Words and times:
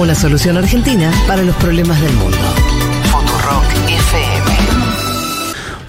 Una 0.00 0.14
solución 0.14 0.56
argentina 0.56 1.12
para 1.26 1.42
los 1.42 1.54
problemas 1.56 2.00
del 2.00 2.14
mundo. 2.14 2.38
Futurock 3.04 3.64
FM. 3.86 4.56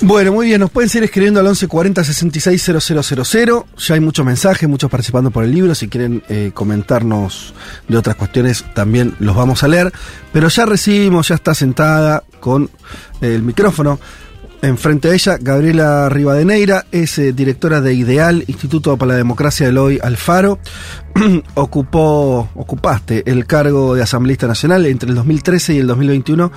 Bueno, 0.02 0.34
muy 0.34 0.48
bien, 0.48 0.60
nos 0.60 0.70
pueden 0.70 0.90
seguir 0.90 1.06
escribiendo 1.06 1.40
al 1.40 1.46
1140 1.46 2.04
66 2.04 2.62
000. 2.62 3.66
Ya 3.78 3.94
hay 3.94 4.02
muchos 4.02 4.26
mensajes, 4.26 4.68
muchos 4.68 4.92
participando 4.92 5.32
por 5.32 5.46
el 5.46 5.54
libro. 5.54 5.74
Si 5.76 5.88
quieren 5.88 6.24
eh, 6.28 6.52
comentarnos 6.54 7.54
de 7.88 7.98
otras 7.98 8.18
cuestiones, 8.18 8.66
también 8.74 9.16
los 9.20 9.34
vamos 9.34 9.64
a 9.64 9.70
leer. 9.70 9.94
Pero 10.34 10.50
ya 10.50 10.66
recibimos, 10.66 11.30
ya 11.30 11.36
está 11.36 11.56
sentada 11.56 12.26
con 12.42 12.70
el 13.22 13.42
micrófono 13.44 13.98
Enfrente 14.62 15.10
a 15.10 15.14
ella, 15.14 15.38
Gabriela 15.42 16.08
Rivadeneira 16.08 16.86
es 16.92 17.18
eh, 17.18 17.34
directora 17.34 17.82
de 17.82 17.96
Ideal, 17.96 18.44
Instituto 18.46 18.96
para 18.96 19.14
la 19.14 19.18
Democracia 19.18 19.66
del 19.66 19.80
Hoy 19.80 20.00
Alfaro. 20.02 20.60
Ocupó, 21.56 22.48
ocupaste 22.54 23.24
el 23.26 23.48
cargo 23.48 23.96
de 23.96 24.04
asambleísta 24.04 24.46
nacional 24.46 24.86
entre 24.86 25.10
el 25.10 25.16
2013 25.16 25.74
y 25.74 25.78
el 25.80 25.88
2021. 25.88 26.52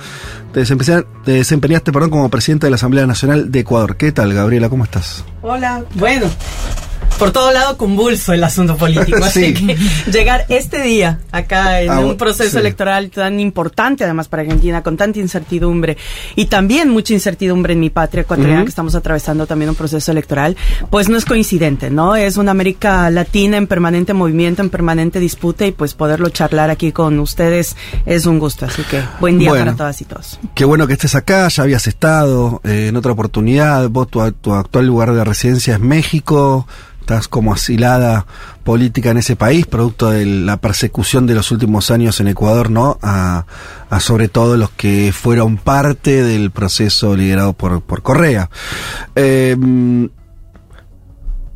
Te, 0.53 0.59
desempeñaste, 0.59 1.07
te 1.25 1.31
desempeñaste 1.31 1.91
perdón, 1.91 2.11
como 2.11 2.29
presidenta 2.29 2.67
de 2.67 2.71
la 2.71 2.75
Asamblea 2.75 3.07
Nacional 3.07 3.51
de 3.51 3.59
Ecuador. 3.59 3.97
¿Qué 3.97 4.11
tal, 4.11 4.33
Gabriela? 4.33 4.69
¿Cómo 4.69 4.83
estás? 4.83 5.25
Hola, 5.41 5.83
bueno, 5.95 6.27
por 7.17 7.31
todo 7.31 7.51
lado 7.51 7.77
convulso 7.77 8.33
el 8.33 8.43
asunto 8.43 8.75
político. 8.77 9.17
Así 9.23 9.53
que 9.53 9.77
llegar 10.11 10.45
este 10.49 10.81
día 10.81 11.19
acá 11.31 11.81
en 11.81 11.91
ah, 11.91 11.99
un 11.99 12.17
proceso 12.17 12.59
electoral 12.59 13.09
tan 13.09 13.39
importante, 13.39 14.03
además 14.03 14.27
para 14.27 14.43
Argentina, 14.43 14.83
con 14.83 14.97
tanta 14.97 15.19
incertidumbre 15.19 15.97
y 16.35 16.45
también 16.45 16.89
mucha 16.89 17.13
incertidumbre 17.13 17.73
en 17.73 17.79
mi 17.79 17.89
patria 17.89 18.21
ecuatoriana, 18.21 18.63
que 18.63 18.69
estamos 18.69 18.95
atravesando 18.95 19.47
también 19.47 19.69
un 19.69 19.75
proceso 19.75 20.11
electoral, 20.11 20.55
pues 20.89 21.09
no 21.09 21.17
es 21.17 21.25
coincidente, 21.25 21.89
¿no? 21.89 22.15
Es 22.15 22.37
una 22.37 22.51
América 22.51 23.09
Latina 23.09 23.57
en 23.57 23.67
permanente 23.67 24.13
movimiento, 24.13 24.61
en 24.61 24.69
permanente 24.69 25.19
disputa 25.19 25.65
y 25.65 25.71
pues 25.71 25.93
poderlo 25.93 26.29
charlar 26.29 26.69
aquí 26.69 26.91
con 26.91 27.19
ustedes 27.19 27.75
es 28.05 28.25
un 28.25 28.39
gusto. 28.39 28.65
Así 28.65 28.83
que 28.83 29.01
buen 29.19 29.39
día 29.39 29.51
para 29.51 29.75
todas 29.75 30.01
y 30.01 30.05
todos. 30.05 30.39
Qué 30.53 30.65
bueno 30.65 30.87
que 30.87 30.93
estés 30.93 31.15
acá, 31.15 31.47
ya 31.47 31.63
habías 31.63 31.87
estado 31.87 32.61
eh, 32.63 32.87
en 32.89 32.95
otra 32.95 33.11
oportunidad, 33.11 33.89
vos 33.89 34.07
tu, 34.07 34.19
tu 34.33 34.53
actual 34.53 34.85
lugar 34.85 35.13
de 35.13 35.23
residencia 35.23 35.75
es 35.75 35.79
México 35.79 36.67
estás 37.05 37.27
como 37.27 37.53
asilada 37.53 38.25
política 38.63 39.11
en 39.11 39.17
ese 39.17 39.35
país, 39.35 39.67
producto 39.67 40.09
de 40.09 40.25
la 40.25 40.57
persecución 40.57 41.27
de 41.27 41.35
los 41.35 41.51
últimos 41.51 41.91
años 41.91 42.19
en 42.19 42.27
Ecuador, 42.29 42.71
¿no? 42.71 42.97
A, 43.03 43.45
sobre 43.99 44.27
todo 44.27 44.57
los 44.57 44.71
que 44.71 45.13
fueron 45.13 45.57
parte 45.57 46.23
del 46.23 46.49
proceso 46.49 47.15
liderado 47.15 47.53
por, 47.53 47.81
por 47.81 48.01
Correa. 48.01 48.49
Em, 49.13 50.09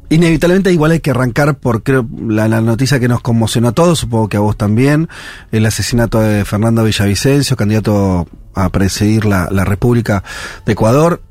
inevitablemente 0.10 0.72
igual 0.72 0.92
hay 0.92 1.00
que 1.00 1.12
arrancar 1.12 1.56
por 1.58 1.82
creo 1.84 2.08
la, 2.28 2.48
noticia 2.62 3.00
que 3.00 3.08
nos 3.08 3.22
conmocionó 3.22 3.70
a 3.70 3.72
todos, 3.74 4.00
supongo 4.00 4.30
que 4.30 4.38
a 4.38 4.42
vos 4.42 4.56
también, 4.56 5.10
el 5.52 5.66
asesinato 5.66 6.20
de 6.22 6.46
Fernando 6.46 6.84
Villavicencio, 6.84 7.58
candidato 7.58 8.28
a 8.54 8.70
presidir 8.70 9.26
la 9.26 9.66
República 9.66 10.24
de 10.66 10.74
Ecuador, 10.74 11.22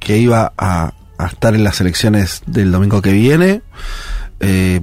que 0.00 0.18
iba 0.18 0.52
a, 0.58 0.92
a 1.18 1.26
estar 1.26 1.54
en 1.54 1.64
las 1.64 1.80
elecciones 1.80 2.42
del 2.46 2.72
domingo 2.72 3.02
que 3.02 3.12
viene. 3.12 3.62
Eh, 4.40 4.80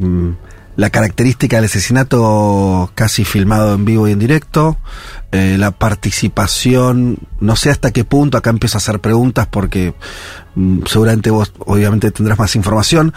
la 0.80 0.89
característica 0.91 1.58
del 1.58 1.66
asesinato 1.66 2.89
casi 2.95 3.25
filmado 3.25 3.73
en 3.73 3.83
vivo 3.83 4.08
y 4.08 4.13
en 4.13 4.19
directo. 4.19 4.77
Eh, 5.33 5.58
la 5.59 5.71
participación, 5.71 7.17
no 7.41 7.58
sé 7.58 7.69
hasta 7.69 7.91
qué 7.91 8.05
punto, 8.05 8.38
acá 8.38 8.49
empiezo 8.49 8.77
a 8.77 8.80
hacer 8.80 9.02
preguntas 9.02 9.45
porque 9.45 9.94
mm, 10.55 10.83
seguramente 10.86 11.31
vos 11.31 11.52
obviamente 11.59 12.11
tendrás 12.11 12.39
más 12.39 12.55
información. 12.55 13.14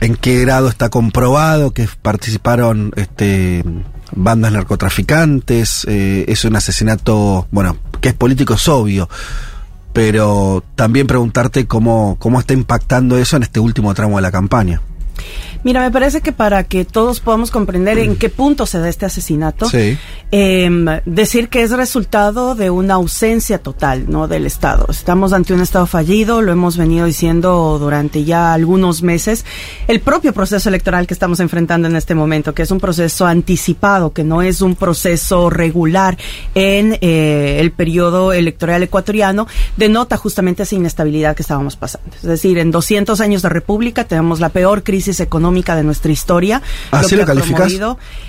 ¿En 0.00 0.16
qué 0.16 0.40
grado 0.40 0.68
está 0.68 0.88
comprobado 0.88 1.70
que 1.70 1.88
participaron 2.02 2.90
este, 2.96 3.62
bandas 4.10 4.50
narcotraficantes? 4.50 5.86
Eh, 5.88 6.24
es 6.26 6.44
un 6.44 6.56
asesinato, 6.56 7.46
bueno, 7.52 7.76
que 8.00 8.08
es 8.08 8.14
político, 8.14 8.54
es 8.54 8.66
obvio 8.66 9.08
pero 9.96 10.62
también 10.74 11.06
preguntarte 11.06 11.66
cómo, 11.66 12.16
cómo 12.18 12.38
está 12.38 12.52
impactando 12.52 13.16
eso 13.16 13.38
en 13.38 13.44
este 13.44 13.60
último 13.60 13.94
tramo 13.94 14.16
de 14.16 14.22
la 14.22 14.30
campaña. 14.30 14.82
Mira, 15.66 15.80
me 15.80 15.90
parece 15.90 16.20
que 16.20 16.30
para 16.30 16.62
que 16.62 16.84
todos 16.84 17.18
podamos 17.18 17.50
comprender 17.50 17.98
en 17.98 18.14
qué 18.14 18.28
punto 18.28 18.66
se 18.66 18.78
da 18.78 18.88
este 18.88 19.04
asesinato, 19.04 19.66
em, 20.30 20.86
decir 21.06 21.48
que 21.48 21.62
es 21.62 21.72
resultado 21.72 22.54
de 22.54 22.70
una 22.70 22.94
ausencia 22.94 23.58
total 23.58 24.08
¿no? 24.08 24.28
del 24.28 24.46
Estado. 24.46 24.86
Estamos 24.88 25.32
ante 25.32 25.54
un 25.54 25.60
Estado 25.60 25.86
fallido, 25.86 26.40
lo 26.40 26.52
hemos 26.52 26.76
venido 26.76 27.04
diciendo 27.04 27.80
durante 27.80 28.22
ya 28.22 28.52
algunos 28.52 29.02
meses. 29.02 29.44
El 29.88 29.98
propio 29.98 30.32
proceso 30.32 30.68
electoral 30.68 31.08
que 31.08 31.14
estamos 31.14 31.40
enfrentando 31.40 31.88
en 31.88 31.96
este 31.96 32.14
momento, 32.14 32.54
que 32.54 32.62
es 32.62 32.70
un 32.70 32.78
proceso 32.78 33.26
anticipado, 33.26 34.12
que 34.12 34.22
no 34.22 34.42
es 34.42 34.60
un 34.60 34.76
proceso 34.76 35.50
regular 35.50 36.16
en 36.54 36.96
eh, 37.00 37.56
el 37.58 37.72
periodo 37.72 38.32
electoral 38.32 38.84
ecuatoriano, 38.84 39.48
denota 39.76 40.16
justamente 40.16 40.62
esa 40.62 40.76
inestabilidad 40.76 41.34
que 41.34 41.42
estábamos 41.42 41.74
pasando. 41.74 42.14
Es 42.14 42.22
decir, 42.22 42.56
en 42.58 42.70
200 42.70 43.20
años 43.20 43.42
de 43.42 43.48
república 43.48 44.04
tenemos 44.04 44.38
la 44.38 44.50
peor 44.50 44.84
crisis 44.84 45.18
económica 45.18 45.55
de 45.76 45.82
nuestra 45.82 46.12
historia. 46.12 46.62
¿Así 46.90 47.16
lo, 47.16 47.24
calificas? 47.24 47.72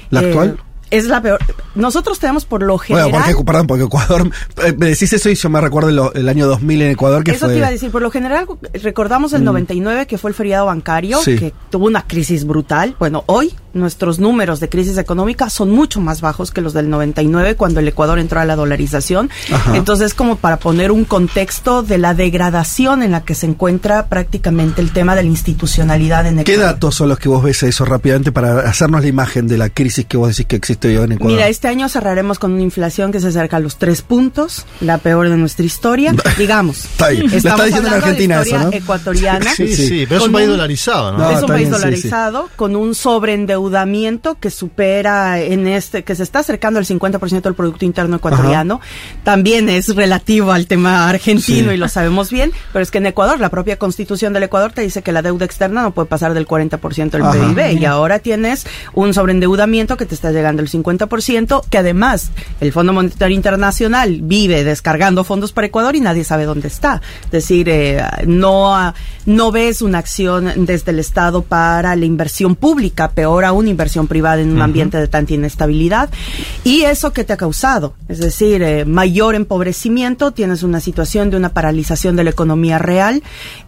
¿La 0.10 0.20
actual? 0.22 0.60
Es 0.90 1.06
la 1.06 1.22
peor. 1.22 1.40
Nosotros 1.76 2.20
tenemos 2.20 2.46
por 2.46 2.64
lo 2.64 2.78
general. 2.78 3.12
Bueno, 3.12 3.26
porque, 3.26 3.44
perdón, 3.44 3.68
porque 3.68 3.84
Ecuador. 3.84 4.32
Eh, 4.64 4.74
me 4.78 4.88
decís 4.88 5.12
eso 5.14 5.30
y 5.30 5.36
yo 5.36 5.50
me 5.50 5.62
recuerdo 5.62 6.12
el, 6.14 6.30
año 6.30 6.48
2000 6.48 6.82
en 6.82 6.92
Ecuador 6.92 7.24
que 7.24 7.32
Eso 7.32 7.48
te 7.48 7.58
iba 7.58 7.68
a 7.68 7.72
decir. 7.72 7.92
Por 7.92 8.02
lo 8.02 8.12
general, 8.12 8.48
recordamos 8.82 9.34
el 9.34 9.44
99 9.44 10.04
mm. 10.04 10.06
que 10.06 10.18
fue 10.18 10.32
el 10.32 10.36
feriado 10.36 10.66
bancario, 10.68 11.20
que 11.24 11.54
tuvo 11.70 11.86
una 11.86 12.04
crisis 12.08 12.46
brutal. 12.46 12.96
Bueno, 13.00 13.24
hoy 13.28 13.54
nuestros 13.74 14.20
números 14.20 14.60
de 14.60 14.70
crisis 14.70 14.98
económica 14.98 15.50
son 15.50 15.72
mucho 15.72 16.02
más 16.02 16.22
bajos 16.22 16.52
que 16.52 16.62
los 16.62 16.74
del 16.74 16.90
99 16.90 17.56
cuando 17.56 17.80
el 17.80 17.88
Ecuador 17.88 18.20
entró 18.20 18.40
a 18.40 18.46
la 18.46 18.56
dolarización. 18.56 19.30
Entonces, 19.74 20.14
como 20.14 20.38
para 20.38 20.58
poner 20.58 20.92
un 20.92 21.06
contexto 21.06 21.84
de 21.84 21.98
la 21.98 22.14
degradación 22.14 23.04
en 23.04 23.12
la 23.12 23.24
que 23.24 23.36
se 23.36 23.46
encuentra 23.46 24.08
prácticamente 24.08 24.82
el 24.82 24.92
tema 24.92 25.16
de 25.16 25.24
la 25.24 25.30
institucionalidad 25.30 26.26
en 26.26 26.40
Ecuador. 26.40 26.46
¿Qué 26.46 26.58
datos 26.58 26.96
son 26.96 27.10
los 27.10 27.20
que 27.20 27.30
vos 27.30 27.44
ves 27.44 27.64
eso 27.64 27.86
rápidamente 27.86 28.32
para 28.32 28.62
hacernos 28.62 29.02
la 29.02 29.08
imagen 29.08 29.48
de 29.48 29.58
la 29.58 29.70
crisis 29.70 30.06
que 30.06 30.18
vos 30.18 30.30
decís 30.30 30.46
que 30.48 30.56
existe 30.56 30.77
hoy 30.86 30.96
en 30.96 31.12
Ecuador? 31.14 31.36
Mira, 31.36 31.48
este 31.48 31.68
año 31.68 31.90
cerraremos 31.90 32.40
con 32.40 32.54
una 32.54 32.62
inflación 32.62 33.12
que 33.12 33.20
se 33.20 33.28
acerca 33.28 33.58
a 33.58 33.60
los 33.60 33.78
tres 33.78 34.02
puntos, 34.02 34.66
la 34.82 34.98
peor 34.98 35.30
de 35.30 35.38
nuestra 35.38 35.66
historia. 35.66 36.14
Digamos. 36.38 36.86
Está 36.86 37.08
ahí. 37.08 37.24
Estamos 37.32 37.66
diciendo 37.66 37.90
en 37.90 37.96
Argentina 37.96 38.42
eso, 38.42 38.58
¿no? 38.60 38.72
ecuatoriana. 38.72 39.54
Sí, 39.54 39.76
sí, 39.76 40.06
pero 40.08 40.22
es 40.22 40.28
un 40.28 40.34
país 40.34 40.48
dolarizado, 40.48 41.18
¿no? 41.18 41.32
es 41.32 41.42
un 41.42 41.48
país 41.48 41.70
dolarizado, 41.70 42.50
con 42.56 42.76
un 42.76 42.96
sobreendeudamiento 42.96 44.36
que 44.40 44.52
supera 44.52 45.40
en 45.40 45.68
este, 45.68 46.04
que 46.04 46.16
se 46.16 46.24
está 46.24 46.40
acercando 46.40 46.80
al 46.80 46.86
50% 46.86 47.42
del 47.42 47.54
Producto 47.56 47.86
Interno 47.86 48.18
ecuatoriano. 48.18 48.82
También 49.24 49.70
es 49.70 49.96
relativo 49.96 50.52
al 50.52 50.68
tema 50.68 51.10
argentino 51.10 51.72
y 51.72 51.78
lo 51.78 51.88
sabemos 51.88 52.32
bien, 52.32 52.52
pero 52.74 52.84
es 52.84 52.92
que 52.92 53.00
en 53.00 53.08
Ecuador, 53.08 53.40
la 53.40 53.50
propia 53.50 53.78
constitución 53.78 54.34
del 54.34 54.44
Ecuador 54.44 54.74
te 54.74 54.82
dice 54.82 55.02
que 55.02 55.12
la 55.12 55.22
deuda 55.22 55.46
externa 55.46 55.82
no 55.82 55.92
puede 55.92 56.08
pasar 56.08 56.34
del 56.34 56.48
40% 56.48 57.12
del 57.12 57.24
PIB 57.24 57.80
y 57.80 57.86
ahora 57.86 58.20
tienes 58.20 58.66
un 58.94 59.14
sobreendeudamiento 59.14 59.98
que 59.98 60.06
te 60.06 60.16
está 60.16 60.32
llegando 60.32 60.62
al 60.62 60.67
50%, 60.70 61.64
que 61.70 61.78
además 61.78 62.32
el 62.62 62.72
Fondo 62.72 62.94
Monetario 62.94 63.36
Internacional 63.36 64.20
vive 64.22 64.64
descargando 64.64 65.24
fondos 65.24 65.52
para 65.52 65.68
Ecuador 65.68 65.96
y 65.96 66.02
nadie 66.02 66.24
sabe 66.24 66.46
dónde 66.46 66.68
está. 66.68 67.02
Es 67.26 67.32
decir, 67.32 67.70
eh, 67.70 68.04
no, 68.26 68.94
no 69.26 69.52
ves 69.52 69.82
una 69.82 70.00
acción 70.00 70.66
desde 70.66 70.92
el 70.92 71.00
Estado 71.00 71.42
para 71.42 71.96
la 71.96 72.06
inversión 72.06 72.56
pública, 72.56 73.12
peor 73.12 73.46
aún 73.46 73.68
inversión 73.68 74.08
privada 74.08 74.42
en 74.42 74.52
un 74.52 74.62
ambiente 74.62 74.98
de 74.98 75.08
tanta 75.08 75.34
inestabilidad. 75.34 76.10
Y 76.64 76.82
eso 76.82 77.14
que 77.14 77.24
te 77.24 77.34
ha 77.34 77.38
causado, 77.38 77.94
es 78.08 78.20
decir, 78.20 78.62
eh, 78.64 78.86
mayor 78.86 79.36
empobrecimiento, 79.36 80.32
tienes 80.32 80.64
una 80.64 80.80
situación 80.80 81.30
de 81.30 81.38
una 81.38 81.50
paralización 81.50 82.16
de 82.16 82.24
la 82.24 82.30
economía 82.30 82.80
real, 82.80 83.24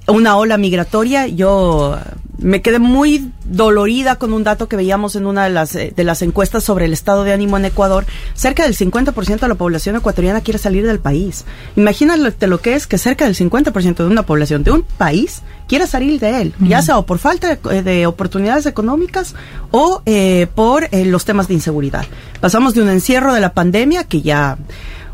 una 0.07 0.37
ola 0.37 0.57
migratoria. 0.57 1.27
Yo 1.27 1.97
me 2.37 2.61
quedé 2.61 2.79
muy 2.79 3.31
dolorida 3.49 4.15
con 4.15 4.33
un 4.33 4.43
dato 4.43 4.67
que 4.67 4.75
veíamos 4.75 5.15
en 5.15 5.25
una 5.25 5.43
de 5.43 5.49
las, 5.49 5.75
eh, 5.75 5.93
de 5.95 6.03
las 6.03 6.21
encuestas 6.21 6.63
sobre 6.63 6.85
el 6.85 6.93
estado 6.93 7.23
de 7.23 7.33
ánimo 7.33 7.57
en 7.57 7.65
Ecuador. 7.65 8.05
Cerca 8.33 8.63
del 8.63 8.75
50% 8.75 9.39
de 9.39 9.47
la 9.47 9.55
población 9.55 9.95
ecuatoriana 9.95 10.41
quiere 10.41 10.59
salir 10.59 10.85
del 10.85 10.99
país. 10.99 11.45
Imagínate 11.75 12.47
lo 12.47 12.61
que 12.61 12.75
es 12.75 12.87
que 12.87 12.97
cerca 12.97 13.25
del 13.25 13.35
50% 13.35 13.95
de 13.95 14.05
una 14.05 14.23
población 14.23 14.63
de 14.63 14.71
un 14.71 14.83
país 14.83 15.41
quiera 15.67 15.85
salir 15.85 16.19
de 16.19 16.41
él, 16.41 16.53
ya 16.59 16.81
sea 16.81 16.97
o 16.97 17.05
por 17.05 17.19
falta 17.19 17.55
de, 17.55 18.07
oportunidades 18.07 18.65
económicas 18.65 19.35
o 19.69 20.01
eh, 20.05 20.47
por 20.55 20.87
eh, 20.91 21.05
los 21.05 21.25
temas 21.25 21.47
de 21.47 21.53
inseguridad. 21.53 22.05
Pasamos 22.41 22.73
de 22.73 22.81
un 22.81 22.89
encierro 22.89 23.33
de 23.33 23.39
la 23.39 23.53
pandemia 23.53 24.03
que 24.03 24.21
ya 24.21 24.57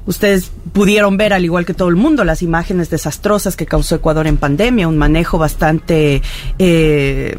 Ustedes 0.05 0.51
pudieron 0.71 1.17
ver, 1.17 1.33
al 1.33 1.45
igual 1.45 1.65
que 1.65 1.73
todo 1.73 1.89
el 1.89 1.95
mundo, 1.95 2.23
las 2.23 2.41
imágenes 2.41 2.89
desastrosas 2.89 3.55
que 3.55 3.65
causó 3.65 3.95
Ecuador 3.95 4.27
en 4.27 4.37
pandemia, 4.37 4.87
un 4.87 4.97
manejo 4.97 5.37
bastante 5.37 6.21
eh, 6.59 7.37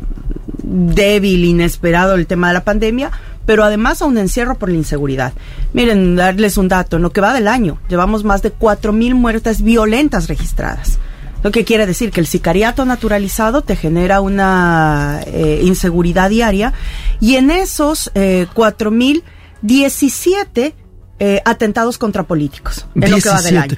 débil, 0.63 1.45
inesperado 1.45 2.15
el 2.15 2.27
tema 2.27 2.49
de 2.49 2.55
la 2.55 2.65
pandemia, 2.65 3.13
pero 3.47 3.63
además 3.63 4.03
a 4.03 4.07
un 4.07 4.19
encierro 4.19 4.57
por 4.57 4.69
la 4.69 4.77
inseguridad. 4.77 5.33
Miren, 5.73 6.17
darles 6.17 6.57
un 6.59 6.67
dato, 6.67 6.97
en 6.97 7.03
lo 7.03 7.11
que 7.11 7.21
va 7.21 7.33
del 7.33 7.47
año, 7.47 7.79
llevamos 7.89 8.25
más 8.25 8.43
de 8.43 8.53
4.000 8.53 9.15
muertes 9.15 9.63
violentas 9.63 10.27
registradas. 10.29 10.99
Lo 11.45 11.53
que 11.53 11.65
quiere 11.65 11.87
decir 11.87 12.11
que 12.11 12.19
el 12.19 12.27
sicariato 12.27 12.85
naturalizado 12.85 13.63
te 13.63 13.77
genera 13.77 14.21
una 14.21 15.21
eh, 15.27 15.61
inseguridad 15.63 16.31
diaria 16.31 16.73
y 17.21 17.37
en 17.37 17.53
esos 17.53 18.11
eh, 18.17 18.49
4.000, 18.53 19.23
17 19.63 20.75
eh, 21.19 21.41
atentados 21.45 21.99
contra 21.99 22.25
políticos 22.25 22.87
en 22.95 23.11
lo 23.11 23.19
que 23.19 23.29
va 23.29 23.43
del 23.43 23.59
año. 23.59 23.77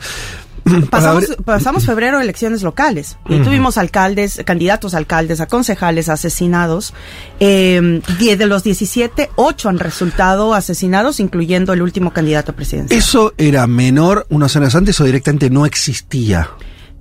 Pasamos, 0.91 1.25
pasamos, 1.47 1.87
febrero 1.87 2.21
elecciones 2.21 2.63
locales 2.63 3.17
y 3.27 3.41
tuvimos 3.41 3.79
alcaldes, 3.79 4.43
candidatos 4.45 4.93
alcaldes, 4.93 5.41
a 5.41 5.47
concejales 5.47 6.11
asesinados. 6.11 6.93
Eh, 7.41 8.03
de 8.19 8.47
los 8.47 8.65
17, 8.65 9.31
8 9.37 9.69
han 9.69 9.79
resultado 9.79 10.53
asesinados, 10.53 11.21
incluyendo 11.21 11.73
el 11.73 11.81
último 11.81 12.13
candidato 12.13 12.55
presidencial. 12.55 12.99
¿Eso 12.99 13.33
era 13.39 13.67
menor 13.67 14.27
unos 14.29 14.55
años 14.57 14.75
antes 14.75 15.01
o 15.01 15.05
directamente 15.05 15.49
no 15.49 15.65
existía? 15.65 16.51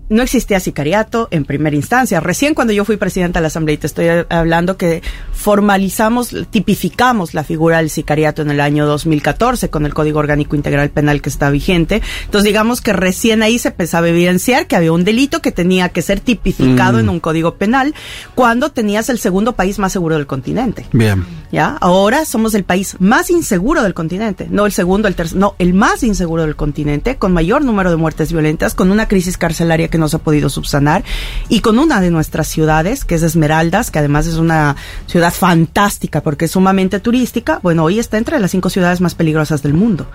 no 0.09 0.23
existía 0.23 0.59
sicariato 0.59 1.27
en 1.31 1.45
primera 1.45 1.75
instancia. 1.75 2.19
Recién 2.19 2.53
cuando 2.53 2.73
yo 2.73 2.85
fui 2.85 2.97
presidenta 2.97 3.39
de 3.39 3.41
la 3.41 3.47
Asamblea, 3.47 3.75
y 3.75 3.77
te 3.77 3.87
estoy 3.87 4.07
hablando 4.29 4.77
que 4.77 5.01
formalizamos, 5.37 6.35
tipificamos 6.49 7.33
la 7.33 7.43
figura 7.43 7.77
del 7.77 7.89
sicariato 7.89 8.41
en 8.41 8.49
el 8.49 8.59
año 8.59 8.87
2014 8.87 9.69
con 9.69 9.85
el 9.85 9.93
Código 9.93 10.19
Orgánico 10.19 10.55
Integral 10.55 10.89
Penal 10.89 11.21
que 11.21 11.29
está 11.29 11.51
vigente. 11.51 12.01
Entonces 12.25 12.43
digamos 12.43 12.81
que 12.81 12.91
recién 12.91 13.43
ahí 13.43 13.59
se 13.59 13.69
empezaba 13.69 14.07
a 14.07 14.09
evidenciar 14.09 14.65
que 14.67 14.75
había 14.75 14.91
un 14.91 15.03
delito 15.03 15.41
que 15.41 15.51
tenía 15.51 15.89
que 15.89 16.01
ser 16.01 16.19
tipificado 16.19 16.97
mm. 16.97 17.01
en 17.01 17.09
un 17.09 17.19
código 17.19 17.55
penal 17.55 17.93
cuando 18.33 18.71
tenías 18.71 19.09
el 19.09 19.19
segundo 19.19 19.53
país 19.53 19.77
más 19.77 19.91
seguro 19.91 20.15
del 20.15 20.25
continente. 20.25 20.87
Bien. 20.91 21.23
¿Ya? 21.51 21.77
Ahora 21.79 22.25
somos 22.25 22.55
el 22.55 22.63
país 22.63 22.97
más 22.99 23.29
inseguro 23.29 23.83
del 23.83 23.93
continente. 23.93 24.47
No 24.49 24.65
el 24.65 24.71
segundo, 24.71 25.07
el 25.07 25.15
tercero, 25.15 25.39
no, 25.39 25.55
el 25.59 25.73
más 25.73 26.03
inseguro 26.03 26.41
del 26.41 26.55
continente, 26.55 27.17
con 27.17 27.31
mayor 27.31 27.63
número 27.63 27.91
de 27.91 27.95
muertes 27.95 28.31
violentas, 28.31 28.73
con 28.73 28.91
una 28.91 29.07
crisis 29.07 29.37
carcelaria 29.37 29.87
que 29.87 29.97
no 29.97 30.09
se 30.09 30.17
ha 30.17 30.19
podido 30.19 30.49
subsanar, 30.49 31.03
y 31.47 31.61
con 31.61 31.79
una 31.79 32.01
de 32.01 32.09
nuestras 32.09 32.47
ciudades, 32.47 33.05
que 33.05 33.15
es 33.15 33.23
Esmeraldas, 33.23 33.91
que 33.91 33.99
además 33.99 34.27
es 34.27 34.35
una 34.35 34.75
ciudad 35.05 35.26
fantástica 35.31 36.21
porque 36.21 36.45
es 36.45 36.51
sumamente 36.51 36.99
turística, 36.99 37.59
bueno, 37.63 37.83
hoy 37.83 37.99
está 37.99 38.17
entre 38.17 38.39
las 38.39 38.51
cinco 38.51 38.69
ciudades 38.69 39.01
más 39.01 39.15
peligrosas 39.15 39.63
del 39.63 39.73
mundo. 39.73 40.07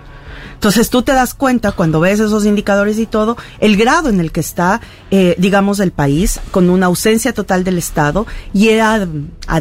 Entonces 0.63 0.89
tú 0.89 1.01
te 1.01 1.11
das 1.11 1.33
cuenta 1.33 1.73
cuando 1.73 1.99
ves 1.99 2.21
esos 2.21 2.45
indicadores 2.45 2.97
y 2.97 3.05
todo, 3.05 3.35
el 3.59 3.75
grado 3.75 4.07
en 4.07 4.21
el 4.21 4.31
que 4.31 4.39
está, 4.39 4.79
eh, 5.11 5.35
digamos, 5.37 5.81
el 5.81 5.91
país, 5.91 6.39
con 6.51 6.69
una 6.69 6.85
ausencia 6.85 7.33
total 7.33 7.65
del 7.65 7.77
Estado, 7.77 8.25
y 8.53 8.69
a, 8.79 9.05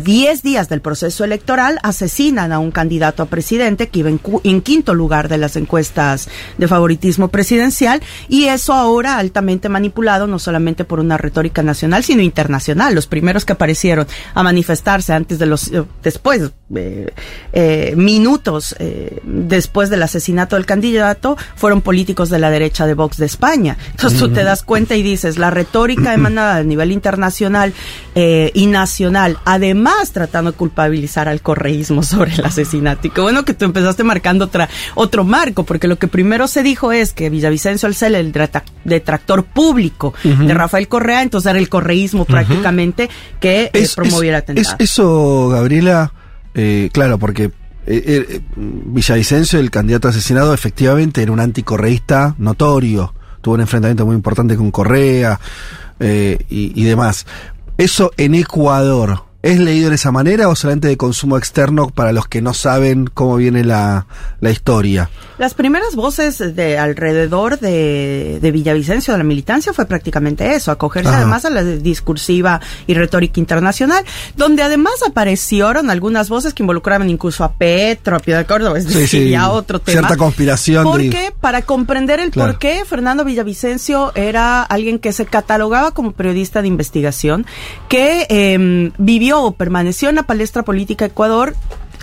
10 0.01 0.43
días 0.45 0.69
del 0.69 0.81
proceso 0.81 1.25
electoral 1.25 1.81
asesinan 1.83 2.53
a 2.53 2.61
un 2.61 2.71
candidato 2.71 3.25
a 3.25 3.27
presidente 3.27 3.89
que 3.89 3.99
iba 3.99 4.11
en, 4.11 4.61
quinto 4.61 4.95
lugar 4.95 5.29
de 5.29 5.39
las 5.39 5.57
encuestas 5.57 6.29
de 6.57 6.69
favoritismo 6.69 7.27
presidencial, 7.27 8.01
y 8.29 8.45
eso 8.45 8.73
ahora 8.73 9.19
altamente 9.19 9.69
manipulado 9.69 10.29
no 10.29 10.39
solamente 10.39 10.85
por 10.85 11.01
una 11.01 11.19
retórica 11.19 11.65
nacional, 11.65 12.05
sino 12.05 12.23
internacional. 12.23 12.95
Los 12.95 13.09
primeros 13.09 13.45
que 13.45 13.55
aparecieron 13.55 14.07
a 14.35 14.45
manifestarse 14.45 15.13
antes 15.13 15.41
de 15.41 15.47
los, 15.47 15.67
eh, 15.73 15.83
después, 16.05 16.53
eh, 16.75 17.13
eh, 17.53 17.95
minutos 17.97 18.75
eh, 18.79 19.21
después 19.25 19.91
del 19.91 20.03
asesinato 20.03 20.57
del 20.57 20.65
candidato 20.65 21.37
fueron 21.55 21.83
políticos 21.83 22.31
de 22.31 22.39
la 22.39 22.51
derecha 22.51 22.87
de 22.87 22.95
Vox 22.95 23.19
de 23.19 23.27
España. 23.27 23.77
Entonces 23.91 24.19
tú 24.19 24.31
te 24.31 24.43
das 24.43 24.63
cuenta 24.63 24.95
y 24.97 25.03
dices, 25.03 25.37
la 25.37 25.51
retórica 25.51 26.15
emanada 26.15 26.57
a 26.57 26.63
nivel 26.63 26.93
internacional 26.93 27.75
y 28.15 28.67
nacional, 28.67 29.39
además 29.45 30.13
tratando 30.13 30.53
de 30.53 30.57
culpabilizar 30.57 31.29
al 31.29 31.41
correísmo 31.41 32.03
sobre 32.03 32.35
el 32.35 32.45
asesinato. 32.45 33.07
Y 33.07 33.11
qué 33.11 33.21
bueno 33.21 33.45
que 33.45 33.55
tú 33.55 33.65
empezaste 33.65 34.05
marcando 34.05 34.47
otra, 34.47 34.69
otro 34.95 35.25
marco, 35.25 35.65
porque 35.65 35.89
lo 35.89 35.99
que 35.99 36.09
primero 36.09 36.47
se 36.47 36.63
dijo 36.63 36.93
es 36.93 37.13
que 37.13 37.31
Villavicencio 37.31 37.87
Alcel, 37.87 38.15
el 38.15 38.33
detractor 38.85 39.45
público 39.45 40.15
de 40.23 40.55
Rafael 40.55 40.89
Correa, 40.89 41.23
entonces 41.23 41.51
era 41.51 41.59
el 41.59 41.69
correísmo 41.69 42.25
prácticamente 42.25 43.09
que 43.41 43.71
promoviera 43.95 44.39
atentados. 44.39 44.77
eso, 44.79 45.49
Gabriela 45.49 46.13
eh, 46.55 46.91
claro, 46.93 47.19
porque 47.19 47.45
eh, 47.45 47.51
eh, 47.87 48.41
Villavicencio, 48.57 49.59
el 49.59 49.71
candidato 49.71 50.09
asesinado, 50.09 50.55
efectivamente 50.55 51.23
era 51.23 51.33
un 51.33 51.41
anticorreísta 51.41 52.35
notorio. 52.39 53.15
Tuvo 53.41 53.55
un 53.55 53.61
enfrentamiento 53.61 54.07
muy 54.07 54.15
importante 54.15 54.57
con 54.57 54.71
Correa 54.71 55.41
y, 55.99 56.37
y 56.49 56.85
demás. 56.85 57.27
Eso 57.77 58.13
en 58.17 58.35
Ecuador, 58.35 59.25
¿Es 59.43 59.59
leído 59.59 59.89
de 59.89 59.97
esa 59.97 60.13
manera 60.13 60.49
o 60.49 60.55
solamente 60.55 60.87
de 60.87 60.97
consumo 60.97 61.37
externo 61.37 61.89
para 61.89 62.13
los 62.13 62.29
que 62.29 62.41
no 62.41 62.55
saben 62.55 63.11
cómo 63.13 63.37
viene 63.37 63.65
la, 63.65 64.07
historia? 64.41 65.11
Las 65.37 65.55
primeras 65.55 65.97
voces 65.97 66.39
de 66.55 66.79
alrededor 66.79 67.59
de, 67.59 68.39
Villavicencio, 68.53 69.13
de 69.15 69.19
la 69.19 69.25
militancia, 69.25 69.73
fue 69.73 69.87
prácticamente 69.87 70.55
eso, 70.55 70.71
acogerse 70.71 71.11
además 71.11 71.45
a 71.45 71.51
la 71.51 71.65
discursiva 71.65 72.61
y 72.87 72.95
retórica 72.95 73.41
internacional, 73.41 74.05
donde 74.37 74.63
además 74.63 74.95
aparecieron 75.05 75.91
algunas 75.91 76.29
voces 76.29 76.55
que 76.55 76.63
involucraban 76.63 77.11
incluso 77.11 77.43
a 77.43 77.53
Petro, 77.53 78.15
a 78.15 78.21
Piedra 78.21 78.47
Córdoba, 78.47 78.79
es 78.79 78.87
decir, 78.87 79.37
a 79.37 79.51
otro 79.51 79.81
tema. 79.81 79.99
Cierta 79.99 80.17
conspiración. 80.17 80.85
Porque 80.85 81.35
para 81.41 81.63
comprender 81.63 82.21
el 82.21 82.31
por 82.31 82.61
qué 82.61 82.85
Fernando 82.85 83.25
Villavicencio 83.25 84.13
era 84.15 84.63
alguien 84.63 85.01
que 85.01 85.13
se 85.13 85.27
catalogaba 85.27 85.91
como 85.91 86.13
periodista 86.13 86.63
de 86.63 86.69
investigación, 86.69 87.45
que 87.89 88.27
eh, 88.29 88.93
vivió 88.99 89.32
o 89.41 89.53
permaneció 89.53 90.09
en 90.09 90.17
la 90.17 90.25
palestra 90.25 90.63
política 90.63 91.07
Ecuador 91.07 91.55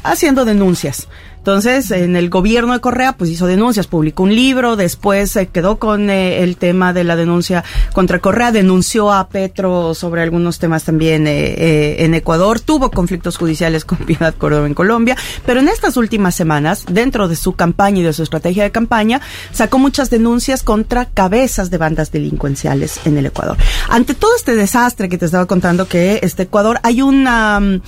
haciendo 0.03 0.45
denuncias 0.45 1.07
entonces, 1.39 1.89
en 1.91 2.17
el 2.17 2.29
gobierno 2.29 2.73
de 2.73 2.81
Correa, 2.81 3.13
pues 3.13 3.29
hizo 3.29 3.47
denuncias, 3.47 3.87
publicó 3.87 4.23
un 4.23 4.35
libro, 4.35 4.75
después 4.75 5.31
se 5.31 5.47
quedó 5.47 5.79
con 5.79 6.09
eh, 6.09 6.43
el 6.43 6.57
tema 6.57 6.91
de 6.91 7.05
la 7.05 7.15
denuncia 7.15 7.63
contra 7.93 8.19
Correa, 8.19 8.51
denunció 8.51 9.13
a 9.13 9.29
Petro 9.29 9.93
sobre 9.93 10.21
algunos 10.21 10.59
temas 10.59 10.83
también 10.83 11.27
eh, 11.27 11.53
eh, 11.57 11.95
en 12.03 12.13
Ecuador, 12.13 12.59
tuvo 12.59 12.91
conflictos 12.91 13.37
judiciales 13.37 13.85
con 13.85 13.97
Piedad 14.05 14.35
Córdoba 14.35 14.67
en 14.67 14.73
Colombia, 14.73 15.15
pero 15.45 15.61
en 15.61 15.69
estas 15.69 15.95
últimas 15.95 16.35
semanas, 16.35 16.83
dentro 16.91 17.29
de 17.29 17.37
su 17.37 17.53
campaña 17.53 18.01
y 18.01 18.03
de 18.03 18.11
su 18.13 18.23
estrategia 18.23 18.63
de 18.63 18.71
campaña, 18.71 19.21
sacó 19.53 19.79
muchas 19.79 20.09
denuncias 20.09 20.61
contra 20.61 21.05
cabezas 21.05 21.69
de 21.69 21.77
bandas 21.77 22.11
delincuenciales 22.11 22.99
en 23.05 23.17
el 23.17 23.27
Ecuador. 23.27 23.55
Ante 23.87 24.13
todo 24.13 24.35
este 24.35 24.55
desastre 24.55 25.07
que 25.07 25.17
te 25.17 25.25
estaba 25.25 25.45
contando 25.45 25.87
que 25.87 26.19
este 26.21 26.43
Ecuador, 26.43 26.81
hay 26.83 27.01
una 27.01 27.61
mm, 27.61 27.81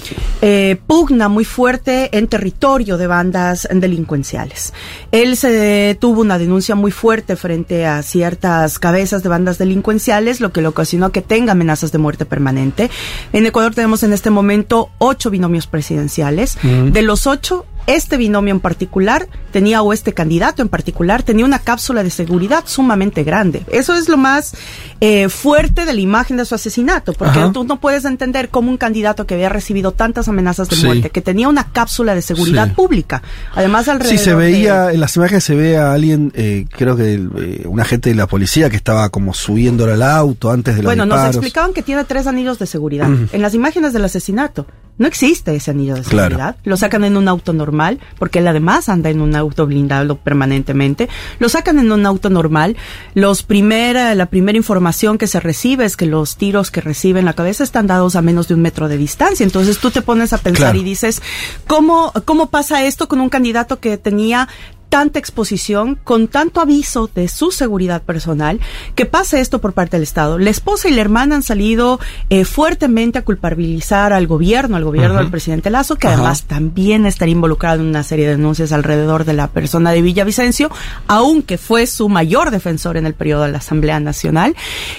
pugna 0.88 1.28
muy 1.28 1.44
fuerte 1.44 2.16
en 2.18 2.28
territorio 2.28 2.98
de 2.98 3.08
bandas 3.08 3.41
delincuenciales. 3.72 4.74
Él 5.12 5.36
se 5.38 5.98
tuvo 6.00 6.22
una 6.22 6.38
denuncia 6.38 6.76
muy 6.76 6.92
fuerte 6.92 7.36
frente 7.36 7.86
a 7.86 8.02
ciertas 8.04 8.80
cabezas 8.80 9.24
de 9.24 9.30
bandas 9.30 9.58
delincuenciales, 9.58 10.40
lo 10.42 10.52
que 10.52 10.62
le 10.62 10.68
ocasionó 10.68 11.12
que 11.12 11.22
tenga 11.22 11.54
amenazas 11.54 11.92
de 11.92 11.98
muerte 11.98 12.26
permanente. 12.26 12.90
En 13.34 13.46
Ecuador 13.46 13.74
tenemos 13.74 14.04
en 14.04 14.14
este 14.14 14.30
momento 14.30 14.90
ocho 14.98 15.30
binomios 15.30 15.68
presidenciales. 15.68 16.58
De 16.62 17.02
los 17.02 17.28
ocho, 17.28 17.66
este 17.88 18.18
binomio 18.18 18.54
en 18.54 18.60
particular 18.60 19.28
tenía, 19.52 19.82
o 19.82 19.94
este 19.94 20.14
candidato 20.14 20.62
en 20.62 20.70
particular, 20.70 21.24
tenía 21.24 21.46
una 21.46 21.60
cápsula 21.60 22.04
de 22.04 22.10
seguridad 22.10 22.64
sumamente 22.66 23.24
grande. 23.24 23.64
Eso 23.72 23.96
es 23.96 24.08
lo 24.08 24.18
más 24.18 24.54
eh, 25.00 25.30
fuerte 25.30 25.86
de 25.86 25.94
la 25.94 26.00
imagen 26.00 26.38
de 26.38 26.46
su 26.46 26.56
asesinato, 26.56 27.14
porque 27.14 27.40
tú 27.54 27.64
no 27.64 27.80
puedes 27.80 28.06
entender 28.06 28.50
cómo 28.50 28.72
un 28.72 28.78
candidato 28.78 29.26
que 29.26 29.34
había 29.36 29.50
recibido 29.50 29.92
tantas 29.92 30.28
amenazas 30.28 30.70
de 30.70 30.78
muerte, 30.78 31.10
que 31.10 31.22
tenía 31.22 31.48
una 31.48 31.66
cápsula 31.72 32.16
de 32.16 32.22
seguridad 32.22 32.74
pública, 32.74 33.22
además 33.54 33.88
alrededor. 33.88 34.18
Sí, 34.18 34.24
se 34.24 34.36
veía, 34.36 34.92
en 34.92 35.00
las 35.00 35.16
imágenes 35.16 35.44
se 35.44 35.56
ve 35.56 35.78
a 35.78 35.94
alguien, 35.94 36.32
eh, 36.36 36.66
creo 36.70 36.96
que 36.96 37.14
eh, 37.14 37.64
un 37.66 37.80
agente 37.80 38.10
de 38.10 38.16
la 38.16 38.28
policía 38.28 38.70
que 38.70 38.78
estaba 38.78 39.10
como 39.10 39.34
subiendo 39.34 39.86
al 39.86 40.02
auto 40.02 40.52
antes 40.52 40.76
de 40.76 40.84
los 40.84 40.90
Bueno, 40.90 41.06
nos 41.06 41.26
explicaban 41.26 41.74
que 41.74 41.82
tiene 41.82 42.04
tres 42.06 42.28
anillos 42.28 42.60
de 42.60 42.66
seguridad. 42.66 43.10
En 43.32 43.42
las 43.42 43.54
imágenes 43.54 43.94
del 43.94 44.06
asesinato, 44.06 44.66
no 45.02 45.08
existe 45.08 45.56
ese 45.56 45.72
anillo 45.72 45.96
de 45.96 46.04
seguridad. 46.04 46.58
Lo 46.64 46.78
sacan 46.78 47.04
en 47.04 47.18
un 47.18 47.28
auto 47.28 47.54
normal, 47.54 48.00
porque 48.20 48.38
él 48.38 48.48
además 48.48 48.88
anda 48.88 49.10
en 49.10 49.20
un 49.20 49.36
auto 49.36 49.66
blindado 49.66 50.18
permanentemente. 50.18 51.10
Lo 51.40 51.50
sacan 51.50 51.80
en 51.80 51.92
un 51.92 52.06
auto 52.06 52.30
normal. 52.30 52.78
Los 53.16 53.42
primera, 53.42 54.14
la 54.14 54.28
primera 54.28 54.58
información 54.58 55.18
que 55.18 55.26
se 55.26 55.40
recibe 55.40 55.86
es 55.86 55.98
que 55.98 56.06
los 56.06 56.38
tiros 56.38 56.70
que 56.70 56.82
recibe 56.82 57.20
en 57.20 57.26
la 57.26 57.34
cabeza 57.34 57.64
están 57.64 57.88
dados 57.88 58.16
a 58.16 58.22
menos 58.22 58.48
de 58.48 58.54
un 58.54 58.62
metro 58.62 58.88
de 58.88 58.98
distancia. 58.98 59.44
Entonces 59.44 59.80
tú 59.80 59.90
te 59.90 60.04
pones 60.04 60.34
a 60.34 60.38
pensar 60.38 60.76
y 60.76 60.84
dices, 60.84 61.24
¿cómo, 61.66 62.14
¿cómo 62.26 62.52
pasa 62.52 62.86
esto 62.86 63.08
con 63.08 63.22
un 63.22 63.30
candidato 63.30 63.80
que 63.80 63.98
tenía 63.98 64.50
tanta 64.92 65.20
exposición, 65.20 65.98
con 66.04 66.28
tanto 66.28 66.60
aviso 66.60 67.10
de 67.16 67.30
su 67.30 67.52
seguridad 67.52 68.02
personal, 68.02 68.60
que 68.94 69.06
pase 69.06 69.40
esto 69.40 69.62
por 69.62 69.72
parte 69.72 69.96
del 69.96 70.04
Estado. 70.04 70.38
La 70.38 70.50
esposa 70.50 70.90
y 70.90 70.92
la 70.92 71.00
hermana 71.00 71.36
han 71.36 71.44
salido 71.44 72.02
eh, 72.30 72.44
fuertemente 72.44 73.18
a 73.18 73.24
culpabilizar 73.24 74.12
al 74.12 74.28
gobierno, 74.28 74.76
al 74.76 74.84
gobierno 74.84 75.18
del 75.18 75.32
presidente 75.32 75.70
Lazo, 75.70 75.96
que 75.96 76.08
además 76.08 76.44
también 76.44 77.06
estaría 77.06 77.32
involucrado 77.32 77.80
en 77.80 77.88
una 77.88 78.04
serie 78.04 78.26
de 78.26 78.36
denuncias 78.36 78.74
alrededor 78.74 79.24
de 79.24 79.32
la 79.32 79.48
persona 79.48 79.94
de 79.94 80.02
Villavicencio, 80.02 80.70
aunque 81.08 81.58
fue 81.58 81.88
su 81.88 82.10
mayor 82.10 82.52
defensor 82.52 82.98
en 82.98 83.06
el 83.06 83.14
periodo 83.14 83.44
de 83.44 83.54
la 83.54 83.60
Asamblea 83.60 84.02
Nacional. 84.02 84.58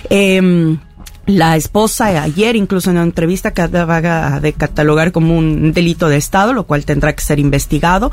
Eh, 0.08 0.78
la 1.26 1.56
esposa 1.56 2.06
ayer, 2.22 2.56
incluso 2.56 2.90
en 2.90 2.96
una 2.96 3.04
entrevista, 3.04 3.50
acaba 3.50 4.40
de 4.40 4.52
catalogar 4.54 5.12
como 5.12 5.36
un 5.36 5.72
delito 5.72 6.08
de 6.08 6.16
Estado, 6.16 6.52
lo 6.52 6.64
cual 6.64 6.84
tendrá 6.84 7.14
que 7.14 7.22
ser 7.22 7.38
investigado. 7.38 8.10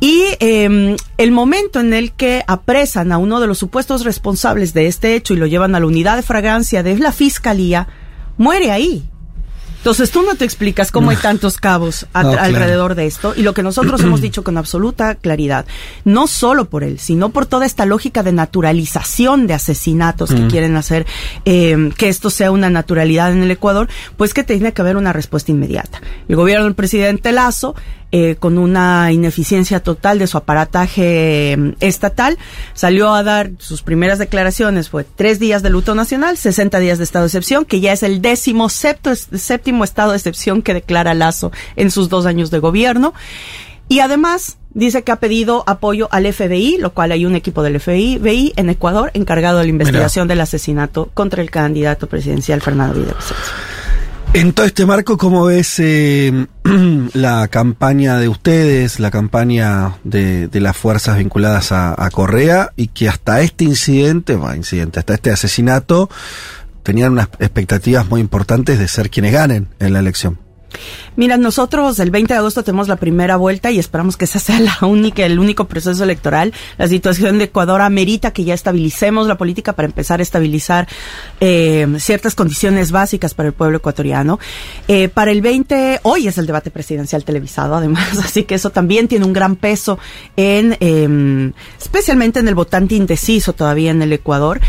Y 0.00 0.24
eh, 0.40 0.96
el 1.16 1.30
momento 1.32 1.80
en 1.80 1.94
el 1.94 2.12
que 2.12 2.42
apresan 2.46 3.12
a 3.12 3.18
uno 3.18 3.40
de 3.40 3.46
los 3.46 3.58
supuestos 3.58 4.04
responsables 4.04 4.74
de 4.74 4.86
este 4.86 5.14
hecho 5.14 5.34
y 5.34 5.36
lo 5.36 5.46
llevan 5.46 5.74
a 5.74 5.80
la 5.80 5.86
unidad 5.86 6.16
de 6.16 6.22
fragancia 6.22 6.82
de 6.82 6.98
la 6.98 7.12
fiscalía, 7.12 7.88
muere 8.36 8.72
ahí. 8.72 9.09
Entonces 9.80 10.10
tú 10.10 10.22
no 10.22 10.34
te 10.34 10.44
explicas 10.44 10.92
cómo 10.92 11.10
hay 11.10 11.16
tantos 11.16 11.56
cabos 11.56 12.06
a- 12.12 12.22
No, 12.22 12.32
claro. 12.32 12.44
alrededor 12.46 12.94
de 12.94 13.06
esto 13.06 13.32
y 13.34 13.42
lo 13.42 13.54
que 13.54 13.62
nosotros 13.62 14.00
hemos 14.02 14.20
dicho 14.22 14.44
con 14.44 14.58
absoluta 14.58 15.14
claridad, 15.14 15.64
no 16.04 16.26
solo 16.26 16.66
por 16.66 16.84
él, 16.84 16.98
sino 16.98 17.30
por 17.30 17.46
toda 17.46 17.64
esta 17.64 17.86
lógica 17.86 18.22
de 18.22 18.32
naturalización 18.32 19.46
de 19.46 19.54
asesinatos 19.54 20.30
que 20.34 20.46
quieren 20.48 20.76
hacer 20.76 21.06
eh, 21.46 21.90
que 21.96 22.08
esto 22.08 22.28
sea 22.30 22.50
una 22.50 22.68
naturalidad 22.70 23.32
en 23.32 23.42
el 23.42 23.50
Ecuador, 23.50 23.88
pues 24.16 24.34
que 24.34 24.44
tiene 24.44 24.72
que 24.72 24.82
haber 24.82 24.96
una 24.96 25.12
respuesta 25.14 25.50
inmediata. 25.50 26.00
El 26.28 26.36
gobierno 26.36 26.64
del 26.66 26.74
presidente 26.74 27.32
Lazo 27.32 27.74
eh, 28.12 28.36
con 28.38 28.58
una 28.58 29.12
ineficiencia 29.12 29.80
total 29.80 30.18
de 30.18 30.26
su 30.26 30.36
aparataje 30.38 31.52
eh, 31.52 31.74
estatal, 31.80 32.38
salió 32.74 33.14
a 33.14 33.22
dar 33.22 33.50
sus 33.58 33.82
primeras 33.82 34.18
declaraciones, 34.18 34.88
fue 34.88 35.04
tres 35.04 35.38
días 35.38 35.62
de 35.62 35.70
luto 35.70 35.94
nacional, 35.94 36.36
60 36.36 36.78
días 36.80 36.98
de 36.98 37.04
estado 37.04 37.24
de 37.24 37.28
excepción, 37.28 37.64
que 37.64 37.80
ya 37.80 37.92
es 37.92 38.02
el 38.02 38.20
décimo 38.20 38.68
septo- 38.68 39.14
séptimo 39.14 39.84
estado 39.84 40.10
de 40.10 40.16
excepción 40.16 40.62
que 40.62 40.74
declara 40.74 41.14
Lazo 41.14 41.52
en 41.76 41.90
sus 41.90 42.08
dos 42.08 42.26
años 42.26 42.50
de 42.50 42.58
gobierno. 42.58 43.14
Y 43.88 43.98
además 44.00 44.56
dice 44.72 45.02
que 45.02 45.10
ha 45.10 45.16
pedido 45.16 45.64
apoyo 45.66 46.08
al 46.12 46.32
FBI, 46.32 46.78
lo 46.78 46.92
cual 46.92 47.10
hay 47.10 47.26
un 47.26 47.34
equipo 47.34 47.62
del 47.64 47.80
FBI 47.80 48.52
en 48.54 48.70
Ecuador 48.70 49.10
encargado 49.14 49.58
de 49.58 49.64
la 49.64 49.70
investigación 49.70 50.28
del 50.28 50.40
asesinato 50.40 51.10
contra 51.12 51.42
el 51.42 51.50
candidato 51.50 52.06
presidencial 52.06 52.60
Fernando 52.60 52.94
Villavicencio. 53.00 53.52
En 54.32 54.52
todo 54.52 54.64
este 54.64 54.86
marco, 54.86 55.18
¿cómo 55.18 55.46
ves 55.46 55.80
eh, 55.80 56.46
la 57.14 57.48
campaña 57.48 58.16
de 58.18 58.28
ustedes, 58.28 59.00
la 59.00 59.10
campaña 59.10 59.96
de, 60.04 60.46
de 60.46 60.60
las 60.60 60.76
fuerzas 60.76 61.18
vinculadas 61.18 61.72
a, 61.72 62.08
Correa 62.12 62.72
y 62.76 62.88
que 62.88 63.08
hasta 63.08 63.40
este 63.40 63.64
incidente, 63.64 64.38
incidente, 64.54 65.00
hasta 65.00 65.14
este 65.14 65.32
asesinato, 65.32 66.08
tenían 66.84 67.12
unas 67.12 67.28
expectativas 67.40 68.08
muy 68.08 68.20
importantes 68.20 68.78
de 68.78 68.86
ser 68.86 69.10
quienes 69.10 69.32
ganen 69.32 69.66
en 69.80 69.92
la 69.92 69.98
elección? 69.98 70.38
Mira, 71.16 71.36
nosotros 71.36 71.98
el 71.98 72.10
20 72.10 72.34
de 72.34 72.38
agosto 72.38 72.62
tenemos 72.62 72.88
la 72.88 72.96
primera 72.96 73.36
vuelta 73.36 73.70
y 73.70 73.78
esperamos 73.78 74.16
que 74.16 74.24
esa 74.24 74.38
sea 74.38 74.60
la 74.60 74.78
única, 74.82 75.24
el 75.24 75.38
único 75.38 75.66
proceso 75.66 76.02
electoral. 76.04 76.52
La 76.78 76.88
situación 76.88 77.38
de 77.38 77.44
Ecuador 77.44 77.80
amerita 77.80 78.32
que 78.32 78.44
ya 78.44 78.54
estabilicemos 78.54 79.26
la 79.26 79.36
política 79.36 79.72
para 79.72 79.86
empezar 79.86 80.20
a 80.20 80.22
estabilizar 80.22 80.88
eh, 81.40 81.86
ciertas 81.98 82.34
condiciones 82.34 82.92
básicas 82.92 83.34
para 83.34 83.48
el 83.48 83.52
pueblo 83.52 83.78
ecuatoriano. 83.78 84.38
Eh, 84.88 85.08
para 85.08 85.30
el 85.30 85.42
20, 85.42 86.00
hoy 86.02 86.28
es 86.28 86.38
el 86.38 86.46
debate 86.46 86.70
presidencial 86.70 87.24
televisado, 87.24 87.74
además, 87.74 88.18
así 88.24 88.44
que 88.44 88.54
eso 88.54 88.70
también 88.70 89.08
tiene 89.08 89.24
un 89.24 89.32
gran 89.32 89.56
peso 89.56 89.98
en, 90.36 90.76
eh, 90.80 91.52
especialmente 91.80 92.40
en 92.40 92.48
el 92.48 92.54
votante 92.54 92.94
indeciso 92.94 93.52
todavía 93.52 93.90
en 93.90 94.02
el 94.02 94.12
Ecuador. 94.12 94.60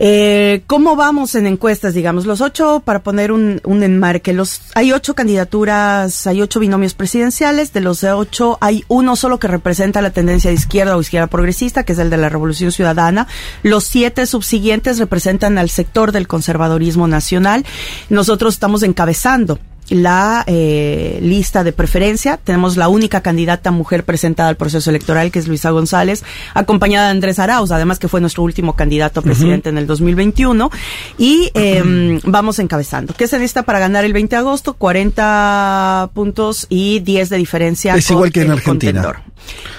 Eh, 0.00 0.62
¿Cómo 0.68 0.94
vamos 0.94 1.34
en 1.34 1.46
encuestas, 1.46 1.92
digamos? 1.92 2.24
Los 2.24 2.40
ocho, 2.40 2.82
para 2.84 3.02
poner 3.02 3.32
un, 3.32 3.60
un 3.64 3.82
enmarque, 3.82 4.32
los, 4.32 4.60
hay 4.74 4.92
ocho 4.92 5.14
candidaturas, 5.14 6.26
hay 6.28 6.40
ocho 6.40 6.60
binomios 6.60 6.94
presidenciales, 6.94 7.72
de 7.72 7.80
los 7.80 8.04
ocho 8.04 8.58
hay 8.60 8.84
uno 8.86 9.16
solo 9.16 9.38
que 9.38 9.48
representa 9.48 10.00
la 10.00 10.10
tendencia 10.10 10.50
de 10.50 10.56
izquierda 10.56 10.96
o 10.96 11.00
izquierda 11.00 11.26
progresista, 11.26 11.82
que 11.82 11.94
es 11.94 11.98
el 11.98 12.10
de 12.10 12.16
la 12.16 12.28
Revolución 12.28 12.70
Ciudadana. 12.70 13.26
Los 13.64 13.84
siete 13.84 14.26
subsiguientes 14.26 14.98
representan 14.98 15.58
al 15.58 15.68
sector 15.68 16.12
del 16.12 16.28
conservadorismo 16.28 17.08
nacional. 17.08 17.64
Nosotros 18.08 18.54
estamos 18.54 18.84
encabezando 18.84 19.58
la 19.90 20.44
eh, 20.46 21.18
lista 21.22 21.64
de 21.64 21.72
preferencia. 21.72 22.36
Tenemos 22.36 22.76
la 22.76 22.88
única 22.88 23.20
candidata 23.22 23.70
mujer 23.70 24.04
presentada 24.04 24.48
al 24.48 24.56
proceso 24.56 24.90
electoral, 24.90 25.30
que 25.30 25.38
es 25.38 25.48
Luisa 25.48 25.70
González, 25.70 26.24
acompañada 26.54 27.06
de 27.06 27.12
Andrés 27.12 27.38
Arauz, 27.38 27.70
además 27.70 27.98
que 27.98 28.08
fue 28.08 28.20
nuestro 28.20 28.42
último 28.42 28.76
candidato 28.76 29.20
a 29.20 29.22
presidente 29.22 29.68
en 29.68 29.78
el 29.78 29.86
2021. 29.86 30.70
Y 31.18 31.50
eh, 31.54 32.20
vamos 32.24 32.58
encabezando. 32.58 33.14
¿Qué 33.14 33.26
se 33.28 33.36
necesita 33.38 33.62
para 33.64 33.78
ganar 33.78 34.04
el 34.04 34.12
20 34.12 34.36
de 34.36 34.40
agosto? 34.40 34.74
40 34.74 36.10
puntos 36.14 36.66
y 36.68 37.00
10 37.00 37.28
de 37.30 37.36
diferencia. 37.36 37.94
Es 37.96 38.06
con 38.06 38.16
igual 38.16 38.32
que 38.32 38.42
en 38.42 38.50
Argentina. 38.50 39.02
contendor. 39.02 39.22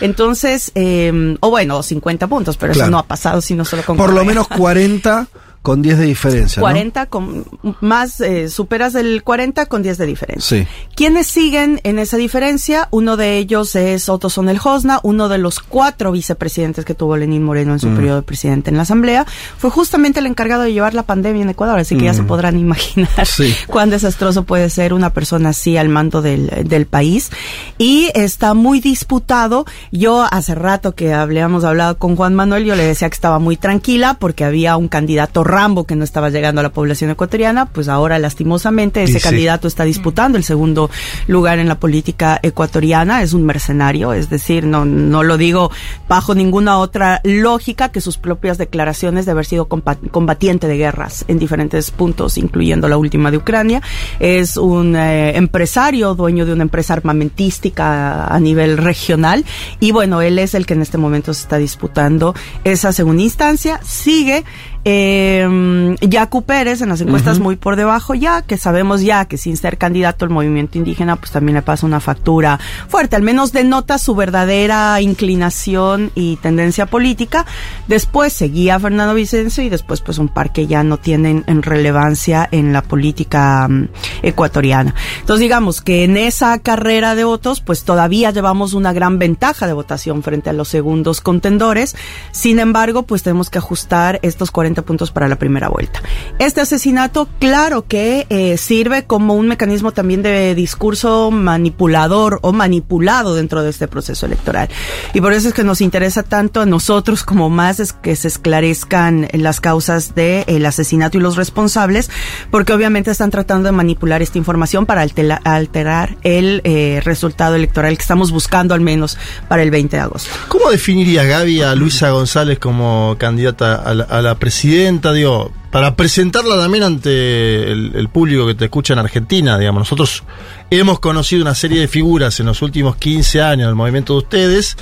Entonces, 0.01 0.71
eh, 0.75 1.37
o 1.39 1.49
bueno, 1.49 1.83
50 1.83 2.27
puntos, 2.27 2.57
pero 2.57 2.73
Claro. 2.73 2.85
eso 2.85 2.91
no 2.91 2.99
ha 2.99 3.03
pasado 3.03 3.41
sino 3.41 3.65
solo 3.65 3.83
con 3.83 3.97
Por 3.97 4.13
lo 4.13 4.25
menos 4.25 4.47
40 4.47 5.27
con 5.61 5.81
10 5.81 5.97
de 5.97 6.05
diferencia. 6.05 6.59
¿no? 6.61 6.63
40 6.63 7.05
con 7.07 7.45
más 7.81 8.21
eh, 8.21 8.49
superas 8.49 8.95
el 8.95 9.23
40 9.23 9.65
con 9.65 9.83
10 9.83 9.97
de 9.97 10.05
diferencia. 10.05 10.59
Sí. 10.59 10.67
¿Quiénes 10.95 11.27
siguen 11.27 11.81
en 11.83 11.99
esa 11.99 12.17
diferencia? 12.17 12.87
Uno 12.91 13.17
de 13.17 13.37
ellos 13.37 13.75
es 13.75 14.09
Otto 14.09 14.29
Sonel 14.29 14.59
Hosna, 14.63 14.99
uno 15.03 15.27
de 15.29 15.37
los 15.37 15.59
cuatro 15.59 16.11
vicepresidentes 16.11 16.85
que 16.85 16.95
tuvo 16.95 17.17
Lenín 17.17 17.43
Moreno 17.43 17.73
en 17.73 17.79
su 17.79 17.89
periodo 17.89 18.17
de 18.17 18.21
presidente 18.23 18.69
en 18.69 18.77
la 18.77 18.83
Asamblea. 18.83 19.25
Fue 19.57 19.69
justamente 19.69 20.19
el 20.19 20.25
encargado 20.27 20.63
de 20.63 20.73
llevar 20.73 20.93
la 20.93 21.03
pandemia 21.03 21.43
en 21.43 21.49
Ecuador, 21.49 21.79
así 21.79 21.97
que 21.97 22.05
ya 22.05 22.13
se 22.13 22.23
podrán 22.23 22.57
imaginar 22.57 23.25
Sí. 23.25 23.53
cuán 23.67 23.89
desastroso 23.89 24.43
puede 24.43 24.69
ser 24.69 24.93
una 24.93 25.11
persona 25.11 25.49
así 25.49 25.77
al 25.77 25.89
mando 25.89 26.21
del, 26.21 26.49
del 26.65 26.85
país. 26.85 27.29
Y 27.77 28.09
está 28.15 28.53
muy 28.53 28.79
disputado. 28.79 29.65
Yo 29.91 30.25
hace 30.29 30.55
rato 30.55 30.95
que 30.95 31.13
habíamos 31.13 31.63
hablado 31.63 31.97
con 31.97 32.15
Juan 32.15 32.33
Manuel, 32.35 32.65
yo 32.65 32.75
le 32.75 32.85
decía 32.85 33.09
que 33.09 33.15
estaba 33.15 33.39
muy 33.39 33.57
tranquila 33.57 34.15
porque 34.19 34.43
había 34.45 34.77
un 34.77 34.87
candidato 34.87 35.43
Rambo 35.49 35.85
que 35.85 35.95
no 35.95 36.03
estaba 36.03 36.29
llegando 36.29 36.61
a 36.61 36.63
la 36.63 36.71
población 36.71 37.09
ecuatoriana, 37.09 37.65
pues 37.65 37.87
ahora 37.89 38.19
lastimosamente 38.19 39.03
ese 39.03 39.19
candidato 39.19 39.67
está 39.67 39.83
disputando 39.83 40.37
el 40.37 40.43
segundo 40.43 40.89
lugar 41.27 41.59
en 41.59 41.67
la 41.67 41.79
política 41.79 42.39
ecuatoriana, 42.41 43.23
es 43.23 43.33
un 43.33 43.45
mercenario, 43.45 44.13
es 44.13 44.29
decir, 44.29 44.65
no, 44.65 44.85
no 44.85 45.23
lo 45.23 45.37
digo 45.37 45.71
bajo 46.07 46.35
ninguna 46.35 46.77
otra 46.77 47.21
lógica 47.23 47.89
que 47.89 48.01
sus 48.01 48.17
propias 48.17 48.57
declaraciones 48.57 49.25
de 49.25 49.31
haber 49.31 49.45
sido 49.45 49.67
combatiente 49.67 50.67
de 50.67 50.77
guerras 50.77 51.25
en 51.27 51.39
diferentes 51.39 51.91
puntos, 51.91 52.37
incluyendo 52.37 52.87
la 52.87 52.97
última 52.97 53.31
de 53.31 53.37
Ucrania. 53.37 53.81
Es 54.19 54.57
un 54.57 54.95
eh, 54.95 55.35
empresario, 55.35 56.15
dueño 56.15 56.45
de 56.45 56.53
una 56.53 56.63
empresa 56.63 56.93
armamentística 56.93 58.25
a 58.25 58.39
nivel 58.39 58.77
regional 58.77 59.45
y 59.79 59.91
bueno, 59.91 60.21
él 60.21 60.39
es 60.39 60.53
el 60.53 60.65
que 60.65 60.73
en 60.73 60.81
este 60.81 60.97
momento 60.97 61.33
se 61.33 61.41
está 61.41 61.57
disputando 61.57 62.35
esa 62.63 62.91
segunda 62.91 63.23
instancia. 63.23 63.79
Sigue 63.83 64.43
eh, 64.85 65.95
Yacu 66.01 66.43
Pérez 66.43 66.81
en 66.81 66.89
las 66.89 67.01
encuestas 67.01 67.39
muy 67.39 67.55
por 67.55 67.75
debajo 67.75 68.13
ya, 68.15 68.41
que 68.41 68.57
sabemos 68.57 69.01
ya 69.01 69.25
que 69.25 69.37
sin 69.37 69.57
ser 69.57 69.77
candidato 69.77 70.25
al 70.25 70.31
movimiento 70.31 70.77
indígena, 70.77 71.15
pues 71.17 71.31
también 71.31 71.55
le 71.55 71.61
pasa 71.61 71.85
una 71.85 71.99
factura 71.99 72.59
fuerte, 72.87 73.15
al 73.15 73.21
menos 73.21 73.51
denota 73.51 73.97
su 73.97 74.15
verdadera 74.15 75.01
inclinación 75.01 76.11
y 76.15 76.37
tendencia 76.37 76.85
política. 76.85 77.45
Después 77.87 78.33
seguía 78.33 78.79
Fernando 78.79 79.13
Vicencio 79.13 79.63
y 79.63 79.69
después 79.69 80.01
pues 80.01 80.17
un 80.17 80.29
par 80.29 80.53
que 80.53 80.67
ya 80.67 80.83
no 80.83 80.97
tienen 80.97 81.43
en 81.47 81.61
relevancia 81.61 82.47
en 82.51 82.71
la 82.71 82.81
política 82.81 83.67
mm, 83.67 83.89
ecuatoriana. 84.23 84.95
Entonces 85.19 85.41
digamos 85.41 85.81
que 85.81 86.03
en 86.03 86.17
esa 86.17 86.57
carrera 86.59 87.15
de 87.15 87.25
votos 87.25 87.61
pues 87.61 87.83
todavía 87.83 88.31
llevamos 88.31 88.73
una 88.73 88.93
gran 88.93 89.19
ventaja 89.19 89.67
de 89.67 89.73
votación 89.73 90.23
frente 90.23 90.49
a 90.49 90.53
los 90.53 90.69
segundos 90.69 91.21
contendores. 91.21 91.95
Sin 92.31 92.59
embargo, 92.59 93.03
pues 93.03 93.23
tenemos 93.23 93.49
que 93.49 93.57
ajustar 93.57 94.19
estos 94.21 94.51
40 94.51 94.68
puntos 94.75 95.11
para 95.11 95.27
la 95.27 95.37
primera 95.37 95.69
vuelta. 95.69 96.01
Este 96.39 96.61
asesinato, 96.61 97.27
claro 97.39 97.85
que 97.87 98.25
eh, 98.29 98.57
sirve 98.57 99.05
como 99.05 99.35
un 99.35 99.47
mecanismo 99.47 99.91
también 99.91 100.21
de 100.21 100.55
discurso 100.55 101.31
manipulador 101.31 102.39
o 102.41 102.53
manipulado 102.53 103.35
dentro 103.35 103.63
de 103.63 103.69
este 103.69 103.87
proceso 103.87 104.25
electoral. 104.25 104.69
Y 105.13 105.21
por 105.21 105.33
eso 105.33 105.49
es 105.49 105.53
que 105.53 105.63
nos 105.63 105.81
interesa 105.81 106.23
tanto 106.23 106.61
a 106.61 106.65
nosotros 106.65 107.23
como 107.23 107.49
más 107.49 107.79
es 107.79 107.93
que 107.93 108.15
se 108.15 108.27
esclarezcan 108.27 109.27
las 109.33 109.59
causas 109.59 110.15
del 110.15 110.65
asesinato 110.65 111.17
y 111.17 111.21
los 111.21 111.35
responsables, 111.35 112.09
porque 112.51 112.73
obviamente 112.73 113.11
están 113.11 113.31
tratando 113.31 113.67
de 113.67 113.71
manipular 113.71 114.21
esta 114.21 114.37
información 114.37 114.85
para 114.85 115.01
alterar 115.01 116.17
el 116.23 116.61
eh, 116.63 117.01
resultado 117.03 117.55
electoral 117.55 117.95
que 117.97 118.01
estamos 118.01 118.31
buscando 118.31 118.73
al 118.73 118.81
menos 118.81 119.17
para 119.47 119.63
el 119.63 119.71
20 119.71 119.97
de 119.97 120.01
agosto. 120.01 120.29
¿Cómo 120.47 120.69
definiría 120.69 121.23
Gaby 121.23 121.61
a 121.61 121.75
Luisa 121.75 122.09
González 122.09 122.59
como 122.59 123.15
candidata 123.19 123.75
a 123.75 123.93
la, 123.93 124.03
a 124.03 124.21
la 124.21 124.35
presidenta? 124.59 125.13
Digo, 125.13 125.53
para 125.71 125.95
presentarla 125.95 126.57
también 126.57 126.83
ante 126.83 127.71
el, 127.71 128.09
público 128.09 128.45
que 128.45 128.55
te 128.55 128.65
escucha 128.65 128.91
en 128.91 128.99
Argentina, 128.99 129.57
digamos, 129.57 129.79
nosotros 129.79 130.23
hemos 130.69 130.99
conocido 130.99 131.43
una 131.43 131.55
serie 131.55 131.79
de 131.79 131.87
figuras 131.87 132.41
en 132.41 132.47
los 132.47 132.61
últimos 132.61 132.97
15 132.97 133.41
años 133.41 133.67
del 133.67 133.75
movimiento 133.75 134.13
de 134.13 134.19
ustedes. 134.19 134.75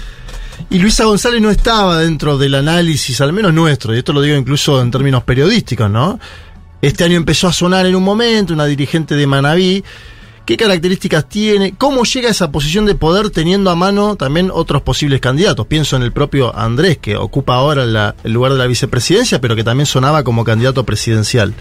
Y 0.72 0.80
Luisa 0.80 1.06
González 1.06 1.42
no 1.42 1.52
estaba 1.52 2.00
dentro 2.00 2.40
del 2.40 2.56
análisis, 2.56 3.22
al 3.22 3.34
menos 3.34 3.54
nuestro, 3.54 3.94
y 3.94 4.00
esto 4.00 4.14
lo 4.14 4.22
digo 4.22 4.36
incluso 4.36 4.82
en 4.82 4.90
términos 4.90 5.24
periodísticos, 5.24 5.92
¿no? 5.92 6.20
Este 6.82 7.04
año 7.04 7.16
empezó 7.16 7.48
a 7.48 7.54
sonar 7.54 7.86
en 7.86 7.96
un 7.96 8.04
momento 8.04 8.56
una 8.56 8.66
dirigente 8.66 9.16
de 9.16 9.28
Manabí. 9.28 9.84
¿Qué 10.48 10.56
características 10.56 11.28
tiene? 11.28 11.74
¿Cómo 11.78 12.06
llega 12.06 12.30
a 12.30 12.32
esa 12.32 12.54
posición 12.54 12.86
de 12.86 12.96
poder 12.96 13.32
teniendo 13.32 13.70
a 13.70 13.76
mano 13.76 14.16
también 14.16 14.50
otros 14.54 14.82
posibles 14.82 15.20
candidatos? 15.20 15.68
Pienso 15.68 15.98
en 15.98 16.04
el 16.04 16.14
propio 16.14 16.56
Andrés, 16.58 17.00
que 17.00 17.18
ocupa 17.18 17.56
ahora 17.56 17.86
la- 17.86 18.16
el 18.24 18.32
lugar 18.32 18.54
de 18.54 18.58
la 18.58 18.66
vicepresidencia, 18.66 19.42
pero 19.42 19.58
que 19.58 19.66
también 19.66 19.86
sonaba 19.88 20.24
como 20.24 20.46
candidato 20.46 20.86
presidencial. 20.86 21.54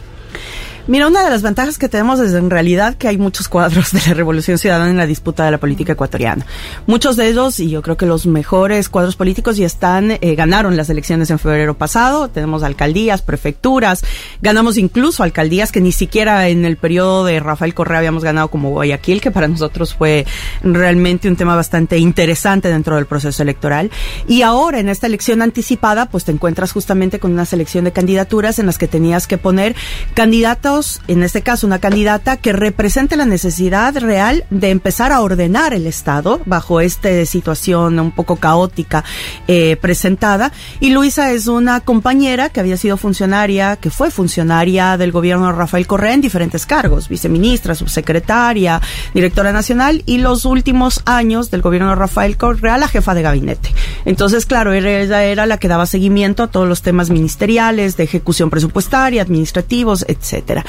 Mira, 0.89 1.09
una 1.09 1.25
de 1.25 1.31
las 1.31 1.43
ventajas 1.43 1.79
que 1.79 1.89
tenemos 1.89 2.21
es 2.21 2.33
en 2.33 2.49
realidad 2.49 2.95
que 2.95 3.09
hay 3.09 3.19
muchos 3.19 3.49
cuadros 3.49 3.91
de 3.91 4.01
la 4.07 4.15
Revolución 4.15 4.57
Ciudadana 4.57 4.89
en 4.89 4.97
la 4.97 5.07
disputa 5.07 5.45
de 5.45 5.51
la 5.51 5.59
política 5.59 5.95
ecuatoriana. 5.95 6.47
Muchos 6.87 7.17
de 7.17 7.29
ellos, 7.29 7.59
y 7.59 7.69
yo 7.71 7.83
creo 7.83 7.97
que 7.97 8.07
los 8.07 8.25
mejores 8.27 8.89
cuadros 8.89 9.17
políticos 9.17 9.57
ya 9.57 9.67
están, 9.67 10.13
eh, 10.13 10.35
ganaron 10.37 10.77
las 10.77 10.89
elecciones 10.89 11.29
en 11.31 11.41
febrero 11.41 11.77
pasado. 11.77 12.29
Tenemos 12.29 12.63
alcaldías, 12.63 13.21
prefecturas, 13.21 14.05
ganamos 14.41 14.77
incluso 14.77 15.25
alcaldías 15.25 15.73
que 15.73 15.81
ni 15.81 15.91
siquiera 15.91 16.47
en 16.47 16.65
el 16.65 16.77
periodo 16.77 17.25
de 17.25 17.41
Rafael 17.41 17.75
Correa 17.75 17.99
habíamos 17.99 18.23
ganado 18.23 18.47
como 18.47 18.71
Guayaquil, 18.71 19.21
que 19.21 19.33
para 19.33 19.49
nosotros 19.49 19.93
fue 19.93 20.25
realmente 20.63 21.29
un 21.29 21.35
tema 21.35 21.57
bastante 21.57 21.99
interesante 21.99 22.69
dentro 22.69 22.95
del 22.95 23.07
proceso 23.07 23.43
electoral. 23.43 23.91
Y 24.29 24.43
ahora 24.43 24.79
en 24.79 24.89
esta 24.89 25.09
elección 25.09 25.43
anticipada, 25.43 26.07
pues 26.07 26.25
te 26.25 26.31
encuentras 26.31 26.71
justamente 26.71 27.19
con 27.19 27.33
una 27.33 27.45
selección 27.45 27.85
de 27.85 27.91
candidaturas 27.91 28.61
en 28.61 28.67
las 28.67 28.79
que 28.79 28.87
tenías 28.87 29.27
que 29.27 29.37
poner 29.37 29.75
candidatos 30.15 30.76
en 31.09 31.23
este 31.23 31.41
caso 31.41 31.67
una 31.67 31.79
candidata 31.79 32.37
que 32.37 32.53
represente 32.53 33.17
la 33.17 33.25
necesidad 33.25 33.97
real 33.97 34.45
de 34.51 34.71
empezar 34.71 35.11
a 35.11 35.23
ordenar 35.23 35.73
el 35.73 35.87
Estado 35.87 36.41
bajo 36.45 36.83
esta 36.83 37.25
situación 37.25 37.99
un 37.99 38.13
poco 38.13 38.37
caótica 38.37 39.03
eh, 39.49 39.77
presentada. 39.81 40.53
Y 40.79 40.91
Luisa 40.91 41.33
es 41.33 41.47
una 41.47 41.81
compañera 41.81 42.51
que 42.51 42.61
había 42.61 42.77
sido 42.77 42.99
funcionaria, 42.99 43.77
que 43.77 43.89
fue 43.89 44.11
funcionaria 44.11 44.99
del 44.99 45.13
gobierno 45.13 45.47
de 45.47 45.53
Rafael 45.53 45.87
Correa 45.87 46.13
en 46.13 46.21
diferentes 46.21 46.67
cargos, 46.67 47.09
viceministra, 47.09 47.75
subsecretaria, 47.75 48.83
directora 49.15 49.53
nacional 49.53 50.03
y 50.05 50.19
los 50.19 50.45
últimos 50.45 51.01
años 51.07 51.51
del 51.51 51.63
gobierno 51.63 51.89
de 51.89 51.95
Rafael 51.95 52.37
Correa 52.37 52.77
la 52.77 52.89
jefa 52.89 53.15
de 53.15 53.23
gabinete. 53.23 53.73
Entonces, 54.05 54.45
claro, 54.45 54.75
ella 54.75 55.25
era 55.25 55.47
la 55.47 55.57
que 55.57 55.69
daba 55.69 55.87
seguimiento 55.87 56.43
a 56.43 56.49
todos 56.49 56.69
los 56.69 56.83
temas 56.83 57.09
ministeriales, 57.09 57.97
de 57.97 58.05
ejecución 58.05 58.51
presupuestaria, 58.51 59.23
administrativos, 59.23 60.05
etcétera. 60.07 60.66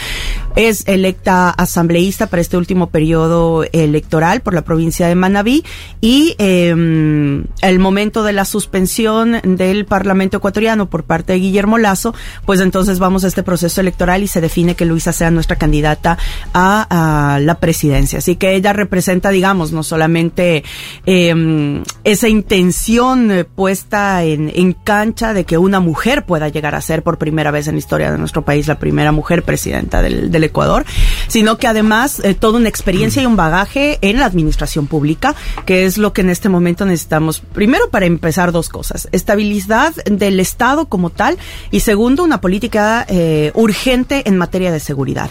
Es 0.55 0.87
electa 0.87 1.51
asambleísta 1.51 2.27
para 2.27 2.41
este 2.41 2.57
último 2.57 2.89
periodo 2.89 3.63
electoral 3.71 4.41
por 4.41 4.53
la 4.55 4.63
provincia 4.63 5.07
de 5.07 5.13
Manabí 5.13 5.63
y 6.01 6.35
eh, 6.39 6.69
el 6.69 7.79
momento 7.79 8.23
de 8.23 8.33
la 8.33 8.43
suspensión 8.43 9.39
del 9.43 9.85
Parlamento 9.85 10.37
ecuatoriano 10.37 10.89
por 10.89 11.03
parte 11.03 11.33
de 11.33 11.39
Guillermo 11.39 11.77
Lazo, 11.77 12.15
pues 12.45 12.59
entonces 12.59 12.97
vamos 12.97 13.23
a 13.23 13.27
este 13.27 13.43
proceso 13.43 13.81
electoral 13.81 14.23
y 14.23 14.27
se 14.27 14.41
define 14.41 14.75
que 14.75 14.85
Luisa 14.85 15.13
sea 15.13 15.29
nuestra 15.29 15.57
candidata 15.57 16.17
a, 16.53 17.39
la 17.41 17.59
presidencia. 17.59 18.19
Así 18.19 18.35
que 18.35 18.55
ella 18.55 18.73
representa, 18.73 19.29
digamos, 19.29 19.71
no 19.71 19.83
solamente 19.83 20.63
eh, 21.05 21.83
esa 22.03 22.27
intención 22.27 23.47
puesta 23.55 24.23
en, 24.23 24.51
en 24.53 24.73
cancha 24.73 25.33
de 25.33 25.43
que 25.43 25.57
una 25.57 25.79
mujer 25.79 26.25
pueda 26.25 26.49
llegar 26.49 26.75
a 26.75 26.81
ser 26.81 27.03
por 27.03 27.17
primera 27.17 27.51
vez 27.51 27.67
en 27.67 27.75
la 27.75 27.79
historia 27.79 28.11
de 28.11 28.17
nuestro 28.17 28.43
país 28.43 28.67
la 28.67 28.79
primera 28.79 29.11
mujer 29.11 29.43
presidenta 29.43 29.86
del, 29.89 30.29
del 30.31 30.43
Ecuador, 30.43 30.85
sino 31.27 31.57
que 31.57 31.67
además 31.67 32.19
eh, 32.23 32.33
toda 32.33 32.59
una 32.59 32.69
experiencia 32.69 33.21
y 33.21 33.25
un 33.25 33.35
bagaje 33.35 33.97
en 34.01 34.19
la 34.19 34.25
administración 34.25 34.87
pública, 34.87 35.35
que 35.65 35.85
es 35.85 35.97
lo 35.97 36.13
que 36.13 36.21
en 36.21 36.29
este 36.29 36.49
momento 36.49 36.85
necesitamos. 36.85 37.39
Primero, 37.53 37.89
para 37.89 38.05
empezar, 38.05 38.51
dos 38.51 38.69
cosas. 38.69 39.07
Estabilidad 39.11 39.93
del 40.05 40.39
Estado 40.39 40.87
como 40.87 41.09
tal 41.09 41.37
y 41.71 41.79
segundo, 41.79 42.23
una 42.23 42.41
política 42.41 43.05
eh, 43.07 43.51
urgente 43.55 44.27
en 44.27 44.37
materia 44.37 44.71
de 44.71 44.79
seguridad. 44.79 45.29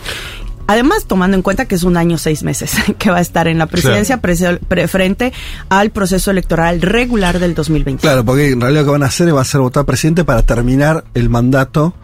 Además, 0.69 1.05
tomando 1.07 1.37
en 1.37 1.43
cuenta 1.45 1.67
que 1.67 1.77
es 1.77 1.85
un 1.85 1.97
año, 1.97 2.19
seis 2.19 2.43
meses 2.43 2.73
que 2.99 3.09
va 3.11 3.19
a 3.19 3.21
estar 3.21 3.47
en 3.47 3.57
la 3.59 3.67
presidencia 3.67 4.19
Claro. 4.21 4.59
pre- 4.59 4.59
pre- 4.67 4.89
frente 4.89 5.33
al 5.69 5.91
proceso 5.91 6.33
electoral 6.33 6.83
regular 6.83 7.39
del 7.39 7.55
2020. 7.55 8.01
Claro, 8.01 8.25
porque 8.25 8.49
en 8.51 8.61
realidad 8.61 8.81
lo 8.83 8.87
que 8.87 8.91
van 8.93 9.03
a 9.05 9.07
hacer 9.07 9.33
va 9.35 9.43
a 9.43 9.45
ser 9.45 9.61
votar 9.61 9.85
presidente 9.85 10.25
para 10.25 10.43
terminar 10.43 11.05
el 11.15 11.29
mandato 11.31 11.95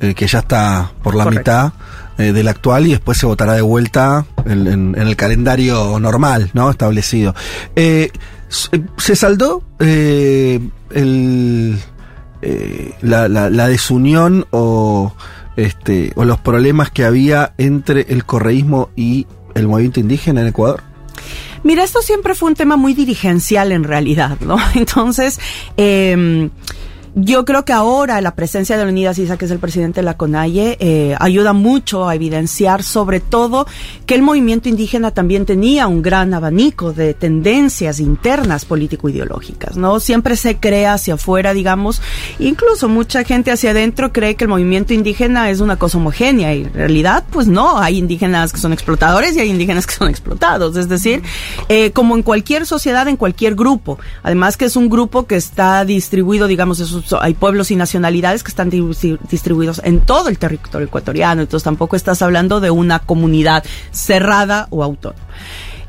eh, 0.00 0.14
que 0.14 0.26
ya 0.26 0.40
está 0.40 0.92
por 1.02 1.14
la 1.14 1.24
Correcto. 1.24 1.50
mitad 1.50 1.72
eh, 2.18 2.32
del 2.32 2.48
actual 2.48 2.86
y 2.86 2.90
después 2.90 3.18
se 3.18 3.26
votará 3.26 3.54
de 3.54 3.62
vuelta 3.62 4.24
en, 4.46 4.66
en- 4.66 4.94
en 4.96 5.08
el 5.08 5.16
calendario 5.16 5.98
normal, 6.00 6.50
¿no? 6.54 6.70
Establecido. 6.70 7.34
Eh, 7.76 8.10
se 8.96 9.16
saldó 9.16 9.62
el, 9.78 10.70
eh, 12.42 12.92
la, 13.02 13.28
la- 13.28 13.50
la 13.50 13.68
desunión 13.68 14.46
o, 14.50 15.12
este, 15.56 16.12
o 16.16 16.24
los 16.24 16.38
problemas 16.38 16.90
que 16.90 17.04
había 17.04 17.52
entre 17.58 18.06
el 18.08 18.24
correísmo 18.24 18.90
y 18.96 19.26
el 19.54 19.66
movimiento 19.68 20.00
indígena 20.00 20.40
en 20.42 20.48
Ecuador. 20.48 20.82
Mira, 21.64 21.82
esto 21.82 22.00
siempre 22.02 22.34
fue 22.34 22.48
un 22.50 22.54
tema 22.54 22.76
muy 22.76 22.94
dirigencial 22.94 23.72
en 23.72 23.82
realidad, 23.84 24.38
¿no? 24.40 24.56
Entonces, 24.74 25.40
eh, 25.76 26.48
yo 27.14 27.44
creo 27.44 27.64
que 27.64 27.72
ahora 27.72 28.20
la 28.20 28.34
presencia 28.34 28.76
de 28.76 28.84
Leonidas 28.84 29.18
Isa, 29.18 29.36
que 29.36 29.44
es 29.46 29.50
el 29.50 29.58
presidente 29.58 30.00
de 30.00 30.04
la 30.04 30.16
CONAIE, 30.16 30.76
eh, 30.80 31.16
ayuda 31.18 31.52
mucho 31.52 32.08
a 32.08 32.14
evidenciar 32.14 32.82
sobre 32.82 33.20
todo 33.20 33.66
que 34.06 34.14
el 34.14 34.22
movimiento 34.22 34.68
indígena 34.68 35.10
también 35.10 35.44
tenía 35.46 35.86
un 35.86 36.02
gran 36.02 36.34
abanico 36.34 36.92
de 36.92 37.14
tendencias 37.14 38.00
internas 38.00 38.64
político-ideológicas, 38.64 39.76
¿no? 39.76 40.00
Siempre 40.00 40.36
se 40.36 40.56
crea 40.58 40.94
hacia 40.94 41.14
afuera, 41.14 41.52
digamos, 41.54 42.00
incluso 42.38 42.88
mucha 42.88 43.24
gente 43.24 43.50
hacia 43.50 43.70
adentro 43.70 44.12
cree 44.12 44.34
que 44.36 44.44
el 44.44 44.48
movimiento 44.48 44.94
indígena 44.94 45.50
es 45.50 45.60
una 45.60 45.76
cosa 45.76 45.98
homogénea 45.98 46.54
y 46.54 46.62
en 46.62 46.72
realidad, 46.74 47.24
pues 47.30 47.46
no, 47.46 47.78
hay 47.78 47.98
indígenas 47.98 48.52
que 48.52 48.58
son 48.60 48.72
explotadores 48.72 49.36
y 49.36 49.40
hay 49.40 49.48
indígenas 49.50 49.86
que 49.86 49.94
son 49.94 50.08
explotados, 50.08 50.76
es 50.76 50.88
decir, 50.88 51.22
eh, 51.68 51.90
como 51.92 52.16
en 52.16 52.22
cualquier 52.22 52.66
sociedad, 52.66 53.08
en 53.08 53.16
cualquier 53.16 53.54
grupo, 53.54 53.98
además 54.22 54.56
que 54.56 54.66
es 54.66 54.76
un 54.76 54.88
grupo 54.88 55.26
que 55.26 55.36
está 55.36 55.84
distribuido, 55.84 56.46
digamos, 56.46 56.80
esos- 56.80 56.97
hay 57.20 57.34
pueblos 57.34 57.70
y 57.70 57.76
nacionalidades 57.76 58.42
que 58.42 58.50
están 58.50 58.70
di- 58.70 59.18
distribuidos 59.30 59.80
en 59.84 60.00
todo 60.00 60.28
el 60.28 60.38
territorio 60.38 60.86
ecuatoriano, 60.86 61.42
entonces 61.42 61.64
tampoco 61.64 61.96
estás 61.96 62.22
hablando 62.22 62.60
de 62.60 62.70
una 62.70 62.98
comunidad 63.00 63.64
cerrada 63.90 64.66
o 64.70 64.82
autónoma. 64.84 65.22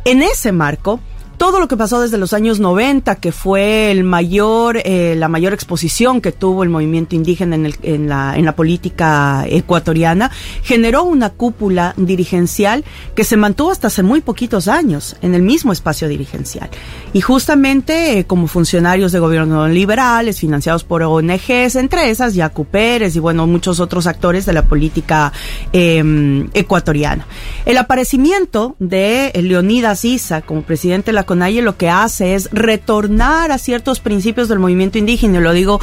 En 0.05 0.21
ese 0.21 0.51
marco, 0.51 0.99
todo 1.39 1.60
lo 1.60 1.67
que 1.67 1.78
pasó 1.78 2.02
desde 2.02 2.17
los 2.17 2.34
años 2.34 2.60
90, 2.60 3.15
que 3.15 3.32
fue 3.32 3.89
el 3.91 4.04
mayor, 4.04 4.82
eh, 4.84 5.15
la 5.17 5.30
mayor 5.30 5.54
exposición 5.54 6.19
que 6.21 6.32
tuvo 6.34 6.62
el 6.63 6.69
movimiento 6.69 7.15
indígena 7.15 7.56
en, 7.56 7.65
el- 7.65 7.75
en 7.82 8.10
la, 8.10 8.36
en 8.36 8.43
la 8.45 8.56
política 8.56 9.45
ecuatoriana, 9.47 10.30
generó 10.63 11.04
una 11.06 11.30
cúpula 11.32 11.93
dirigencial 11.97 12.84
que 13.15 13.23
se 13.23 13.38
mantuvo 13.38 13.71
hasta 13.71 13.88
hace 13.88 14.04
muy 14.04 14.19
poquitos 14.21 14.67
años 14.67 15.15
en 15.21 15.34
el 15.34 15.41
mismo 15.41 15.71
espacio 15.71 16.10
dirigencial. 16.10 16.69
Y 17.13 17.21
justamente 17.21 18.19
eh, 18.19 18.25
como 18.25 18.47
funcionarios 18.47 19.13
de 19.13 19.19
gobierno 19.19 19.67
liberales, 19.69 20.39
financiados 20.41 20.84
por 20.84 21.04
ONGs, 21.04 21.78
entre 21.78 22.10
esas 22.10 22.36
Yacu 22.36 22.65
Pérez 22.65 23.15
y 23.15 23.19
bueno, 23.19 23.47
muchos 23.47 23.80
otros 23.80 24.08
actores 24.08 24.45
de 24.45 24.52
la 24.54 24.65
política 24.65 25.32
eh, 25.71 26.45
ecuatoriana. 26.54 27.25
El 27.65 27.78
aparecimiento 27.78 28.75
de 28.80 29.32
Leonidas 29.41 30.04
Issa 30.04 30.41
como 30.41 30.63
presidente 30.63 31.08
de 31.12 31.13
la 31.13 31.28
CONAIE 31.29 31.61
lo 31.61 31.77
que 31.77 31.91
hace 31.91 32.33
es 32.33 32.49
retornar 32.51 33.51
a 33.51 33.59
ciertos 33.59 33.99
principios 33.99 34.47
del 34.47 34.57
movimiento 34.57 34.97
indígena, 34.97 35.37
y 35.37 35.41
lo 35.41 35.53
digo 35.53 35.79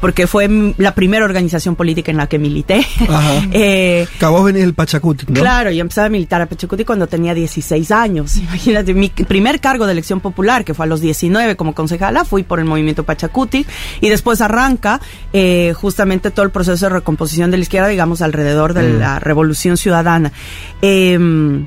porque 0.00 0.26
fue 0.26 0.48
mm, 0.48 0.74
la 0.78 0.94
primera 0.94 1.24
organización 1.26 1.76
política 1.76 2.10
en 2.10 2.16
la 2.16 2.28
que 2.28 2.38
milité. 2.38 2.86
Ajá. 3.08 3.42
Eh, 3.52 4.06
vos 4.20 4.44
venís 4.44 4.62
del 4.62 4.74
Pachacuti, 4.74 5.26
¿no? 5.28 5.40
Claro, 5.40 5.70
yo 5.70 5.80
empecé 5.80 6.00
a 6.00 6.08
militar 6.08 6.40
a 6.40 6.46
Pachacuti 6.46 6.84
cuando 6.84 7.06
tenía 7.06 7.34
16 7.34 7.90
años. 7.90 8.36
Imagínate, 8.36 8.94
mi 8.94 9.08
primer 9.08 9.60
cargo 9.60 9.86
de 9.86 9.92
elección 9.92 10.20
popular, 10.20 10.64
que 10.64 10.74
fue 10.74 10.86
a 10.86 10.88
los 10.88 11.00
19 11.00 11.56
como 11.56 11.74
concejala, 11.74 12.24
fui 12.24 12.42
por 12.42 12.58
el 12.58 12.64
movimiento 12.64 13.04
Pachacuti 13.04 13.66
y 14.00 14.08
después 14.08 14.40
arranca 14.40 15.00
eh, 15.32 15.74
justamente 15.74 16.30
todo 16.30 16.44
el 16.44 16.50
proceso 16.50 16.86
de 16.86 16.94
recomposición 16.94 17.50
de 17.50 17.58
la 17.58 17.62
izquierda, 17.62 17.88
digamos, 17.88 18.22
alrededor 18.22 18.74
de 18.74 18.94
la 18.94 19.18
revolución 19.18 19.76
ciudadana. 19.76 20.32
Eh, 20.82 21.66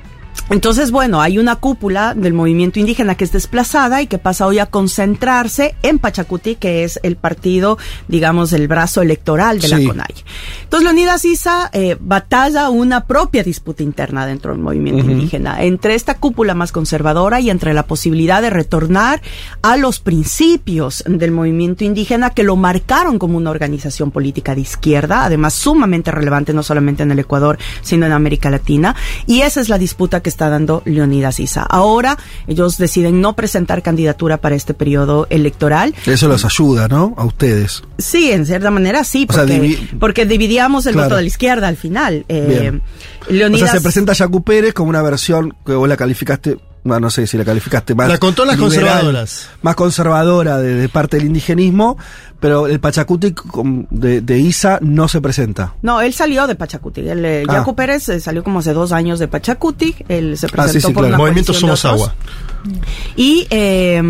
entonces, 0.49 0.91
bueno, 0.91 1.21
hay 1.21 1.37
una 1.37 1.55
cúpula 1.57 2.13
del 2.15 2.33
movimiento 2.33 2.79
indígena 2.79 3.15
que 3.15 3.23
es 3.23 3.31
desplazada 3.31 4.01
y 4.01 4.07
que 4.07 4.17
pasa 4.17 4.45
hoy 4.47 4.59
a 4.59 4.65
concentrarse 4.65 5.75
en 5.83 5.99
Pachacuti, 5.99 6.55
que 6.55 6.83
es 6.83 6.99
el 7.03 7.15
partido, 7.15 7.77
digamos, 8.07 8.53
el 8.53 8.67
brazo 8.67 9.01
electoral 9.01 9.59
de 9.59 9.67
Sí. 9.67 9.75
la 9.83 9.87
CONAI. 9.87 10.15
Entonces, 10.63 10.83
Leonidas 10.85 11.25
Issa 11.25 11.69
eh, 11.73 11.97
batalla 11.99 12.69
una 12.69 13.05
propia 13.05 13.43
disputa 13.43 13.83
interna 13.83 14.25
dentro 14.25 14.51
del 14.51 14.61
movimiento 14.61 15.09
indígena, 15.09 15.63
entre 15.63 15.95
esta 15.95 16.15
cúpula 16.15 16.53
más 16.55 16.71
conservadora 16.71 17.39
y 17.39 17.49
entre 17.49 17.73
la 17.73 17.83
posibilidad 17.83 18.41
de 18.41 18.49
retornar 18.49 19.21
a 19.61 19.77
los 19.77 19.99
principios 19.99 21.03
del 21.07 21.31
movimiento 21.31 21.83
indígena 21.83 22.29
que 22.31 22.43
lo 22.43 22.55
marcaron 22.55 23.19
como 23.19 23.37
una 23.37 23.49
organización 23.51 24.11
política 24.11 24.55
de 24.55 24.61
izquierda, 24.61 25.25
además 25.25 25.53
sumamente 25.53 26.11
relevante 26.11 26.53
no 26.53 26.63
solamente 26.63 27.03
en 27.03 27.11
el 27.11 27.19
Ecuador, 27.19 27.57
sino 27.81 28.05
en 28.05 28.11
América 28.11 28.49
Latina. 28.49 28.95
Y 29.27 29.41
esa 29.41 29.61
es 29.61 29.69
la 29.69 29.77
disputa 29.77 30.21
que 30.21 30.28
está 30.29 30.49
dando 30.49 30.81
Leonidas 30.85 31.39
Issa. 31.41 31.63
Ahora 31.63 32.17
ellos 32.47 32.77
deciden 32.77 33.19
no 33.21 33.35
presentar 33.35 33.81
candidatura 33.83 34.37
para 34.37 34.55
este 34.55 34.73
periodo 34.73 35.27
electoral. 35.29 35.93
Eso 36.05 36.27
los 36.29 36.45
ayuda, 36.45 36.87
¿no? 36.87 37.13
A 37.17 37.25
ustedes. 37.25 37.83
Sí, 37.97 38.31
en 38.31 38.45
cierta 38.45 38.71
manera 38.71 39.03
sí, 39.03 39.27
O 39.29 39.33
sea, 39.33 39.43
porque, 39.43 39.61
divi- 39.61 39.99
porque 39.99 40.25
dividíamos 40.25 40.85
el 40.85 40.93
Claro. 40.93 41.07
voto 41.09 41.15
de 41.17 41.23
la 41.23 41.27
izquierda 41.27 41.67
al 41.67 41.75
final. 41.77 42.25
Eh. 42.29 42.79
Leonidas, 43.27 43.69
O 43.69 43.71
sea, 43.71 43.75
se 43.79 43.81
presenta 43.83 44.13
Yacu 44.13 44.43
Pérez 44.43 44.73
como 44.73 44.89
una 44.89 45.01
versión 45.01 45.55
que 45.65 45.73
vos 45.73 45.87
la 45.89 45.97
calificaste 45.97 46.57
bueno, 46.83 47.01
no 47.01 47.09
sé 47.09 47.27
si 47.27 47.37
la 47.37 47.45
calificaste 47.45 47.93
más. 47.95 48.07
La 48.09 48.17
contó 48.17 48.45
las 48.45 48.57
liberal, 48.57 48.79
conservadoras. 48.79 49.49
Más 49.61 49.75
conservadora 49.75 50.57
de, 50.59 50.75
de 50.75 50.89
parte 50.89 51.17
del 51.17 51.25
indigenismo, 51.27 51.97
pero 52.39 52.67
el 52.67 52.79
Pachacuti 52.79 53.33
de, 53.89 54.21
de 54.21 54.39
Isa 54.39 54.79
no 54.81 55.07
se 55.07 55.19
presenta. 55.21 55.75
No, 55.81 56.01
él 56.01 56.13
salió 56.13 56.47
de 56.47 56.55
Pachacuti. 56.55 57.01
El, 57.01 57.25
eh, 57.25 57.43
Ah. 57.47 57.53
Yacu 57.55 57.75
Pérez 57.75 58.07
eh, 58.09 58.19
salió 58.19 58.43
como 58.43 58.59
hace 58.59 58.73
dos 58.73 58.91
años 58.91 59.19
de 59.19 59.27
Pachacuti. 59.27 59.95
Él 60.07 60.37
se 60.37 60.47
presentó 60.47 60.61
Ah, 60.61 60.67
sí, 60.67 60.79
sí, 60.81 60.87
por 60.93 61.03
claro. 61.03 61.07
una 61.09 61.17
Movimiento 61.17 61.53
Somos. 61.53 61.83
Agua. 61.85 62.13
Y 63.15 63.47
eh, 63.49 64.01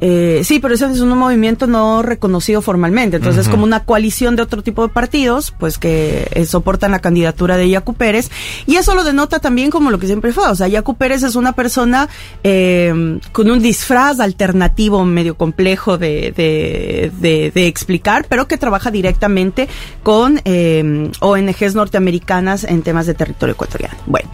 eh, 0.00 0.40
sí, 0.44 0.58
pero 0.60 0.74
ese 0.74 0.86
es 0.86 1.00
un 1.00 1.16
movimiento 1.16 1.66
no 1.66 2.02
reconocido 2.02 2.62
formalmente. 2.62 3.16
Entonces 3.18 3.42
es 3.42 3.48
como 3.50 3.64
una 3.64 3.84
coalición 3.84 4.36
de 4.36 4.42
otro 4.42 4.62
tipo 4.62 4.82
de 4.86 4.92
partidos, 4.92 5.52
pues 5.58 5.78
que 5.78 6.26
eh, 6.32 6.46
soportan 6.46 6.90
la 6.92 7.00
candidatura 7.00 7.56
de 7.56 7.68
Yacu 7.68 7.94
Pérez. 7.94 8.30
Y 8.66 8.76
eso 8.76 8.94
lo 8.94 9.04
denota 9.04 9.38
también 9.40 9.70
como 9.70 9.90
lo 9.90 9.98
que 9.98 10.06
siempre 10.06 10.32
fue. 10.32 10.48
O 10.48 10.54
sea, 10.54 10.68
Yacu 10.68 10.94
Pérez 10.96 11.22
es 11.22 11.36
una 11.36 11.52
persona 11.52 12.08
eh, 12.44 13.18
con 13.32 13.50
un 13.50 13.60
disfraz 13.60 14.20
alternativo 14.20 15.04
medio 15.04 15.36
complejo 15.36 15.98
de, 15.98 16.32
de, 16.36 17.12
de- 17.20 17.50
de 17.54 17.66
explicar, 17.66 18.26
pero 18.28 18.46
que 18.48 18.56
trabaja 18.56 18.90
directamente 18.90 19.68
con 20.02 20.40
eh, 20.44 21.10
ONGs 21.20 21.74
norteamericanas 21.74 22.64
en 22.64 22.82
temas 22.82 23.06
de 23.06 23.14
territorio 23.14 23.52
ecuatoriano. 23.54 23.96
Bueno, 24.06 24.30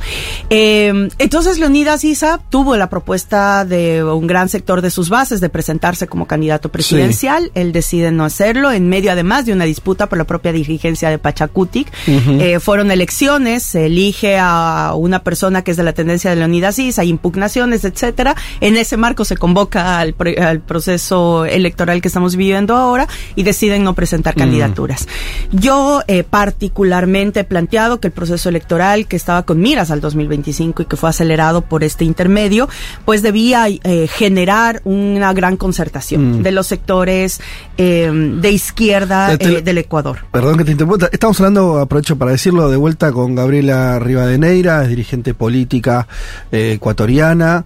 entonces 1.18 1.58
Leonidas 1.58 2.04
Isa 2.04 2.40
tuvo 2.50 2.76
la 2.76 2.88
propuesta 2.88 3.64
de 3.64 4.02
un 4.04 4.26
gran 4.26 4.48
sector 4.48 4.80
de 4.82 4.90
sus 4.90 5.08
bases 5.08 5.40
de 5.40 5.48
presentarse 5.56 6.06
como 6.06 6.26
candidato 6.26 6.68
presidencial. 6.68 7.50
Él 7.54 7.72
decide 7.72 8.12
no 8.12 8.26
hacerlo 8.26 8.72
en 8.72 8.90
medio 8.90 9.10
además 9.10 9.46
de 9.46 9.54
una 9.54 9.64
disputa 9.64 10.06
por 10.06 10.18
la 10.18 10.24
propia 10.24 10.52
dirigencia 10.52 11.08
de 11.08 11.16
Pachacutic. 11.18 11.90
Eh, 12.06 12.60
fueron 12.60 12.90
elecciones, 12.90 13.62
se 13.62 13.86
elige 13.86 14.36
a 14.38 14.92
una 14.94 15.22
persona 15.22 15.62
que 15.62 15.70
es 15.70 15.78
de 15.78 15.82
la 15.82 15.94
tendencia 15.94 16.28
de 16.28 16.36
Leonidas 16.36 16.78
Isa, 16.78 17.00
hay 17.00 17.08
impugnaciones, 17.08 17.84
etcétera. 17.84 18.36
En 18.60 18.76
ese 18.76 18.98
marco 18.98 19.24
se 19.24 19.38
convoca 19.38 19.98
al, 19.98 20.14
al 20.38 20.60
proceso 20.60 21.46
electoral 21.46 22.02
que 22.02 22.08
estamos 22.08 22.36
viviendo 22.36 22.76
ahora 22.76 23.08
y 23.34 23.42
deciden 23.42 23.82
no 23.82 23.94
presentar 23.94 24.34
candidaturas. 24.34 25.08
Yo 25.52 26.02
eh, 26.06 26.22
particularmente 26.22 27.40
he 27.40 27.44
planteado 27.44 27.98
que 27.98 28.08
el 28.08 28.12
proceso 28.12 28.50
electoral 28.50 29.06
que 29.06 29.16
estaba 29.16 29.44
con 29.44 29.58
miras 29.58 29.90
al 29.90 30.02
2025 30.02 30.82
y 30.82 30.84
que 30.84 30.96
fue 30.96 31.08
acelerado 31.08 31.62
por 31.62 31.82
este 31.82 32.04
intermedio, 32.04 32.68
pues 33.06 33.22
debía 33.22 33.68
eh, 33.68 34.08
generar 34.08 34.82
una 34.84 35.32
gran 35.32 35.45
concertación 35.54 36.40
Mm. 36.40 36.42
de 36.42 36.50
los 36.50 36.66
sectores 36.66 37.40
eh, 37.78 38.10
de 38.40 38.50
izquierda 38.50 39.34
Eh, 39.34 39.38
te- 39.38 39.58
eh, 39.58 39.62
del 39.62 39.78
Ecuador. 39.78 40.18
Perdón 40.32 40.58
que 40.58 40.64
te 40.64 40.72
interrumpa. 40.72 41.08
Estamos 41.12 41.38
hablando, 41.38 41.78
aprovecho 41.78 42.16
para 42.18 42.32
decirlo, 42.32 42.68
de 42.68 42.76
vuelta 42.76 43.12
con 43.12 43.36
Gabriela 43.36 44.00
Rivadeneira, 44.00 44.82
es 44.82 44.88
dirigente 44.88 45.34
política 45.34 46.08
eh, 46.50 46.72
ecuatoriana, 46.74 47.64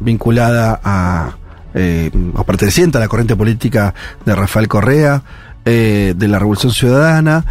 vinculada 0.00 0.80
a, 0.84 1.36
eh, 1.74 2.10
o 2.34 2.44
perteneciente 2.44 2.98
a 2.98 3.00
la 3.00 3.08
corriente 3.08 3.36
política 3.36 3.94
de 4.24 4.34
Rafael 4.34 4.68
Correa, 4.68 5.22
eh, 5.64 6.14
de 6.16 6.28
la 6.28 6.38
Revolución 6.38 6.72
Ciudadana. 6.72 7.44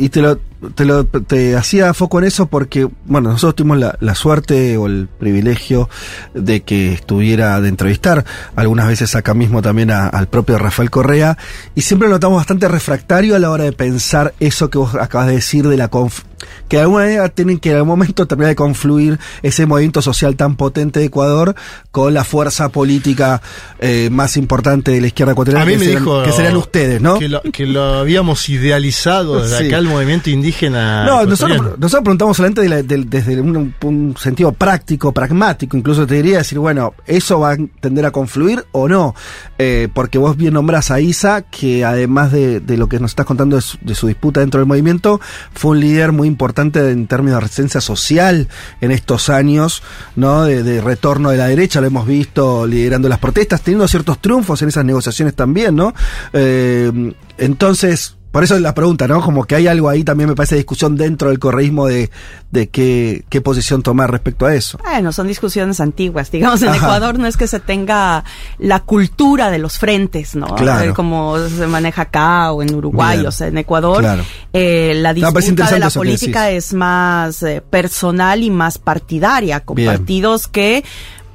y 0.00 0.08
te 0.10 0.20
lo, 0.22 0.38
te 0.74 0.84
lo 0.84 1.04
te 1.04 1.56
hacía 1.56 1.94
foco 1.94 2.18
en 2.18 2.24
eso 2.24 2.46
porque, 2.46 2.88
bueno, 3.04 3.30
nosotros 3.30 3.54
tuvimos 3.56 3.78
la, 3.78 3.96
la 4.00 4.14
suerte 4.14 4.76
o 4.76 4.86
el 4.86 5.08
privilegio 5.18 5.88
de 6.34 6.62
que 6.62 6.92
estuviera 6.92 7.60
de 7.60 7.68
entrevistar 7.68 8.24
algunas 8.56 8.88
veces 8.88 9.14
acá 9.14 9.34
mismo 9.34 9.62
también 9.62 9.90
a- 9.90 10.08
al 10.08 10.28
propio 10.28 10.58
Rafael 10.58 10.90
Correa 10.90 11.38
y 11.74 11.82
siempre 11.82 12.08
lo 12.08 12.14
notamos 12.14 12.36
bastante 12.38 12.66
refractario 12.68 13.36
a 13.36 13.38
la 13.38 13.50
hora 13.50 13.64
de 13.64 13.72
pensar 13.72 14.34
eso 14.40 14.68
que 14.70 14.78
vos 14.78 14.94
acabas 14.94 15.28
de 15.28 15.34
decir 15.34 15.68
de 15.68 15.76
la 15.76 15.88
conf 15.88 16.22
que 16.68 16.76
de 16.76 16.82
alguna 16.82 17.04
manera 17.04 17.28
tienen 17.28 17.58
que 17.58 17.70
en 17.70 17.76
algún 17.76 17.88
momento 17.88 18.26
terminar 18.26 18.50
de 18.50 18.56
confluir 18.56 19.18
ese 19.42 19.66
movimiento 19.66 20.02
social 20.02 20.36
tan 20.36 20.56
potente 20.56 21.00
de 21.00 21.06
Ecuador 21.06 21.54
con 21.90 22.14
la 22.14 22.24
fuerza 22.24 22.68
política 22.70 23.40
eh, 23.80 24.08
más 24.10 24.36
importante 24.36 24.90
de 24.90 25.00
la 25.00 25.06
izquierda 25.08 25.32
ecuatoriana 25.32 25.64
que, 25.66 25.72
me 25.78 25.84
serían, 25.84 26.02
dijo 26.04 26.22
que 26.22 26.32
serían 26.32 26.56
ustedes, 26.56 27.00
¿no? 27.00 27.18
Que 27.18 27.28
lo, 27.28 27.42
que 27.42 27.66
lo 27.66 27.82
habíamos 27.98 28.48
idealizado 28.48 29.42
desde 29.42 29.58
Sí. 29.58 29.66
acá 29.68 29.78
el 29.78 29.86
movimiento 29.86 30.30
indígena. 30.30 31.04
No, 31.04 31.24
nosotros, 31.24 31.58
nosotros 31.78 32.02
preguntamos 32.02 32.36
solamente 32.36 32.62
de 32.62 32.68
la- 32.68 32.82
desde 32.82 33.40
un, 33.40 33.74
un 33.82 34.14
sentido 34.18 34.52
práctico, 34.52 35.12
pragmático, 35.12 35.76
incluso 35.76 36.06
te 36.06 36.14
diría 36.16 36.38
decir, 36.38 36.58
bueno, 36.58 36.94
¿eso 37.06 37.40
va 37.40 37.52
a 37.52 37.56
tender 37.80 38.06
a 38.06 38.10
confluir 38.10 38.64
o 38.72 38.88
no? 38.88 39.14
Eh, 39.58 39.88
porque 39.92 40.18
vos 40.18 40.36
bien 40.36 40.54
nombras 40.54 40.90
a 40.90 41.00
Isa, 41.00 41.42
que 41.42 41.84
además 41.84 42.30
de, 42.32 42.60
de 42.60 42.76
lo 42.76 42.88
que 42.88 43.00
nos 43.00 43.10
estás 43.12 43.26
contando 43.26 43.56
de 43.56 43.62
su, 43.62 43.78
de 43.80 43.94
su 43.94 44.06
disputa 44.06 44.40
dentro 44.40 44.60
del 44.60 44.68
movimiento, 44.68 45.20
fue 45.52 45.72
un 45.72 45.80
líder 45.80 46.12
muy 46.12 46.27
importante 46.28 46.90
en 46.90 47.06
términos 47.06 47.36
de 47.36 47.40
resistencia 47.40 47.80
social 47.80 48.48
en 48.80 48.90
estos 48.90 49.28
años, 49.28 49.82
¿no? 50.16 50.44
De, 50.44 50.80
retorno 50.80 51.30
de 51.30 51.38
la 51.38 51.46
derecha, 51.46 51.80
lo 51.80 51.86
hemos 51.86 52.06
visto 52.06 52.66
liderando 52.66 53.08
las 53.08 53.18
protestas, 53.18 53.62
teniendo 53.62 53.88
ciertos 53.88 54.20
triunfos 54.20 54.62
en 54.62 54.68
esas 54.68 54.84
negociaciones 54.84 55.34
también, 55.34 55.74
¿no? 55.74 55.94
Eh, 56.32 57.14
entonces, 57.38 58.17
por 58.38 58.44
eso 58.44 58.56
la 58.60 58.72
pregunta, 58.72 59.08
¿no? 59.08 59.20
Como 59.20 59.42
que 59.46 59.56
hay 59.56 59.66
algo 59.66 59.88
ahí 59.88 60.04
también 60.04 60.28
me 60.28 60.36
parece 60.36 60.54
discusión 60.54 60.94
dentro 60.94 61.30
del 61.30 61.40
correísmo 61.40 61.88
de, 61.88 62.08
de 62.52 62.68
qué, 62.68 63.24
qué 63.28 63.40
posición 63.40 63.82
tomar 63.82 64.12
respecto 64.12 64.46
a 64.46 64.54
eso. 64.54 64.78
Bueno, 64.78 65.10
son 65.12 65.26
discusiones 65.26 65.80
antiguas. 65.80 66.30
Digamos, 66.30 66.62
en 66.62 66.68
Ajá. 66.68 66.76
Ecuador 66.76 67.18
no 67.18 67.26
es 67.26 67.36
que 67.36 67.48
se 67.48 67.58
tenga 67.58 68.22
la 68.58 68.78
cultura 68.78 69.50
de 69.50 69.58
los 69.58 69.78
frentes, 69.80 70.36
¿no? 70.36 70.54
Claro. 70.54 70.90
Eh, 70.90 70.94
Como 70.94 71.36
se 71.48 71.66
maneja 71.66 72.02
acá 72.02 72.52
o 72.52 72.62
en 72.62 72.72
Uruguay, 72.76 73.16
Bien. 73.16 73.26
o 73.26 73.32
sea, 73.32 73.48
en 73.48 73.58
Ecuador. 73.58 73.98
Claro. 74.02 74.22
eh, 74.52 74.92
la 74.94 75.14
No, 75.14 75.32
pero 75.32 75.38
es 75.40 75.44
disputa 75.46 75.70
de 75.72 75.80
la 75.80 75.90
política 75.90 76.50
es 76.52 76.72
más 76.74 77.42
eh, 77.42 77.60
personal 77.68 78.40
y 78.44 78.50
más 78.52 78.78
partidaria, 78.78 79.64
con 79.64 79.74
Bien. 79.74 79.90
partidos 79.90 80.46
que 80.46 80.84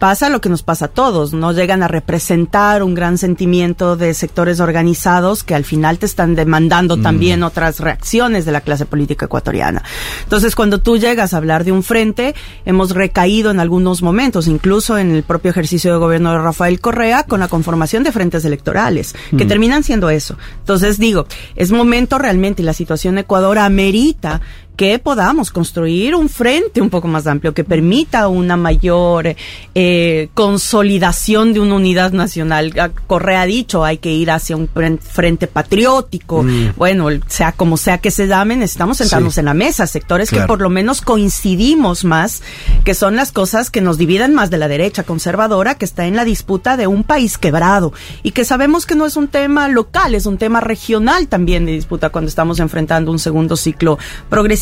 pasa 0.04 0.30
lo 0.30 0.42
que 0.42 0.50
nos 0.50 0.64
pasa 0.64 0.84
a 0.84 0.88
todos, 0.90 1.32
no 1.32 1.54
llegan 1.54 1.82
a 1.82 1.88
representar 1.88 2.84
un 2.84 2.94
gran 2.94 3.18
sentimiento 3.18 3.96
de 3.96 4.14
sectores 4.14 4.60
organizados 4.60 5.46
que 5.46 5.56
al 5.56 5.64
final 5.64 5.98
te 5.98 6.06
están 6.06 6.36
demandando 6.36 6.98
Mm. 6.98 7.02
también 7.02 7.42
otras 7.42 7.80
reacciones 7.80 8.44
de 8.44 8.52
la 8.52 8.60
clase 8.60 8.86
política 8.86 9.28
ecuatoriana. 9.28 9.82
Entonces, 10.24 10.58
cuando 10.58 10.82
tú 10.82 10.98
llegas 10.98 11.34
a 11.34 11.38
hablar 11.38 11.64
de 11.64 11.72
un 11.72 11.84
frente, 11.84 12.36
hemos 12.66 12.92
recaído 12.92 13.50
en 13.50 13.62
algunos 13.62 14.02
momentos, 14.02 14.48
incluso 14.48 14.98
en 14.98 15.16
el 15.16 15.24
propio 15.24 15.52
ejercicio 15.52 15.94
de 15.94 16.00
gobierno 16.00 16.34
de 16.34 16.40
Rafael 16.40 16.82
Correa, 16.82 17.24
con 17.24 17.40
la 17.40 17.48
conformación 17.48 18.04
de 18.04 18.12
frentes 18.12 18.44
electorales, 18.44 19.16
que 19.38 19.46
terminan 19.46 19.86
siendo 19.86 20.10
eso. 20.10 20.36
Entonces, 20.60 20.98
digo, 20.98 21.28
es 21.56 21.72
momento 21.72 22.18
realmente, 22.18 22.62
y 22.62 22.66
la 22.66 22.74
situación 22.74 23.16
de 23.16 23.22
Ecuador 23.22 23.58
amerita 23.58 24.42
que 24.76 24.98
podamos 24.98 25.52
construir 25.52 26.16
un 26.16 26.30
frente 26.30 26.82
un 26.82 26.90
poco 26.90 27.08
más 27.08 27.28
amplio 27.28 27.54
que 27.54 27.64
permita 27.64 28.28
una 28.28 28.58
mayor 28.58 29.36
eh, 29.76 30.30
consolidación 30.34 31.54
de 31.54 31.60
una 31.60 31.76
unidad 31.76 32.12
nacional. 32.12 32.74
Ah, 32.80 32.90
Correa 33.06 33.42
ha 33.42 33.46
dicho, 33.46 33.86
hay 33.86 33.98
que 34.00 34.12
ir 34.12 34.32
hacia 34.32 34.56
un 34.58 34.68
fren- 34.68 35.00
frente 35.00 35.46
patriótico. 35.48 36.44
Bueno, 36.76 37.10
sea 37.28 37.52
como 37.52 37.78
sea 37.78 38.00
que 38.00 38.10
se 38.10 38.28
llame, 38.28 38.56
necesitamos 38.56 38.98
sentarnos 38.98 39.36
Sí. 39.36 39.40
en 39.42 39.46
la 39.46 39.54
mesa, 39.54 39.86
sectores 39.86 40.30
que 40.32 40.42
por 40.42 40.60
lo 40.62 40.70
menos 40.70 41.02
coincidimos 41.02 42.04
más, 42.04 42.42
que 42.84 42.94
son 42.96 43.16
las 43.16 43.32
cosas 43.32 43.70
que 43.70 43.82
nos 43.82 43.98
dividen 43.98 44.34
más 44.34 44.50
de 44.50 44.58
la 44.58 44.68
derecha 44.68 45.04
conservadora, 45.04 45.76
que 45.76 45.86
está 45.86 46.06
en 46.08 46.16
la 46.16 46.26
disputa 46.26 46.78
de 46.78 46.88
un 46.88 47.04
país 47.04 47.38
quebrado 47.38 47.94
y 48.24 48.32
que 48.32 48.46
sabemos 48.46 48.86
que 48.86 48.96
no 48.96 49.06
es 49.06 49.18
un 49.18 49.28
tema 49.28 49.68
local, 49.68 50.16
es 50.16 50.26
un 50.26 50.38
tema 50.38 50.62
regional 50.62 51.28
también 51.28 51.66
de 51.66 51.74
disputa 51.74 52.10
cuando 52.10 52.30
estamos 52.30 52.60
enfrentando 52.60 53.12
un 53.12 53.20
segundo 53.20 53.56
ciclo 53.56 53.98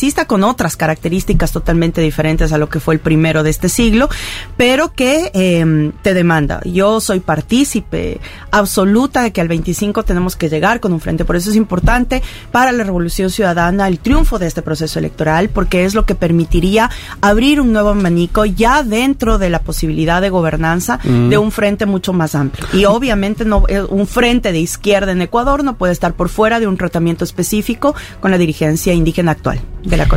progresista 0.02 0.26
con 0.26 0.44
otras 0.44 0.78
características 0.78 1.52
totalmente 1.52 2.02
diferentes 2.02 2.52
a 2.52 2.58
lo 2.58 2.70
que 2.70 2.80
fue 2.80 2.96
el 2.96 3.00
primero 3.00 3.44
de 3.44 3.52
este 3.52 3.70
siglo, 3.70 4.10
pero 4.58 4.94
que 4.94 5.30
eh, 5.36 5.92
te 6.02 6.16
demanda. 6.16 6.60
Yo 6.66 7.00
soy 7.02 7.20
partícipe 7.20 8.20
absoluta 8.50 9.22
de 9.22 9.32
que 9.32 9.42
al 9.42 9.48
25 9.48 10.02
tenemos 10.02 10.36
que 10.36 10.50
llegar 10.50 10.80
con 10.80 10.92
un 10.92 11.00
frente, 11.00 11.24
por 11.24 11.36
eso 11.36 11.52
es 11.52 11.56
importante 11.56 12.24
para 12.52 12.72
la 12.72 12.84
Revolución 12.84 13.30
Ciudadana 13.30 13.88
el 13.88 14.00
triunfo 14.00 14.40
de 14.40 14.48
este 14.48 14.64
proceso 14.64 14.98
electoral, 14.98 15.50
porque 15.50 15.86
es 15.86 15.94
lo 15.94 16.04
que 16.04 16.16
permitiría 16.16 16.90
abrir 17.22 17.62
un 17.62 17.72
nuevo 17.72 17.90
abanico 17.90 18.46
ya 18.46 18.82
dentro 18.82 19.38
de 19.38 19.52
la 19.52 19.60
posibilidad 19.60 20.20
de 20.20 20.32
gobernanza 20.32 20.98
de 21.04 21.38
un 21.38 21.52
frente 21.52 21.86
mucho 21.86 22.12
más 22.12 22.34
amplio. 22.34 22.66
Y 22.74 22.86
obviamente 22.86 23.46
no 23.46 23.66
eh, 23.68 23.84
un 23.84 24.08
frente 24.08 24.52
de 24.52 24.60
izquierda 24.60 25.12
en 25.12 25.22
Ecuador 25.22 25.64
no 25.64 25.78
puede 25.78 25.94
estar 25.94 26.14
por 26.14 26.30
fuera 26.30 26.60
de 26.60 26.66
un 26.66 26.78
tratamiento 26.78 27.24
específico 27.24 27.94
con 28.20 28.32
la 28.32 28.40
dirigencia 28.40 28.94
indígena 28.96 29.34
actual 29.34 29.62
de 29.92 29.98
la. 29.98 30.08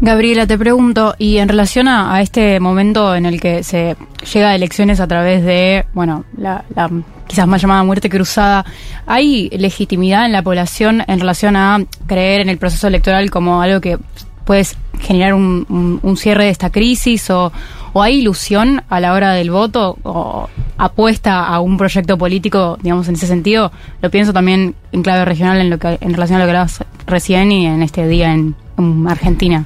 Gabriela, 0.00 0.46
te 0.46 0.56
pregunto, 0.56 1.14
y 1.18 1.36
en 1.36 1.48
relación 1.48 1.86
a, 1.86 2.22
este 2.22 2.58
momento 2.58 3.14
en 3.14 3.26
el 3.26 3.38
que 3.38 3.62
se 3.62 3.96
llega 4.32 4.48
a 4.48 4.54
elecciones 4.54 4.98
a 4.98 5.06
través 5.06 5.44
de, 5.44 5.84
bueno, 5.92 6.24
la, 6.38 6.64
quizás 7.26 7.46
más 7.46 7.60
llamada 7.60 7.84
muerte 7.84 8.08
cruzada, 8.08 8.64
¿hay 9.06 9.50
legitimidad 9.50 10.24
en 10.24 10.32
la 10.32 10.42
población 10.42 11.04
en 11.06 11.20
relación 11.20 11.54
a 11.54 11.84
creer 12.06 12.40
en 12.40 12.48
el 12.48 12.56
proceso 12.56 12.86
electoral 12.88 13.30
como 13.30 13.60
algo 13.60 13.82
que 13.82 13.98
puede 14.46 14.64
generar 15.00 15.34
un, 15.34 16.16
cierre 16.16 16.44
de 16.44 16.50
esta 16.50 16.70
crisis 16.70 17.28
o, 17.30 17.52
hay 17.94 18.20
ilusión 18.20 18.82
a 18.88 19.00
la 19.00 19.12
hora 19.12 19.32
del 19.32 19.50
voto 19.50 19.98
o 20.02 20.48
apuesta 20.78 21.46
a 21.46 21.60
un 21.60 21.76
proyecto 21.76 22.16
político, 22.16 22.78
digamos, 22.80 23.06
en 23.08 23.16
ese 23.16 23.26
sentido? 23.26 23.70
Lo 24.00 24.10
pienso 24.10 24.32
también 24.32 24.74
en 24.92 25.02
clave 25.02 25.26
regional 25.26 25.60
en, 25.60 25.68
lo 25.68 25.78
que, 25.78 25.98
en 26.00 26.14
relación 26.14 26.36
a 26.36 26.38
lo 26.40 26.46
que 26.46 26.50
hablabas 26.50 26.84
recién 27.06 27.52
y 27.52 27.66
en 27.66 27.82
este 27.82 28.08
día 28.08 28.32
en 28.32 28.54
Argentina. 29.08 29.64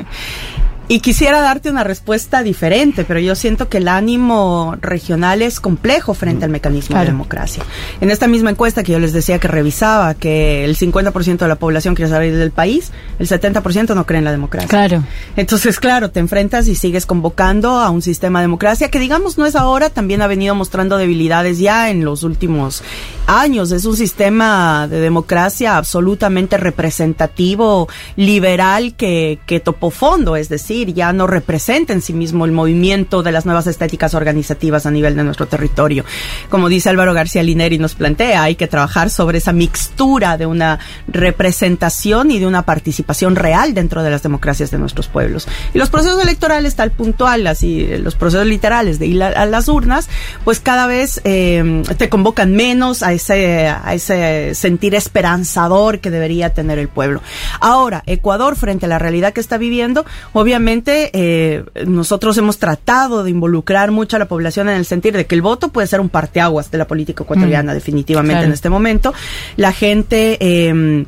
Y 0.87 1.01
quisiera 1.01 1.41
darte 1.41 1.71
una 1.71 1.83
respuesta 1.83 2.43
diferente, 2.43 3.05
pero 3.07 3.19
yo 3.19 3.35
siento 3.35 3.71
que 3.71 3.79
el 3.79 3.89
ánimo 3.89 4.77
regional 4.83 5.41
es 5.41 5.59
complejo 5.59 6.13
frente 6.13 6.45
al 6.45 6.51
mecanismo 6.51 6.89
Claro. 6.89 7.07
de 7.07 7.13
democracia. 7.13 7.63
En 8.03 8.11
esta 8.11 8.27
misma 8.27 8.51
encuesta 8.51 8.83
que 8.83 8.93
yo 8.93 8.99
les 8.99 9.15
decía 9.15 9.39
que 9.39 9.49
revisaba, 9.49 10.13
que 10.13 10.63
el 10.63 10.77
50% 10.77 11.39
de 11.39 11.49
la 11.49 11.55
población 11.55 11.95
quiere 11.95 12.11
salir 12.11 12.37
del 12.37 12.51
país, 12.51 12.93
el 13.19 13.27
70% 13.27 13.95
no 13.95 14.05
cree 14.05 14.19
en 14.19 14.27
la 14.27 14.31
democracia. 14.33 14.69
Claro. 14.69 15.03
Entonces, 15.37 15.81
claro, 15.81 16.11
te 16.11 16.21
enfrentas 16.21 16.69
y 16.69 16.75
sigues 16.75 17.07
convocando 17.07 17.79
a 17.81 17.89
un 17.89 18.03
sistema 18.03 18.41
de 18.41 18.45
democracia 18.45 18.91
que, 18.91 18.99
digamos, 19.01 19.39
no 19.39 19.47
es 19.47 19.57
ahora, 19.57 19.89
también 19.89 20.21
ha 20.21 20.27
venido 20.27 20.55
mostrando 20.55 20.99
debilidades 20.99 21.59
ya 21.59 21.89
en 21.89 22.05
los 22.05 22.25
últimos 22.25 22.83
años. 23.27 23.73
Es 23.73 23.85
un 23.85 23.97
sistema 23.97 24.87
de 24.89 25.01
democracia 25.01 25.77
absolutamente 25.77 26.57
representativo, 26.57 27.89
liberal, 28.17 28.95
que, 28.95 29.39
que 29.47 29.61
topó 29.61 29.91
fondo, 29.91 30.37
es 30.37 30.49
decir, 30.49 30.95
ya 30.95 31.13
no 31.13 31.27
representa 31.27 31.93
en 31.93 32.03
sí 32.03 32.13
mismo 32.13 32.45
el 32.45 32.53
movimiento 32.53 33.23
de 33.23 33.33
las 33.33 33.47
nuevas 33.47 33.67
estéticas 33.67 34.15
organizativas 34.15 34.87
a 34.87 34.91
nivel 34.91 35.17
de 35.17 35.25
nuestro 35.25 35.47
territorio. 35.47 36.05
Como 36.49 36.69
dice 36.69 36.91
Álvaro 36.91 37.15
García 37.15 37.43
Lineri 37.43 37.79
nos 37.79 37.95
plantea, 37.95 38.43
hay 38.43 38.57
que 38.57 38.67
trabajar 38.67 39.11
sobre 39.11 39.39
esa 39.39 39.53
mixtura 39.53 40.37
de 40.37 40.47
una 40.47 40.79
representación 41.09 42.31
y 42.31 42.39
de 42.39 42.47
una 42.47 42.63
participación 42.63 43.37
real 43.37 43.75
dentro 43.75 44.03
de 44.03 44.11
las 44.11 44.23
democracias 44.23 44.71
de 44.71 44.79
nuestros 44.79 45.09
pueblos. 45.09 45.49
Y 45.73 45.79
los 45.79 45.91
procesos 45.91 46.23
electorales 46.23 46.75
tal 46.75 46.91
puntual, 46.91 47.47
así 47.47 47.87
eh, 47.89 47.99
los 47.99 48.15
procesos 48.15 48.47
literales 48.47 48.99
de 48.99 49.07
ir 49.07 49.23
a, 49.23 49.47
las 49.47 49.69
urnas, 49.69 50.09
pues 50.45 50.61
cada 50.61 50.87
vez 50.87 51.21
eh, 51.25 51.83
te 51.97 52.09
convocan 52.09 52.55
menos 52.55 53.03
a 53.03 53.14
ese, 53.15 53.69
a 53.69 53.95
ese 53.95 54.55
sentir 54.55 54.95
esperanzador 54.95 56.01
que 56.01 56.11
debería 56.11 56.51
tener 56.51 56.79
el 56.79 56.89
pueblo. 56.89 57.21
Ahora, 57.61 58.03
Ecuador, 58.07 58.57
frente 58.57 58.87
a 58.87 58.89
la 58.89 58.99
realidad 58.99 59.33
que 59.33 59.41
está 59.41 59.59
viviendo, 59.59 60.05
obviamente 60.33 61.11
eh, 61.13 61.65
nosotros 61.87 62.37
hemos 62.39 62.59
tratado 62.59 63.25
de 63.25 63.31
involucrar 63.31 63.91
mucho 63.91 64.17
a 64.17 64.19
la 64.19 64.29
población 64.29 64.69
en 64.69 64.77
el 64.77 64.85
sentir 64.85 65.17
de 65.17 65.27
que 65.27 65.35
el 65.35 65.43
voto 65.43 65.69
puede 65.69 65.87
ser 65.87 66.01
un 66.01 66.09
parteaguas 66.09 66.71
de 66.71 66.79
la 66.79 66.87
política 66.87 67.25
ecuatoriana, 67.25 67.73
Mm, 67.73 67.75
definitivamente 67.75 68.33
claro. 68.33 68.47
en 68.47 68.53
este 68.53 68.71
momento. 68.71 69.15
La 69.57 69.73
gente 69.73 70.37
eh, 70.41 71.05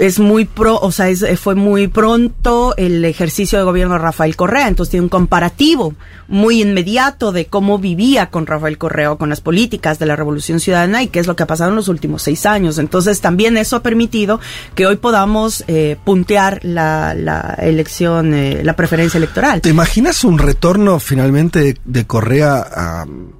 es 0.00 0.18
muy 0.18 0.44
pro, 0.44 0.78
o 0.80 0.90
sea, 0.92 1.08
es- 1.08 1.24
fue 1.38 1.54
muy 1.54 1.86
pronto 1.88 2.74
el 2.76 3.04
ejercicio 3.04 3.58
de 3.58 3.64
gobierno 3.64 3.94
de 3.94 4.00
Rafael 4.00 4.34
Correa, 4.36 4.68
entonces 4.68 4.90
tiene 4.90 5.04
un 5.04 5.08
comparativo 5.10 5.94
muy 6.28 6.62
inmediato 6.62 7.32
de 7.32 7.46
cómo 7.46 7.78
vivía 7.78 8.30
con 8.30 8.46
Rafael 8.46 8.78
Correa 8.78 9.14
con 9.16 9.28
las 9.28 9.40
políticas 9.40 9.98
de 9.98 10.06
la 10.06 10.16
Revolución 10.16 10.60
Ciudadana 10.60 11.02
y 11.02 11.08
qué 11.08 11.18
es 11.20 11.26
lo 11.26 11.36
que 11.36 11.42
ha 11.42 11.46
pasado 11.46 11.70
en 11.70 11.76
los 11.76 11.88
últimos 11.88 12.22
seis 12.22 12.46
años. 12.46 12.78
Entonces 12.78 13.20
también 13.20 13.56
eso 13.56 13.76
ha 13.76 13.82
permitido 13.82 14.40
que 14.74 14.86
hoy 14.86 14.96
podamos 14.96 15.64
eh, 15.68 15.96
puntear 16.04 16.60
la, 16.62 17.14
la 17.14 17.56
elección, 17.60 18.32
eh, 18.34 18.62
la 18.64 18.74
preferencia 18.76 19.18
electoral. 19.18 19.60
¿Te 19.60 19.70
imaginas 19.70 20.24
un 20.24 20.38
retorno 20.38 20.98
finalmente 21.00 21.58
de, 21.60 21.76
de 21.84 22.06
Correa 22.06 22.64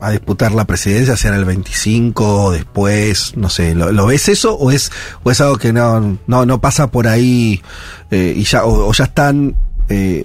a, 0.00 0.10
disputar 0.10 0.52
la 0.52 0.64
presidencia, 0.66 1.16
sea 1.16 1.30
en 1.32 1.38
el 1.38 1.44
25 1.44 2.44
o 2.44 2.50
después? 2.52 3.36
No 3.36 3.48
sé, 3.50 3.74
¿lo, 3.74 3.92
lo 3.92 4.06
ves 4.06 4.28
eso 4.28 4.54
o 4.56 4.70
es, 4.70 4.90
o 5.22 5.30
es 5.30 5.40
algo 5.40 5.56
que 5.58 5.72
no, 5.72 6.18
no 6.26 6.49
pasa 6.58 6.90
por 6.90 7.06
ahí 7.06 7.60
eh, 8.10 8.32
y 8.36 8.44
ya, 8.44 8.64
o, 8.64 8.88
o 8.88 8.92
ya 8.92 9.04
están 9.04 9.54
eh, 9.88 10.24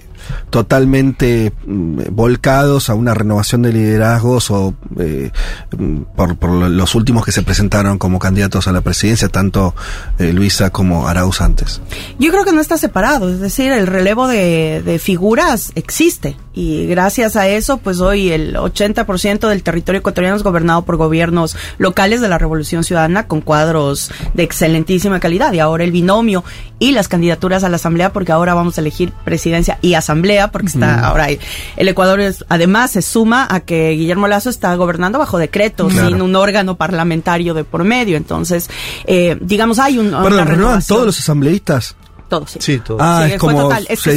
totalmente 0.50 1.52
mm, 1.66 2.02
volcados 2.12 2.88
a 2.90 2.94
una 2.94 3.14
renovación 3.14 3.62
de 3.62 3.72
liderazgos 3.72 4.50
o 4.50 4.74
eh, 4.98 5.30
mm, 5.76 6.00
por, 6.16 6.36
por 6.36 6.50
lo- 6.50 6.68
los 6.68 6.94
últimos 6.94 7.24
que 7.24 7.32
se 7.32 7.42
presentaron 7.42 7.98
como 7.98 8.18
candidatos 8.18 8.68
a 8.68 8.72
la 8.72 8.80
presidencia, 8.80 9.28
tanto 9.28 9.74
eh, 10.18 10.32
Luisa 10.32 10.70
como 10.70 11.08
Arauz 11.08 11.40
antes? 11.40 11.80
Yo 12.18 12.30
creo 12.32 12.44
que 12.44 12.52
no 12.52 12.60
está 12.60 12.78
separado, 12.78 13.28
es 13.30 13.40
decir, 13.40 13.70
el 13.72 13.86
relevo 13.86 14.28
de, 14.28 14.82
de 14.84 14.98
figuras 14.98 15.72
existe 15.74 16.36
y 16.54 16.86
gracias 16.86 17.36
a 17.36 17.48
eso, 17.48 17.76
pues 17.78 18.00
hoy 18.00 18.30
el 18.30 18.56
80% 18.56 19.48
del 19.48 19.62
territorio 19.62 19.98
ecuatoriano 19.98 20.36
es 20.36 20.42
gobernado 20.42 20.82
por 20.86 20.96
gobiernos 20.96 21.56
locales 21.76 22.20
de 22.22 22.28
la 22.28 22.38
Revolución 22.38 22.82
Ciudadana 22.82 23.26
con 23.26 23.42
cuadros 23.42 24.10
de 24.32 24.42
excelentísima 24.42 25.20
calidad 25.20 25.52
y 25.52 25.58
ahora 25.58 25.84
el 25.84 25.92
binomio 25.92 26.44
y 26.78 26.92
las 26.92 27.08
candidaturas 27.08 27.62
a 27.64 27.68
la 27.68 27.76
Asamblea, 27.76 28.12
porque 28.12 28.32
ahora 28.32 28.54
vamos 28.54 28.76
a 28.78 28.80
elegir 28.80 29.12
presidencia 29.24 29.78
y 29.82 29.94
Asamblea, 29.94 30.15
porque 30.50 30.68
está 30.68 31.06
ahora 31.06 31.28
el 31.76 31.88
Ecuador 31.88 32.20
es, 32.20 32.44
además 32.48 32.92
se 32.92 33.02
suma 33.02 33.46
a 33.50 33.60
que 33.60 33.90
Guillermo 33.90 34.28
Lazo 34.28 34.50
está 34.50 34.74
gobernando 34.76 35.18
bajo 35.18 35.38
decreto, 35.38 35.88
Claro. 35.88 36.08
sin 36.08 36.22
un 36.22 36.36
órgano 36.36 36.76
parlamentario 36.76 37.54
de 37.54 37.64
por 37.64 37.84
medio, 37.84 38.16
entonces, 38.16 38.68
eh, 39.06 39.36
digamos, 39.40 39.78
hay 39.78 39.98
un... 39.98 40.10
Perdón, 40.10 40.46
¿renuevan 40.46 40.82
todos 40.86 41.06
los 41.06 41.18
asambleístas? 41.18 41.96
Todo, 42.28 42.46
sí. 42.46 42.58
Sí, 42.60 42.78
todo. 42.78 42.98
Ah, 43.00 43.22
Sí, 43.26 43.32
es 43.34 43.40
fue 43.40 43.52
como 43.52 43.62
total. 43.62 43.86
Es 43.88 44.00
se 44.00 44.10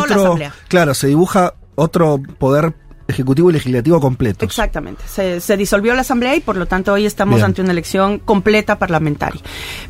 otro, 0.00 0.20
asamblea. 0.22 0.54
claro, 0.68 0.94
se 0.94 1.06
dibuja 1.08 1.54
otro 1.74 2.20
poder 2.38 2.74
ejecutivo 3.10 3.50
y 3.50 3.54
legislativo 3.54 4.00
completo. 4.00 4.44
Exactamente. 4.44 5.02
Se, 5.06 5.40
se 5.40 5.56
disolvió 5.56 5.94
la 5.94 6.00
asamblea 6.00 6.36
y 6.36 6.40
por 6.40 6.56
lo 6.56 6.66
tanto 6.66 6.92
hoy 6.92 7.06
estamos 7.06 7.36
Bien. 7.36 7.46
ante 7.46 7.62
una 7.62 7.72
elección 7.72 8.18
completa 8.18 8.78
parlamentaria. 8.78 9.40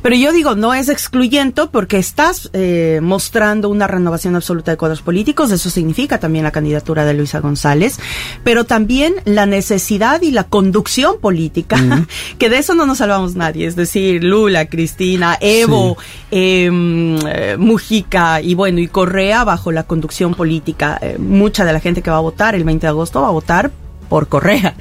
Pero 0.02 0.16
yo 0.16 0.32
digo, 0.32 0.54
no 0.54 0.74
es 0.74 0.88
excluyente 0.88 1.50
porque 1.70 1.98
estás 1.98 2.50
eh, 2.52 3.00
mostrando 3.02 3.68
una 3.68 3.86
renovación 3.86 4.36
absoluta 4.36 4.70
de 4.70 4.76
cuadros 4.76 5.02
políticos. 5.02 5.50
Eso 5.50 5.68
significa 5.70 6.18
también 6.18 6.44
la 6.44 6.52
candidatura 6.52 7.04
de 7.04 7.14
Luisa 7.14 7.40
González, 7.40 7.98
pero 8.44 8.64
también 8.64 9.14
la 9.24 9.46
necesidad 9.46 10.22
y 10.22 10.30
la 10.30 10.44
conducción 10.44 11.18
política, 11.20 11.76
que 12.38 12.48
de 12.48 12.58
eso 12.58 12.74
no 12.74 12.86
nos 12.86 12.98
salvamos 12.98 13.34
nadie. 13.34 13.66
Es 13.66 13.76
decir, 13.76 14.22
Lula, 14.22 14.66
Cristina, 14.66 15.36
Evo, 15.40 15.96
em, 16.30 17.16
eh, 17.26 17.56
Mujica 17.58 18.40
y 18.40 18.54
bueno, 18.54 18.80
y 18.80 18.88
Correa 18.88 19.44
bajo 19.44 19.72
la 19.72 19.82
conducción 19.84 20.34
política. 20.34 20.98
Eh, 21.00 21.16
mucha 21.18 21.64
de 21.64 21.72
la 21.72 21.80
gente 21.80 22.02
que 22.02 22.10
va 22.10 22.18
a 22.18 22.20
votar 22.20 22.54
el 22.54 22.64
20 22.64 22.86
de 22.86 22.88
agosto 22.88 23.09
va 23.18 23.28
a 23.28 23.30
votar 23.32 23.70
por 24.10 24.26
Correa. 24.28 24.74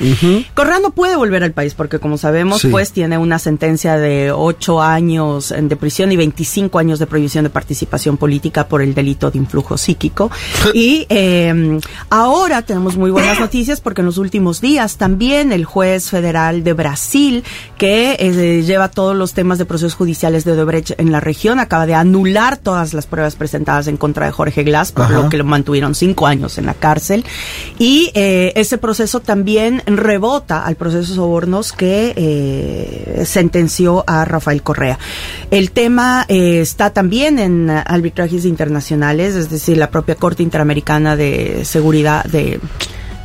Correa 0.55 0.79
no 0.79 0.89
puede 0.89 1.15
volver 1.15 1.43
al 1.43 1.53
país 1.53 1.75
porque, 1.75 1.99
como 1.99 2.17
sabemos, 2.17 2.61
Sí. 2.61 2.67
pues 2.67 2.91
tiene 2.91 3.17
una 3.19 3.37
sentencia 3.39 3.95
de 3.97 4.31
ocho 4.33 4.81
años 4.81 5.51
en 5.51 5.69
de 5.69 5.75
prisión 5.75 6.11
y 6.11 6.17
25 6.17 6.79
años 6.79 6.97
de 6.99 7.05
prohibición 7.05 7.43
de 7.43 7.51
participación 7.51 8.17
política 8.17 8.67
por 8.67 8.81
el 8.81 8.95
delito 8.95 9.29
de 9.29 9.37
influjo 9.37 9.77
psíquico. 9.77 10.31
y 10.73 11.05
eh, 11.09 11.79
ahora 12.09 12.63
tenemos 12.63 12.97
muy 12.97 13.11
buenas 13.11 13.39
noticias 13.39 13.79
porque 13.81 14.01
en 14.01 14.07
los 14.07 14.17
últimos 14.17 14.61
días 14.61 14.97
también 14.97 15.51
el 15.53 15.63
juez 15.63 16.09
federal 16.09 16.63
de 16.63 16.73
Brasil, 16.73 17.43
que 17.77 18.17
eh, 18.19 18.63
lleva 18.65 18.89
todos 18.89 19.15
los 19.15 19.33
temas 19.33 19.59
de 19.59 19.65
procesos 19.65 19.93
judiciales 19.93 20.43
de 20.43 20.53
Odebrecht 20.53 20.99
en 20.99 21.11
la 21.11 21.19
región, 21.19 21.59
acaba 21.59 21.85
de 21.85 21.93
anular 21.93 22.57
todas 22.57 22.95
las 22.95 23.05
pruebas 23.05 23.35
presentadas 23.35 23.85
en 23.87 23.97
contra 23.97 24.25
de 24.25 24.31
Jorge 24.31 24.63
Glass, 24.63 24.91
por 24.91 25.05
Ajá. 25.05 25.13
lo 25.13 25.29
que 25.29 25.37
lo 25.37 25.43
mantuvieron 25.43 25.93
cinco 25.93 26.25
años 26.25 26.57
en 26.57 26.65
la 26.65 26.73
cárcel. 26.73 27.23
Y 27.77 28.09
eh, 28.15 28.53
ese 28.55 28.79
proceso 28.79 29.18
también 29.19 29.81
rebota 29.85 30.65
al 30.65 30.75
proceso 30.75 31.09
de 31.09 31.15
sobornos 31.15 31.71
que 31.73 32.13
eh, 32.15 33.23
sentenció 33.25 34.03
a 34.07 34.25
Rafael 34.25 34.61
Correa. 34.63 34.97
El 35.51 35.71
tema 35.71 36.25
eh, 36.27 36.61
está 36.61 36.91
también 36.91 37.39
en 37.39 37.69
arbitrajes 37.69 38.45
internacionales, 38.45 39.35
es 39.35 39.49
decir, 39.49 39.77
la 39.77 39.89
propia 39.89 40.15
Corte 40.15 40.43
Interamericana 40.43 41.15
de 41.15 41.65
Seguridad 41.65 42.23
de 42.25 42.59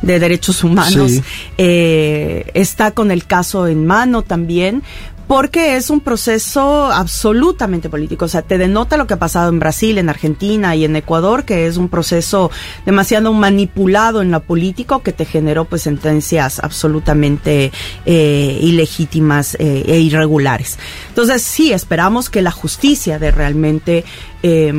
de 0.01 0.19
derechos 0.19 0.63
humanos 0.63 1.11
Sí. 1.13 1.23
eh, 1.57 2.51
está 2.53 2.91
con 2.91 3.09
el 3.11 3.25
caso 3.25 3.65
en 3.65 3.87
mano 3.87 4.21
también 4.21 4.83
porque 5.27 5.75
es 5.75 5.89
un 5.89 6.01
proceso 6.01 6.91
absolutamente 6.91 7.89
político. 7.89 8.25
O 8.25 8.27
sea, 8.27 8.41
te 8.41 8.57
denota 8.57 8.97
lo 8.97 9.07
que 9.07 9.15
ha 9.15 9.19
pasado 9.19 9.49
en 9.49 9.59
Brasil, 9.59 9.97
en 9.97 10.09
Argentina 10.09 10.75
y 10.75 10.85
en 10.85 10.95
Ecuador, 10.95 11.45
que 11.45 11.67
es 11.67 11.77
un 11.77 11.89
proceso 11.89 12.51
demasiado 12.85 13.33
manipulado 13.33 14.21
en 14.21 14.31
lo 14.31 14.41
político 14.41 15.01
que 15.01 15.13
te 15.13 15.25
generó 15.25 15.65
pues 15.65 15.83
sentencias 15.83 16.59
absolutamente 16.59 17.71
eh, 18.05 18.59
ilegítimas 18.61 19.55
eh, 19.55 19.83
e 19.87 19.99
irregulares. 19.99 20.77
Entonces, 21.09 21.41
sí, 21.41 21.73
esperamos 21.73 22.29
que 22.29 22.41
la 22.41 22.51
justicia 22.51 23.19
de 23.19 23.31
realmente 23.31 24.05
eh, 24.47 24.71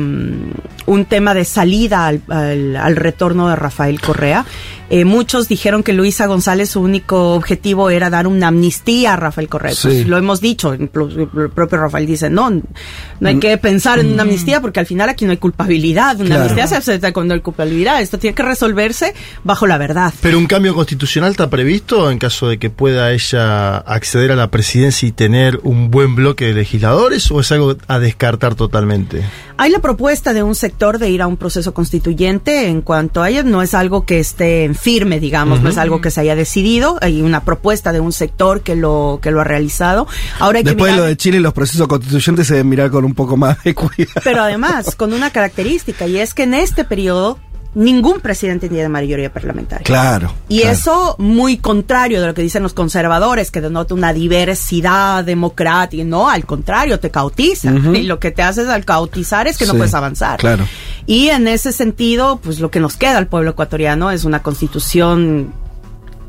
un 0.85 1.05
tema 1.05 1.33
de 1.33 1.43
salida 1.43 2.07
al, 2.07 2.21
al- 2.29 2.75
al 2.77 2.95
retorno 2.95 3.49
de 3.49 3.55
Rafael 3.57 3.99
Correa. 3.99 4.45
Eh, 4.89 5.03
muchos 5.03 5.49
dijeron 5.49 5.83
que 5.83 5.91
Luisa 5.91 6.27
González 6.27 6.69
su 6.69 6.79
único 6.79 7.33
objetivo 7.33 7.89
era 7.89 8.09
dar 8.09 8.25
una 8.25 8.47
amnistía 8.47 9.13
a 9.13 9.15
Rafael 9.17 9.49
Correa. 9.49 9.73
Sí. 9.73 9.81
Pues, 9.89 10.07
lo 10.07 10.17
hemos 10.17 10.39
dicho, 10.39 10.71
el 10.71 10.87
propio 10.87 11.77
Rafael 11.77 12.05
dice, 12.05 12.29
no, 12.29 12.49
no 12.49 13.27
hay 13.27 13.37
que 13.37 13.57
pensar 13.57 13.99
en 13.99 14.13
una 14.13 14.21
amnistía 14.23 14.61
porque 14.61 14.79
al 14.79 14.85
final 14.85 15.09
aquí 15.09 15.25
no 15.25 15.31
hay 15.31 15.37
culpabilidad. 15.37 16.15
Una 16.21 16.27
Claro. 16.27 16.41
amnistía 16.43 16.67
se 16.67 16.75
acepta 16.77 17.11
cuando 17.11 17.33
hay 17.33 17.41
culpabilidad. 17.41 18.01
Esto 18.01 18.17
tiene 18.17 18.33
que 18.33 18.43
resolverse 18.43 19.13
bajo 19.43 19.67
la 19.67 19.77
verdad. 19.77 20.13
Pero 20.21 20.37
un 20.37 20.45
cambio 20.47 20.73
constitucional 20.73 21.31
está 21.31 21.49
previsto 21.49 22.09
en 22.09 22.17
caso 22.17 22.47
de 22.47 22.57
que 22.57 22.69
pueda 22.69 23.11
ella 23.11 23.79
acceder 23.79 24.31
a 24.31 24.37
la 24.37 24.49
presidencia 24.49 25.05
y 25.05 25.11
tener 25.11 25.59
un 25.63 25.91
buen 25.91 26.15
bloque 26.15 26.45
de 26.45 26.53
legisladores 26.53 27.29
o 27.29 27.41
es 27.41 27.51
algo 27.51 27.75
a 27.89 27.99
descartar 27.99 28.55
totalmente. 28.55 29.21
Hay 29.59 29.71
la 29.71 29.79
propuesta 29.79 30.33
de 30.33 30.43
un 30.43 30.53
sector 30.53 30.99
de 30.99 31.09
ir 31.09 31.21
a 31.21 31.27
un 31.27 31.35
proceso 31.35 31.73
constituyente 31.73 32.67
en 32.67 32.81
cuanto 32.81 33.23
a 33.23 33.29
ello. 33.29 33.43
No 33.43 33.61
es 33.61 33.73
algo 33.73 34.05
que 34.05 34.19
esté 34.19 34.65
en 34.65 34.75
firme, 34.75 35.19
digamos, 35.19 35.61
no 35.61 35.69
es 35.69 35.77
algo 35.77 35.99
que 35.99 36.11
se 36.11 36.21
haya 36.21 36.35
decidido. 36.35 36.97
Hay 37.01 37.21
una 37.21 37.43
propuesta 37.43 37.91
de 37.91 37.99
un 37.99 38.11
sector 38.11 38.61
que 38.61 38.75
lo, 38.75 39.19
que 39.21 39.31
lo 39.31 39.41
ha 39.41 39.43
realizado. 39.43 40.07
Ahora 40.39 40.59
hay 40.59 40.63
que 40.63 40.71
Después 40.71 40.91
de 40.91 40.97
lo 40.97 41.05
de 41.05 41.17
Chile, 41.17 41.39
los 41.39 41.53
procesos 41.53 41.87
constituyentes 41.87 42.47
se 42.47 42.53
deben 42.55 42.69
mirar 42.69 42.91
con 42.91 43.03
un 43.03 43.15
poco 43.15 43.35
más 43.35 43.63
de 43.63 43.73
cuidado. 43.75 44.21
pero 44.23 44.43
además 44.43 44.95
con 44.95 45.11
una 45.13 45.31
característica 45.31 46.07
y 46.07 46.19
es 46.19 46.33
que 46.33 46.43
en 46.43 46.53
este 46.53 46.83
periodo 46.83 47.39
ningún 47.77 48.19
presidente 48.21 48.69
tiene 48.69 48.89
mayoría 48.89 49.31
parlamentaria. 49.31 49.83
Claro. 49.83 50.33
Y 50.49 50.61
claro. 50.61 50.73
eso 50.73 51.15
muy 51.19 51.57
contrario 51.57 52.19
de 52.19 52.27
lo 52.27 52.33
que 52.33 52.41
dicen 52.41 52.63
los 52.63 52.73
conservadores, 52.73 53.51
que 53.51 53.61
denota 53.61 53.93
una 53.93 54.13
diversidad 54.13 55.23
democrática. 55.23 56.03
No, 56.03 56.29
al 56.29 56.45
contrario, 56.45 56.99
te 56.99 57.11
cautiza. 57.11 57.71
Y 57.71 58.03
lo 58.03 58.19
que 58.19 58.31
te 58.31 58.41
haces 58.41 58.67
al 58.67 58.83
cautizar 58.83 59.47
es 59.47 59.57
que 59.57 59.65
no 59.67 59.75
puedes 59.75 59.93
avanzar. 59.93 60.39
claro. 60.39 60.65
Y 61.05 61.29
en 61.29 61.47
ese 61.47 61.71
sentido, 61.71 62.37
pues 62.43 62.59
lo 62.59 62.69
que 62.71 62.79
nos 62.81 62.97
queda 62.97 63.17
al 63.17 63.27
pueblo 63.27 63.51
ecuatoriano 63.51 64.11
es 64.11 64.25
una 64.25 64.41
constitución 64.43 65.53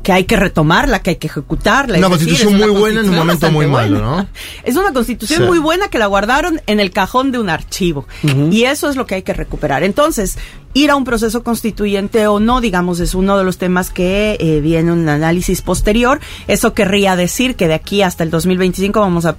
que 0.03 0.13
hay 0.13 0.23
que 0.23 0.37
retomarla, 0.37 0.99
que 1.01 1.09
hay 1.11 1.15
que 1.17 1.27
ejecutarla. 1.27 1.97
Una 1.97 2.07
Es 2.07 2.13
decir, 2.13 2.27
constitución 2.29 2.55
una 2.55 2.67
muy 2.71 2.79
buena 2.79 3.01
en 3.01 3.09
un 3.09 3.15
momento 3.17 3.51
muy 3.51 3.67
malo, 3.67 3.99
buena. 3.99 4.15
¿no? 4.21 4.27
Es 4.63 4.77
una 4.77 4.93
constitución 4.93 5.41
Sí. 5.41 5.45
muy 5.45 5.59
buena 5.59 5.89
que 5.89 5.99
la 5.99 6.05
guardaron 6.05 6.61
en 6.67 6.79
el 6.79 6.91
cajón 6.91 7.33
de 7.33 7.39
un 7.39 7.49
archivo. 7.49 8.07
Y 8.49 8.63
eso 8.63 8.89
es 8.89 8.95
lo 8.95 9.05
que 9.05 9.15
hay 9.15 9.23
que 9.23 9.33
recuperar. 9.33 9.83
Entonces, 9.83 10.37
ir 10.73 10.91
a 10.91 10.95
un 10.95 11.03
proceso 11.03 11.43
constituyente 11.43 12.27
o 12.27 12.39
no, 12.39 12.61
digamos, 12.61 12.99
es 12.99 13.15
uno 13.15 13.37
de 13.37 13.43
los 13.43 13.57
temas 13.57 13.89
que 13.89 14.37
eh, 14.39 14.61
viene 14.61 14.91
un 14.91 15.07
análisis 15.09 15.61
posterior. 15.61 16.19
Eso 16.47 16.73
querría 16.73 17.15
decir 17.15 17.55
que 17.55 17.67
de 17.67 17.73
aquí 17.73 18.01
hasta 18.01 18.23
el 18.23 18.29
2025 18.29 18.99
vamos 18.99 19.25
a 19.25 19.35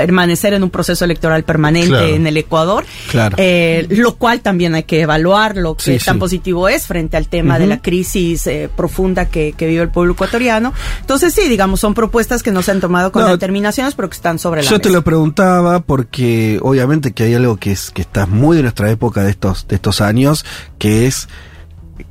permanecer 0.00 0.52
en 0.54 0.62
un 0.62 0.70
proceso 0.70 1.04
electoral 1.04 1.44
permanente 1.44 1.88
Claro. 1.88 2.06
en 2.06 2.26
el 2.26 2.36
Ecuador, 2.36 2.84
Claro. 3.10 3.36
Eh, 3.38 3.86
lo 3.90 4.16
cual 4.16 4.40
también 4.40 4.74
hay 4.74 4.82
que 4.84 5.00
evaluar 5.02 5.56
lo 5.56 5.76
que 5.76 5.98
Sí, 5.98 6.04
tan 6.04 6.14
sí. 6.16 6.20
positivo 6.20 6.68
es 6.68 6.86
frente 6.86 7.16
al 7.16 7.28
tema 7.28 7.58
de 7.58 7.66
la 7.66 7.80
crisis 7.80 8.46
eh, 8.46 8.68
profunda 8.74 9.26
que, 9.26 9.52
que 9.56 9.66
vive 9.66 9.82
el 9.82 9.90
pueblo 9.90 10.12
ecuatoriano. 10.14 10.72
Entonces 11.00 11.32
sí, 11.34 11.48
digamos, 11.48 11.80
son 11.80 11.94
propuestas 11.94 12.42
que 12.42 12.50
no 12.52 12.62
se 12.62 12.70
han 12.72 12.80
tomado 12.80 13.12
con 13.12 13.22
No, 13.22 13.28
determinaciones, 13.28 13.94
pero 13.94 14.08
que 14.10 14.16
están 14.16 14.38
sobre 14.38 14.62
la 14.62 14.70
Yo 14.70 14.78
te 14.80 14.88
mesa. 14.88 14.98
lo 14.98 15.04
preguntaba 15.04 15.80
porque 15.80 16.58
obviamente 16.62 17.12
que 17.12 17.24
hay 17.24 17.34
algo 17.34 17.56
que 17.56 17.72
es 17.72 17.90
que 17.90 18.02
está 18.02 18.26
muy 18.26 18.56
de 18.56 18.62
nuestra 18.62 18.90
época 18.90 19.22
de 19.22 19.30
estos 19.30 19.66
de 19.68 19.76
estos 19.76 20.00
años, 20.00 20.44
que 20.78 21.06
es 21.06 21.28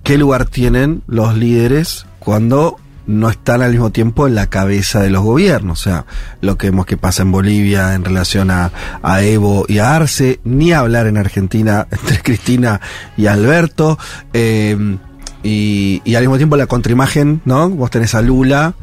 qué 0.04 0.18
lugar 0.18 0.46
tienen 0.46 1.02
los 1.08 1.36
líderes 1.36 2.06
cuando 2.20 2.78
no 3.08 3.30
están 3.30 3.62
al 3.62 3.72
mismo 3.72 3.92
tiempo 3.92 4.28
en 4.28 4.36
la 4.36 4.48
cabeza 4.48 5.02
de 5.02 5.10
los 5.10 5.24
gobiernos. 5.24 5.82
O 5.82 5.84
sea, 5.84 6.06
lo 6.42 6.58
que 6.58 6.70
vemos 6.70 6.86
que 6.86 6.98
pasa 6.98 7.24
en 7.24 7.32
Bolivia 7.32 7.94
en 7.94 8.04
relación 8.04 8.52
a, 8.52 8.72
a 9.04 9.22
Evo 9.24 9.66
y 9.68 9.80
a 9.80 9.96
Arce, 9.96 10.40
ni 10.44 10.72
hablar 10.74 11.08
en 11.08 11.18
Argentina 11.18 11.88
entre 11.92 12.22
Cristina 12.22 12.82
y 13.18 13.28
Alberto. 13.28 13.98
eh, 14.34 14.98
y, 15.44 16.02
y 16.04 16.16
al 16.16 16.24
mismo 16.24 16.38
tiempo 16.38 16.58
la 16.58 16.66
contraimagen, 16.66 17.42
¿no? 17.46 17.70
Vos 17.70 17.92
tenés 17.92 18.16
a 18.16 18.22
Lula, 18.24 18.74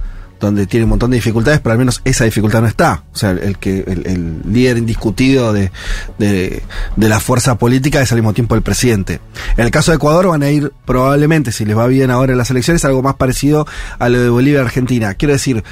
donde 0.47 0.67
tiene 0.67 0.85
un 0.85 0.91
montón 0.91 1.11
de 1.11 1.17
dificultades, 1.17 1.61
pero 1.61 1.73
al 1.73 1.79
menos 1.79 2.03
esa 2.05 2.25
dificultad 2.25 2.61
no 2.61 2.67
está. 2.67 3.05
O 3.13 3.17
sea, 3.17 3.31
el 3.31 3.59
que 3.59 3.85
el, 3.87 4.43
líder 4.45 4.77
indiscutido 4.77 5.53
de, 5.53 5.71
de, 6.19 6.63
la 6.97 7.21
fuerza 7.21 7.57
política 7.59 8.03
es 8.03 8.11
al 8.13 8.19
mismo 8.19 8.33
tiempo 8.35 8.55
el 8.57 8.63
presidente. 8.63 9.21
En 9.57 9.65
el 9.65 9.71
caso 9.71 9.93
de 9.93 9.97
Ecuador 9.97 10.27
van 10.29 10.43
a 10.43 10.51
ir 10.51 10.73
probablemente, 10.85 11.53
si 11.53 11.65
les 11.65 11.77
va 11.79 11.87
bien 11.87 12.11
ahora 12.11 12.33
en 12.33 12.39
las 12.39 12.51
elecciones, 12.51 12.85
algo 12.85 13.03
más 13.03 13.15
parecido 13.15 13.67
a 13.99 14.09
lo 14.09 14.21
de 14.21 14.29
Bolivia 14.29 14.59
y 14.59 14.63
Argentina. 14.65 15.15
Quiero 15.15 15.33
decir, 15.33 15.63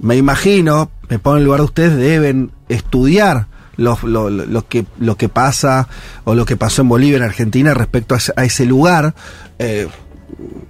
me 0.00 0.16
imagino, 0.16 0.90
me 1.08 1.18
pongo 1.18 1.36
en 1.36 1.40
el 1.40 1.44
lugar 1.46 1.60
de 1.60 1.64
ustedes, 1.64 1.96
deben 1.96 2.52
estudiar 2.68 3.46
lo, 3.76 3.98
lo, 4.02 4.28
lo- 4.28 4.68
que, 4.68 4.84
lo 4.98 5.16
que 5.16 5.30
pasa 5.30 5.88
o 6.24 6.34
lo 6.34 6.44
que 6.44 6.56
pasó 6.58 6.82
en 6.82 6.88
Bolivia 6.90 7.16
en 7.16 7.22
Argentina 7.22 7.72
respecto 7.72 8.14
a 8.14 8.18
ese, 8.18 8.32
a 8.36 8.44
ese 8.44 8.66
lugar. 8.66 9.14
Eh, 9.58 9.88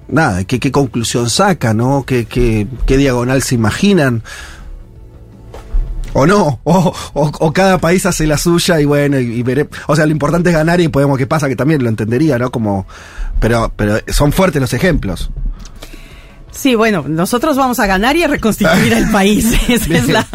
nada, 0.08 0.44
¿qué, 0.44 0.58
qué 0.60 0.70
conclusión 0.72 1.30
sacan, 1.30 1.76
¿no? 1.78 2.04
¿Qué, 2.06 2.24
qué, 2.26 2.66
qué 2.86 2.96
diagonal 2.96 3.42
se 3.42 3.54
imaginan? 3.54 4.22
O 6.12 6.26
no, 6.26 6.58
o, 6.64 6.92
o- 7.14 7.30
o 7.38 7.52
cada 7.52 7.78
país 7.78 8.04
hace 8.04 8.26
la 8.26 8.36
suya 8.36 8.80
y 8.80 8.84
bueno, 8.84 9.18
y, 9.20 9.26
y 9.32 9.42
veré. 9.44 9.68
O 9.86 9.94
sea, 9.94 10.06
lo 10.06 10.12
importante 10.12 10.50
es 10.50 10.56
ganar 10.56 10.80
y 10.80 10.88
podemos 10.88 11.16
qué 11.16 11.26
pasa, 11.26 11.48
que 11.48 11.54
también 11.54 11.82
lo 11.84 11.88
entendería, 11.88 12.36
¿no? 12.38 12.50
Como, 12.50 12.86
pero, 13.40 13.72
pero 13.76 13.98
son 14.08 14.32
fuertes 14.32 14.60
los 14.60 14.72
ejemplos. 14.72 15.30
Sí, 16.50 16.74
bueno, 16.74 17.04
nosotros 17.06 17.56
vamos 17.56 17.78
a 17.78 17.86
ganar 17.86 18.16
y 18.16 18.24
a 18.24 18.26
reconstituir 18.26 18.92
el 18.92 19.08
país. 19.12 19.46
Esa 19.68 19.94
es 19.94 20.08
la, 20.08 20.26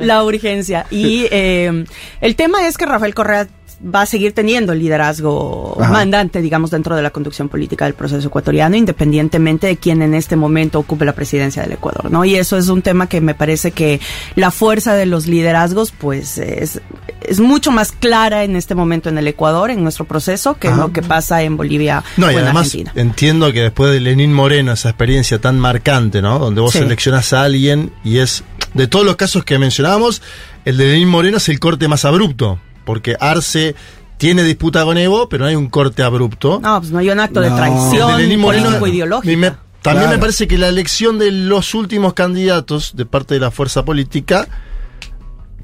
la 0.00 0.22
urgencia. 0.22 0.84
Y 0.90 1.26
eh, 1.30 1.86
el 2.20 2.36
tema 2.36 2.66
es 2.68 2.76
que 2.76 2.84
Rafael 2.84 3.14
Correa 3.14 3.48
va 3.82 4.02
a 4.02 4.06
seguir 4.06 4.32
teniendo 4.32 4.72
el 4.72 4.78
liderazgo 4.80 5.76
Ajá. 5.80 5.90
mandante, 5.92 6.40
digamos, 6.42 6.70
dentro 6.70 6.96
de 6.96 7.02
la 7.02 7.10
conducción 7.10 7.48
política 7.48 7.84
del 7.84 7.94
proceso 7.94 8.28
ecuatoriano, 8.28 8.76
independientemente 8.76 9.66
de 9.66 9.76
quién 9.76 10.02
en 10.02 10.14
este 10.14 10.36
momento 10.36 10.78
ocupe 10.78 11.04
la 11.04 11.14
presidencia 11.14 11.62
del 11.62 11.72
Ecuador, 11.72 12.10
¿no? 12.10 12.24
Y 12.24 12.36
eso 12.36 12.56
es 12.56 12.68
un 12.68 12.82
tema 12.82 13.08
que 13.08 13.20
me 13.20 13.34
parece 13.34 13.70
que 13.72 14.00
la 14.36 14.50
fuerza 14.50 14.94
de 14.94 15.06
los 15.06 15.26
liderazgos, 15.26 15.92
pues, 15.92 16.38
es, 16.38 16.80
es 17.22 17.40
mucho 17.40 17.70
más 17.70 17.92
clara 17.92 18.44
en 18.44 18.56
este 18.56 18.74
momento 18.74 19.08
en 19.08 19.18
el 19.18 19.26
Ecuador, 19.28 19.70
en 19.70 19.82
nuestro 19.82 20.04
proceso, 20.04 20.54
que 20.54 20.68
Ajá. 20.68 20.76
lo 20.78 20.92
que 20.92 21.02
pasa 21.02 21.42
en 21.42 21.56
Bolivia 21.56 22.02
No, 22.16 22.26
o 22.26 22.30
y 22.30 22.34
en 22.34 22.40
además 22.40 22.66
Argentina. 22.66 22.92
entiendo 22.96 23.52
que 23.52 23.60
después 23.62 23.92
de 23.92 24.00
Lenín 24.00 24.32
Moreno, 24.32 24.72
esa 24.72 24.90
experiencia 24.90 25.38
tan 25.40 25.58
marcante, 25.58 26.22
¿no? 26.22 26.38
Donde 26.38 26.60
vos 26.60 26.72
Sí. 26.72 26.78
seleccionás 26.78 27.32
a 27.32 27.42
alguien 27.42 27.92
y 28.04 28.18
es, 28.18 28.44
de 28.74 28.86
todos 28.88 29.04
los 29.06 29.16
casos 29.16 29.44
que 29.44 29.58
mencionábamos, 29.58 30.22
el 30.64 30.76
de 30.76 30.86
Lenín 30.86 31.08
Moreno 31.08 31.36
es 31.36 31.48
el 31.48 31.60
corte 31.60 31.88
más 31.88 32.04
abrupto, 32.04 32.58
porque 32.84 33.16
Arce 33.18 33.74
tiene 34.16 34.42
disputa 34.44 34.84
con 34.84 34.96
Evo, 34.96 35.28
pero 35.28 35.44
no 35.44 35.50
hay 35.50 35.56
un 35.56 35.68
corte 35.68 36.02
abrupto. 36.02 36.60
No, 36.62 36.80
pues 36.80 36.92
no 36.92 36.98
hay 36.98 37.10
un 37.10 37.20
acto 37.20 37.40
de 37.40 37.50
traición 37.50 38.16
de 38.18 38.24
y 38.24 39.36
me- 39.36 39.52
también 39.82 40.04
Claro. 40.06 40.10
me 40.12 40.18
parece 40.18 40.46
que 40.48 40.56
la 40.56 40.68
elección 40.68 41.18
de 41.18 41.30
los 41.30 41.74
últimos 41.74 42.14
candidatos 42.14 42.96
de 42.96 43.04
parte 43.04 43.34
de 43.34 43.40
la 43.40 43.50
fuerza 43.50 43.84
política 43.84 44.48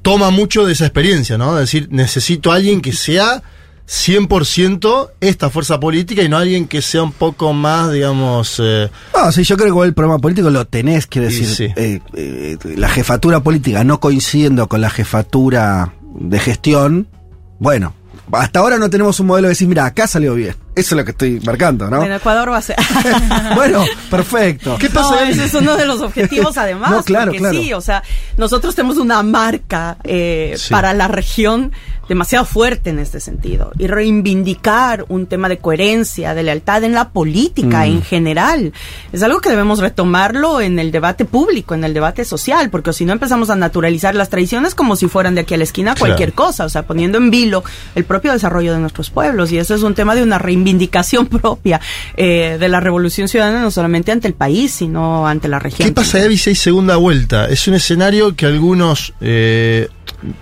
toma 0.02 0.30
mucho 0.30 0.66
de 0.66 0.72
esa 0.74 0.84
experiencia, 0.84 1.38
¿no? 1.38 1.54
Es 1.54 1.60
decir, 1.60 1.88
necesito 1.90 2.52
a 2.52 2.56
alguien 2.56 2.80
que 2.82 2.92
sea 2.92 3.42
100% 3.86 5.10
esta 5.20 5.50
fuerza 5.50 5.80
política 5.80 6.22
y 6.22 6.28
no 6.28 6.36
alguien 6.36 6.66
que 6.68 6.82
sea 6.82 7.02
un 7.02 7.12
poco 7.12 7.52
más, 7.52 7.92
digamos... 7.92 8.56
eh, 8.62 8.88
No, 9.14 9.32
sí, 9.32 9.42
yo 9.44 9.56
creo 9.56 9.74
que 9.80 9.86
el 9.86 9.94
problema 9.94 10.18
político 10.18 10.50
lo 10.50 10.66
tenés, 10.66 11.06
quiero 11.06 11.28
decir, 11.28 11.46
sí. 11.46 11.64
eh, 11.76 12.00
eh, 12.14 12.56
la 12.76 12.88
jefatura 12.88 13.40
política 13.42 13.84
no 13.84 14.00
coincidiendo 14.00 14.68
con 14.68 14.80
la 14.80 14.90
jefatura 14.90 15.94
de 16.14 16.38
gestión, 16.38 17.08
bueno, 17.58 17.94
hasta 18.32 18.60
ahora 18.60 18.78
no 18.78 18.88
tenemos 18.90 19.18
un 19.20 19.26
modelo 19.26 19.48
de 19.48 19.52
decir, 19.52 19.66
mira, 19.68 19.84
acá 19.86 20.06
salió 20.06 20.34
bien. 20.34 20.54
Eso 20.76 20.94
es 20.94 20.98
lo 20.98 21.04
que 21.04 21.10
estoy 21.10 21.40
marcando, 21.40 21.90
¿no? 21.90 22.02
En 22.04 22.12
Ecuador 22.12 22.50
va 22.52 22.58
a 22.58 22.62
ser. 22.62 22.76
bueno, 23.56 23.84
perfecto. 24.08 24.76
¿Qué 24.78 24.88
pasa 24.88 25.10
No, 25.10 25.18
ahí? 25.18 25.30
ese 25.32 25.44
es 25.46 25.54
uno 25.54 25.76
de 25.76 25.84
los 25.84 26.00
objetivos, 26.00 26.56
además. 26.56 26.90
No, 26.90 27.02
claro, 27.02 27.26
porque 27.26 27.38
claro. 27.38 27.58
Sí, 27.60 27.72
o 27.72 27.80
sea, 27.80 28.02
nosotros 28.36 28.74
tenemos 28.74 28.96
una 28.98 29.22
marca 29.22 29.96
eh, 30.04 30.54
Sí. 30.56 30.70
para 30.72 30.94
la 30.94 31.08
región 31.08 31.72
demasiado 32.10 32.44
fuerte 32.44 32.90
en 32.90 32.98
este 32.98 33.20
sentido. 33.20 33.70
Y 33.78 33.86
reivindicar 33.86 35.04
un 35.08 35.26
tema 35.26 35.48
de 35.48 35.58
coherencia, 35.58 36.34
de 36.34 36.42
lealtad 36.42 36.82
en 36.82 36.92
la 36.92 37.10
política 37.10 37.80
Mm. 37.86 37.90
en 37.90 38.02
general. 38.02 38.72
Es 39.12 39.22
algo 39.22 39.40
que 39.40 39.48
debemos 39.48 39.78
retomarlo 39.78 40.60
en 40.60 40.80
el 40.80 40.90
debate 40.90 41.24
público, 41.24 41.72
en 41.74 41.84
el 41.84 41.94
debate 41.94 42.24
social, 42.24 42.68
porque 42.68 42.92
si 42.92 43.04
no 43.04 43.12
empezamos 43.12 43.48
a 43.48 43.54
naturalizar 43.54 44.16
las 44.16 44.28
traiciones 44.28 44.74
como 44.74 44.96
si 44.96 45.06
fueran 45.06 45.36
de 45.36 45.42
aquí 45.42 45.54
a 45.54 45.56
la 45.56 45.62
esquina 45.64 45.94
Claro. 45.94 46.00
cualquier 46.14 46.32
cosa, 46.32 46.64
o 46.64 46.68
sea, 46.68 46.82
poniendo 46.82 47.16
en 47.18 47.30
vilo 47.30 47.62
el 47.94 48.04
propio 48.04 48.32
desarrollo 48.32 48.72
de 48.72 48.80
nuestros 48.80 49.08
pueblos. 49.10 49.52
Y 49.52 49.58
eso 49.58 49.76
es 49.76 49.82
un 49.84 49.94
tema 49.94 50.16
de 50.16 50.24
una 50.24 50.38
reivindicación 50.38 51.26
propia 51.28 51.80
eh, 52.16 52.56
de 52.58 52.68
la 52.68 52.80
revolución 52.80 53.28
ciudadana, 53.28 53.62
no 53.62 53.70
solamente 53.70 54.10
ante 54.10 54.26
el 54.26 54.34
país, 54.34 54.72
sino 54.72 55.28
ante 55.28 55.46
la 55.46 55.60
región. 55.60 55.88
¿Qué 55.88 55.94
pasa, 55.94 56.18
Evi, 56.24 56.36
segunda 56.36 56.96
vuelta? 56.96 57.46
Es 57.46 57.68
un 57.68 57.74
escenario 57.74 58.34
que 58.34 58.46
algunos 58.46 59.12
eh, 59.20 59.88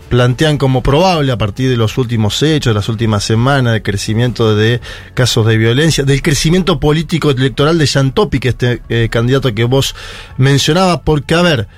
plantean 0.08 0.58
como 0.58 0.82
probable 0.82 1.32
a 1.32 1.38
partir 1.38 1.70
de 1.70 1.76
los 1.76 1.98
últimos 1.98 2.42
hechos, 2.42 2.72
de 2.72 2.74
las 2.74 2.88
últimas 2.88 3.24
semanas, 3.24 3.72
del 3.72 3.82
crecimiento 3.82 4.56
de 4.56 4.80
casos 5.14 5.46
de 5.46 5.56
violencia, 5.56 6.04
del 6.04 6.22
crecimiento 6.22 6.80
político 6.80 7.30
electoral 7.30 7.78
de 7.78 7.86
Jan 7.86 8.12
Topic, 8.12 8.44
este 8.46 8.82
eh, 8.88 9.08
candidato 9.10 9.54
que 9.54 9.64
vos 9.64 9.94
mencionabas, 10.36 11.00
porque, 11.04 11.34
a 11.34 11.42
ver, 11.42 11.68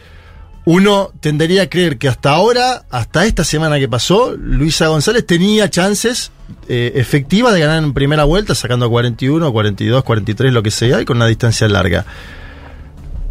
uno 0.64 1.10
tendería 1.20 1.62
a 1.62 1.66
creer 1.68 1.98
que 1.98 2.08
hasta 2.08 2.30
ahora, 2.30 2.84
hasta 2.90 3.26
esta 3.26 3.44
semana 3.44 3.78
que 3.78 3.88
pasó, 3.88 4.34
Luisa 4.36 4.88
González 4.88 5.26
tenía 5.26 5.70
chances 5.70 6.32
eh, 6.68 6.92
efectivas 6.96 7.54
de 7.54 7.60
ganar 7.60 7.82
en 7.82 7.92
primera 7.92 8.24
vuelta, 8.24 8.54
sacando 8.54 8.88
41, 8.90 9.52
42, 9.52 10.04
43, 10.04 10.52
lo 10.52 10.62
que 10.62 10.70
sea, 10.70 11.00
y 11.00 11.04
con 11.04 11.16
una 11.16 11.26
distancia 11.26 11.66
larga. 11.68 12.04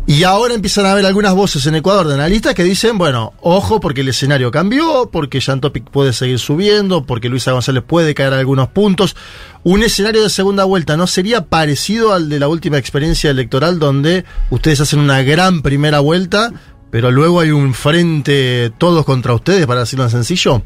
Y 0.09 0.23
ahora 0.23 0.55
empiezan 0.55 0.87
a 0.87 0.93
haber 0.93 1.05
algunas 1.05 1.35
voces 1.35 1.67
en 1.67 1.75
Ecuador 1.75 2.07
de 2.07 2.15
analistas 2.15 2.55
que 2.55 2.63
dicen, 2.63 2.97
bueno, 2.97 3.33
ojo 3.41 3.79
porque 3.79 4.01
el 4.01 4.07
escenario 4.07 4.49
cambió, 4.49 5.07
porque 5.11 5.39
Jan 5.39 5.61
Topic 5.61 5.87
puede 5.87 6.13
seguir 6.13 6.39
subiendo, 6.39 7.05
porque 7.05 7.29
Luisa 7.29 7.51
González 7.51 7.83
puede 7.85 8.15
caer 8.15 8.33
algunos 8.33 8.69
puntos. 8.69 9.15
Un 9.63 9.83
escenario 9.83 10.23
de 10.23 10.31
segunda 10.31 10.63
vuelta 10.63 10.97
no 10.97 11.05
sería 11.05 11.45
parecido 11.45 12.11
al 12.11 12.27
de 12.27 12.39
la 12.39 12.47
última 12.47 12.79
experiencia 12.79 13.29
electoral 13.29 13.77
donde 13.77 14.25
ustedes 14.49 14.81
hacen 14.81 14.97
una 14.97 15.21
gran 15.21 15.61
primera 15.61 15.99
vuelta, 15.99 16.53
pero 16.91 17.11
luego 17.11 17.39
hay 17.39 17.51
un 17.51 17.73
frente 17.73 18.71
todos 18.77 19.05
contra 19.05 19.33
ustedes, 19.33 19.65
para 19.67 19.81
decirlo 19.81 20.05
en 20.05 20.11
sencillo. 20.11 20.61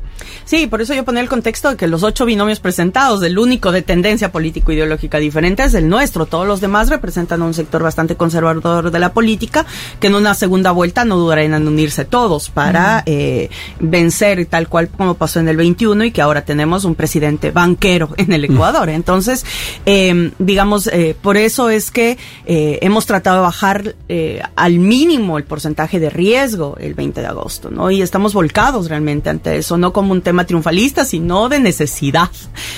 Sí, 0.46 0.68
por 0.68 0.82
eso 0.82 0.94
yo 0.94 1.04
ponía 1.04 1.22
el 1.22 1.30
contexto 1.30 1.70
de 1.70 1.78
que 1.78 1.88
los 1.88 2.04
ocho 2.04 2.26
binomios 2.26 2.60
presentados, 2.60 3.24
el 3.24 3.38
único 3.38 3.72
de 3.72 3.82
tendencia 3.82 4.32
político-ideológica 4.32 5.18
diferente 5.18 5.64
es 5.64 5.74
el 5.74 5.90
nuestro. 5.90 6.26
Todos 6.26 6.48
los 6.48 6.62
demás 6.62 6.90
representan 6.90 7.42
un 7.42 7.54
sector 7.54 7.84
bastante 7.84 8.16
conservador 8.16 8.92
de 8.92 9.00
la 9.00 9.14
política, 9.14 9.66
que 10.00 10.08
en 10.08 10.16
una 10.16 10.34
segunda 10.34 10.72
vuelta 10.72 11.06
no 11.06 11.18
dudarían 11.18 11.54
en 11.54 11.68
unirse 11.68 12.06
todos 12.06 12.50
para 12.50 13.04
eh, 13.06 13.50
vencer 13.80 14.46
tal 14.46 14.68
cual 14.68 14.90
como 14.90 15.16
pasó 15.16 15.40
en 15.40 15.50
el 15.50 15.58
21 15.58 16.06
y 16.06 16.12
que 16.12 16.22
ahora 16.22 16.46
tenemos 16.46 16.86
un 16.86 16.96
presidente 16.96 17.52
banquero 17.52 18.10
en 18.18 18.34
el 18.34 18.46
Ecuador. 18.46 18.90
Entonces, 18.90 19.46
eh, 19.86 20.32
digamos, 20.40 20.88
eh, 20.88 21.16
por 21.22 21.38
eso 21.38 21.70
es 21.70 21.92
que 21.92 22.18
eh, 22.46 22.80
hemos 22.82 23.06
tratado 23.06 23.38
de 23.38 23.42
bajar 23.44 23.96
eh, 24.10 24.42
al 24.56 24.80
mínimo 24.80 25.38
el 25.38 25.44
porcentaje 25.44 26.00
de 26.00 26.10
riesgo 26.14 26.78
el 26.80 26.94
20 26.94 27.20
de 27.22 27.28
agosto, 27.28 27.70
¿no? 27.70 27.92
Y 27.92 28.02
estamos 28.02 28.34
volcados 28.34 28.88
realmente 28.90 29.30
ante 29.30 29.58
eso, 29.58 29.78
no 29.78 29.92
como 29.92 30.12
un 30.14 30.22
tema 30.22 30.46
triunfalista, 30.46 31.04
sino 31.06 31.50
de 31.50 31.60
necesidad 31.60 32.30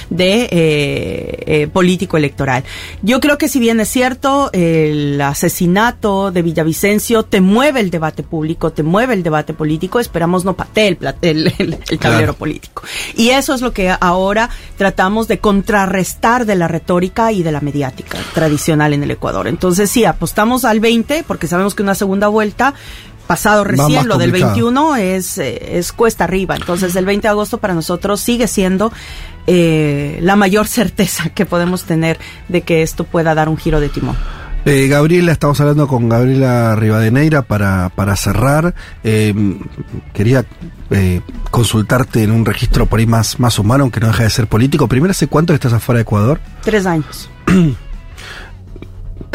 de 0.09 0.43
eh, 0.51 1.43
eh, 1.45 1.67
político 1.71 2.17
electoral. 2.17 2.63
Yo 3.01 3.19
creo 3.19 3.37
que 3.37 3.47
si 3.49 3.59
bien 3.59 3.79
es 3.79 3.89
cierto, 3.89 4.49
el 4.53 5.19
asesinato 5.21 6.31
de 6.31 6.41
Villavicencio 6.41 7.23
te 7.23 7.41
mueve 7.41 7.79
el 7.81 7.89
debate 7.91 8.23
público, 8.23 8.71
te 8.71 8.83
mueve 8.83 9.13
el 9.13 9.23
debate 9.23 9.53
político, 9.53 9.99
esperamos 9.99 10.45
no 10.45 10.55
patee 10.55 10.87
el, 10.89 10.97
el, 11.21 11.53
el- 11.59 11.77
el 11.89 11.99
tablero 11.99 12.15
Claro. 12.25 12.33
político. 12.35 12.83
Y 13.15 13.29
eso 13.29 13.53
es 13.53 13.61
lo 13.61 13.73
que 13.73 13.93
ahora 13.99 14.49
tratamos 14.77 15.27
de 15.27 15.39
contrarrestar 15.39 16.45
de 16.45 16.55
la 16.55 16.67
retórica 16.67 17.31
y 17.31 17.43
de 17.43 17.51
la 17.51 17.61
mediática 17.61 18.17
tradicional 18.33 18.93
en 18.93 19.03
el 19.03 19.11
Ecuador. 19.11 19.47
Entonces 19.47 19.89
sí, 19.91 20.05
apostamos 20.05 20.65
al 20.65 20.79
20 20.79 21.23
porque 21.27 21.47
sabemos 21.47 21.75
que 21.75 21.83
una 21.83 21.95
segunda 21.95 22.27
vuelta 22.27 22.73
pasado 23.27 23.63
recién 23.63 24.07
lo 24.07 24.17
del 24.17 24.31
complicado. 24.31 24.53
21 24.53 24.95
es 24.97 25.37
eh, 25.37 25.77
es 25.77 25.91
cuesta 25.91 26.23
arriba. 26.23 26.55
Entonces 26.55 26.95
el 26.95 27.05
20 27.05 27.27
de 27.27 27.29
agosto 27.29 27.57
para 27.57 27.73
nosotros 27.73 28.21
sigue 28.21 28.47
siendo 28.47 28.91
eh, 29.47 30.19
la 30.21 30.35
mayor 30.35 30.67
certeza 30.67 31.29
que 31.29 31.45
podemos 31.45 31.83
tener 31.83 32.19
de 32.47 32.61
que 32.61 32.81
esto 32.81 33.03
pueda 33.03 33.35
dar 33.35 33.49
un 33.49 33.57
giro 33.57 33.79
de 33.79 33.89
timón. 33.89 34.15
Eh, 34.65 34.87
Gabriela, 34.87 35.31
estamos 35.31 35.61
hablando 35.61 35.87
con 35.87 36.09
Gabriela 36.09 36.75
Rivadeneira 36.75 37.43
para, 37.43 37.89
para 37.89 38.15
cerrar. 38.15 38.73
Eh, 39.03 39.31
quería 40.11 40.43
eh, 40.89 41.21
consultarte 41.51 42.23
en 42.23 42.31
un 42.31 42.45
registro 42.45 42.87
por 42.87 42.99
ahí 42.99 43.05
más, 43.05 43.39
más 43.39 43.59
humano, 43.59 43.83
aunque 43.83 43.99
no 43.99 44.07
deja 44.07 44.23
de 44.23 44.29
ser 44.31 44.47
político. 44.47 44.87
Primero, 44.87 45.11
¿hace 45.11 45.27
cuánto 45.27 45.53
que 45.53 45.55
estás 45.55 45.73
afuera 45.73 45.97
de 45.97 46.01
Ecuador? 46.01 46.39
Tres 46.63 46.87
años. 46.87 47.29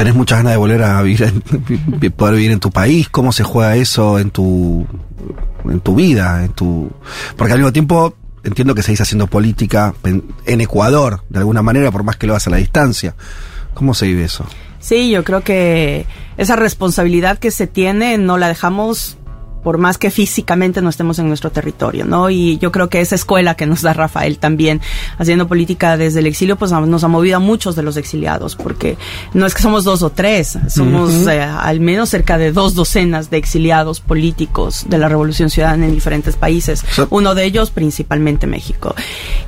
¿Tenés 0.01 0.15
muchas 0.15 0.39
ganas 0.39 0.53
de 0.53 0.57
volver 0.57 0.83
a 0.83 1.03
vivir 1.03 1.31
poder 2.17 2.35
vivir 2.35 2.53
en 2.53 2.59
tu 2.59 2.71
país? 2.71 3.11
¿Cómo 3.11 3.33
se 3.33 3.45
juega 3.45 3.77
eso 3.77 4.19
en 4.19 4.31
tu, 4.31 4.87
en 5.67 5.81
tu 5.81 5.95
vida? 5.95 6.49
Porque 7.37 7.53
al 7.53 7.59
mismo 7.59 7.71
tiempo 7.71 8.15
entiendo 8.43 8.75
que 8.75 8.83
seguís 8.83 9.03
haciendo 9.03 9.27
política 9.27 9.93
en, 10.05 10.25
en 10.47 10.63
Ecuador, 10.63 11.23
de 11.29 11.41
alguna 11.41 11.61
manera, 11.61 11.91
por 11.91 12.03
más 12.03 12.17
que 12.17 12.27
lo 12.27 12.33
hagas 12.33 12.47
a 12.47 12.51
la 12.51 12.57
distancia. 12.57 13.15
¿Cómo 13.75 13.93
se 13.93 14.07
vive 14.07 14.25
eso? 14.25 14.47
Sí, 14.79 15.11
yo 15.11 15.23
creo 15.23 15.43
que 15.43 16.07
esa 16.39 16.57
responsabilidad 16.57 17.39
que 17.39 17.51
se 17.51 17.67
tiene 17.67 18.17
no 18.17 18.39
la 18.39 18.49
dejamos 18.49 19.19
por 19.63 19.79
más 19.79 19.99
que 19.99 20.11
físicamente 20.11 20.83
no 20.83 20.89
estemos 20.89 21.19
en 21.19 21.29
nuestro 21.29 21.51
territorio, 21.51 22.05
¿no? 22.05 22.31
Y 22.31 22.59
yo 22.59 22.73
creo 22.73 22.89
que 22.89 23.01
esa 23.01 23.15
escuela 23.15 23.55
que 23.55 23.67
nos 23.67 23.83
da 23.83 23.93
Rafael 23.93 24.39
también, 24.39 24.81
haciendo 25.19 25.49
política 25.49 25.97
desde 25.97 26.21
el 26.21 26.27
exilio, 26.27 26.57
pues 26.57 26.73
nos 26.73 27.05
ha 27.05 27.09
movido 27.09 27.37
a 27.37 27.41
muchos 27.41 27.77
de 27.77 27.83
los 27.83 27.97
exiliados, 27.97 28.57
porque 28.57 28.97
no 29.35 29.47
es 29.47 29.55
que 29.55 29.63
somos 29.63 29.85
dos 29.85 30.03
o 30.03 30.11
tres, 30.11 30.59
somos 30.69 31.27
eh, 31.27 31.41
al 31.41 31.81
menos 31.81 32.09
cerca 32.09 32.39
de 32.39 32.53
dos 32.53 32.75
docenas 32.75 33.31
de 33.31 33.37
exiliados 33.37 34.01
políticos 34.01 34.85
de 34.89 34.99
la 34.99 35.09
Revolución 35.09 35.51
Ciudadana 35.51 35.87
en 35.87 35.95
diferentes 35.95 36.37
países, 36.37 36.85
uno 37.11 37.35
de 37.35 37.45
ellos 37.45 37.71
principalmente 37.71 38.47
México. 38.47 38.95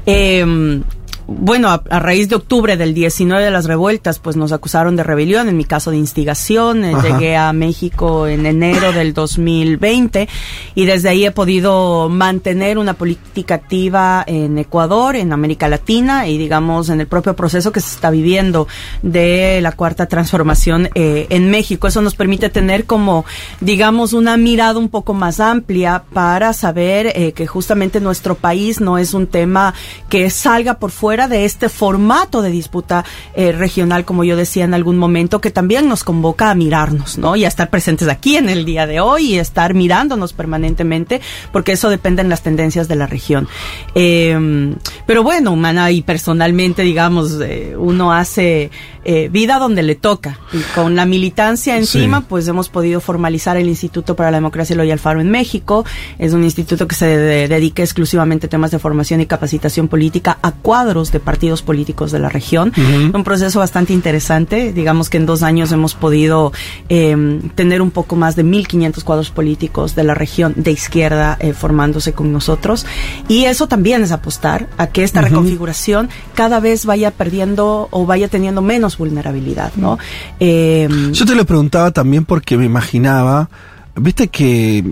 Eh, 0.06 0.82
bueno, 1.26 1.68
a, 1.68 1.82
a 1.90 1.98
raíz 1.98 2.28
de 2.28 2.36
octubre 2.36 2.76
del 2.76 2.94
19 2.94 3.44
de 3.44 3.50
las 3.50 3.66
revueltas, 3.66 4.18
pues 4.18 4.36
nos 4.36 4.52
acusaron 4.52 4.96
de 4.96 5.02
rebelión, 5.02 5.48
en 5.48 5.56
mi 5.56 5.64
caso 5.64 5.90
de 5.90 5.96
instigación. 5.96 6.84
Eh, 6.84 6.94
Ajá. 6.94 7.08
Llegué 7.08 7.36
a 7.36 7.52
México 7.52 8.26
en 8.26 8.46
enero 8.46 8.92
del 8.92 9.14
2020 9.14 10.28
y 10.74 10.84
desde 10.84 11.08
ahí 11.08 11.24
he 11.24 11.30
podido 11.30 12.08
mantener 12.08 12.78
una 12.78 12.94
política 12.94 13.54
activa 13.54 14.24
en 14.26 14.58
Ecuador, 14.58 15.16
en 15.16 15.32
América 15.32 15.68
Latina 15.68 16.28
y 16.28 16.38
digamos 16.38 16.88
en 16.88 17.00
el 17.00 17.06
propio 17.06 17.34
proceso 17.34 17.72
que 17.72 17.80
se 17.80 17.94
está 17.94 18.10
viviendo 18.10 18.68
de 19.02 19.60
la 19.60 19.72
cuarta 19.72 20.06
transformación 20.06 20.88
eh, 20.94 21.26
en 21.30 21.50
México. 21.50 21.86
Eso 21.86 22.02
nos 22.02 22.14
permite 22.14 22.48
tener 22.48 22.84
como, 22.86 23.24
digamos, 23.60 24.12
una 24.12 24.36
mirada 24.36 24.78
un 24.78 24.88
poco 24.88 25.14
más 25.14 25.40
amplia 25.40 26.04
para 26.12 26.52
saber 26.52 27.12
eh, 27.14 27.32
que 27.32 27.46
justamente 27.46 28.00
nuestro 28.00 28.34
país 28.34 28.80
no 28.80 28.98
es 28.98 29.14
un 29.14 29.26
tema 29.26 29.74
que 30.08 30.30
salga 30.30 30.78
por 30.78 30.90
fuera 30.90 31.11
de 31.12 31.44
este 31.44 31.68
formato 31.68 32.40
de 32.40 32.50
disputa 32.50 33.04
eh, 33.34 33.52
regional, 33.52 34.04
como 34.06 34.24
yo 34.24 34.34
decía 34.34 34.64
en 34.64 34.72
algún 34.72 34.96
momento, 34.96 35.40
que 35.40 35.50
también 35.50 35.88
nos 35.88 36.04
convoca 36.04 36.50
a 36.50 36.54
mirarnos, 36.54 37.18
¿no? 37.18 37.36
Y 37.36 37.44
a 37.44 37.48
estar 37.48 37.68
presentes 37.68 38.08
aquí 38.08 38.36
en 38.36 38.48
el 38.48 38.64
día 38.64 38.86
de 38.86 39.00
hoy 39.00 39.34
y 39.34 39.38
estar 39.38 39.74
mirándonos 39.74 40.32
permanentemente, 40.32 41.20
porque 41.52 41.72
eso 41.72 41.90
depende 41.90 42.22
en 42.22 42.30
las 42.30 42.42
tendencias 42.42 42.88
de 42.88 42.96
la 42.96 43.06
región. 43.06 43.46
Eh, 43.94 44.74
pero 45.06 45.22
bueno, 45.22 45.52
humana 45.52 45.90
y 45.90 46.00
personalmente, 46.00 46.82
digamos, 46.82 47.38
eh, 47.42 47.74
uno 47.76 48.12
hace 48.12 48.70
eh, 49.04 49.28
vida 49.30 49.58
donde 49.58 49.82
le 49.82 49.94
toca. 49.94 50.38
Y 50.52 50.58
con 50.74 50.94
la 50.96 51.06
militancia 51.06 51.76
encima, 51.76 52.20
Sí. 52.20 52.26
pues 52.28 52.46
hemos 52.48 52.68
podido 52.68 53.00
formalizar 53.00 53.56
el 53.56 53.68
Instituto 53.68 54.14
para 54.16 54.30
la 54.30 54.36
Democracia 54.38 54.74
Eloy 54.74 54.90
Alfaro 54.90 55.20
en 55.20 55.30
México. 55.30 55.84
Es 56.18 56.32
un 56.32 56.44
instituto 56.44 56.86
que 56.86 56.94
se 56.94 57.06
de- 57.06 57.48
dedica 57.48 57.82
exclusivamente 57.82 58.46
a 58.46 58.50
temas 58.50 58.70
de 58.70 58.78
formación 58.78 59.20
y 59.20 59.26
capacitación 59.26 59.88
política 59.88 60.38
a 60.42 60.52
cuadros 60.52 61.10
de 61.12 61.20
partidos 61.20 61.62
políticos 61.62 62.12
de 62.12 62.18
la 62.18 62.28
región. 62.28 62.72
Un 63.14 63.24
proceso 63.24 63.58
bastante 63.58 63.92
interesante. 63.92 64.72
Digamos 64.72 65.10
que 65.10 65.16
en 65.18 65.26
dos 65.26 65.42
años 65.42 65.72
hemos 65.72 65.94
podido 65.94 66.52
eh, 66.88 67.40
tener 67.54 67.82
un 67.82 67.90
poco 67.90 68.16
más 68.16 68.36
de 68.36 68.44
1.500 68.44 69.02
cuadros 69.04 69.30
políticos 69.30 69.94
de 69.94 70.04
la 70.04 70.14
región 70.14 70.54
de 70.56 70.70
izquierda 70.72 71.36
eh, 71.40 71.52
formándose 71.52 72.12
con 72.12 72.32
nosotros. 72.32 72.86
Y 73.28 73.44
eso 73.44 73.66
también 73.68 74.02
es 74.02 74.12
apostar 74.12 74.68
a 74.78 74.86
que 74.88 75.02
esta 75.04 75.20
reconfiguración 75.20 76.08
cada 76.34 76.60
vez 76.60 76.84
vaya 76.86 77.10
perdiendo 77.10 77.88
o 77.90 78.06
vaya 78.06 78.28
teniendo 78.28 78.62
menos 78.62 78.91
vulnerabilidad, 78.98 79.72
¿no? 79.76 79.98
Eh, 80.40 80.88
Yo 81.12 81.24
te 81.26 81.34
lo 81.34 81.44
preguntaba 81.44 81.90
también 81.90 82.24
porque 82.24 82.56
me 82.56 82.64
imaginaba, 82.64 83.48
viste 83.96 84.28
que 84.28 84.84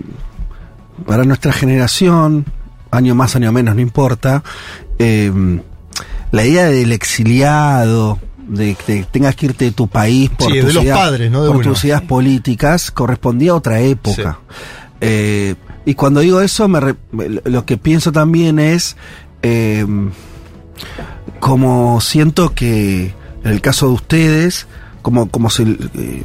para 1.05 1.23
nuestra 1.23 1.51
generación, 1.53 2.45
año 2.91 3.15
más, 3.15 3.35
año 3.35 3.51
menos, 3.51 3.75
no 3.75 3.81
importa, 3.81 4.43
eh, 4.99 5.31
la 6.31 6.45
idea 6.45 6.65
del 6.67 6.91
exiliado, 6.91 8.19
de 8.47 8.75
que 8.75 9.05
tengas 9.09 9.35
que 9.35 9.45
irte 9.47 9.65
de 9.65 9.71
tu 9.71 9.87
país 9.87 10.29
por, 10.29 10.51
Sí, 10.51 10.59
tus, 10.59 10.67
de 10.67 10.73
los 10.73 10.83
ideas, 10.83 10.97
padres, 10.97 11.31
no 11.31 11.43
de 11.43 11.51
por 11.51 11.63
tus 11.63 11.83
ideas 11.85 12.01
políticas, 12.01 12.91
correspondía 12.91 13.51
a 13.51 13.55
otra 13.55 13.79
época. 13.81 14.39
Eh, 14.99 15.55
y 15.85 15.93
cuando 15.95 16.19
digo 16.19 16.41
eso, 16.41 16.67
me 16.67 16.79
re- 16.79 16.95
lo 17.45 17.65
que 17.65 17.77
pienso 17.77 18.11
también 18.11 18.59
es... 18.59 18.95
eh, 19.41 19.85
como 21.39 22.01
siento 22.01 22.53
que 22.53 23.13
en 23.43 23.51
el 23.51 23.61
caso 23.61 23.87
de 23.87 23.93
ustedes, 23.93 24.67
se, 25.49 25.63
eh, 25.63 26.23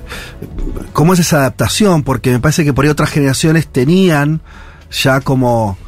cómo 0.92 1.14
es 1.14 1.20
esa 1.20 1.38
adaptación, 1.38 2.02
porque 2.02 2.30
me 2.30 2.40
parece 2.40 2.64
que 2.64 2.72
por 2.72 2.84
ahí 2.84 2.90
otras 2.90 3.10
generaciones 3.10 3.66
tenían 3.68 4.40
ya 4.90 5.20
como, 5.20 5.78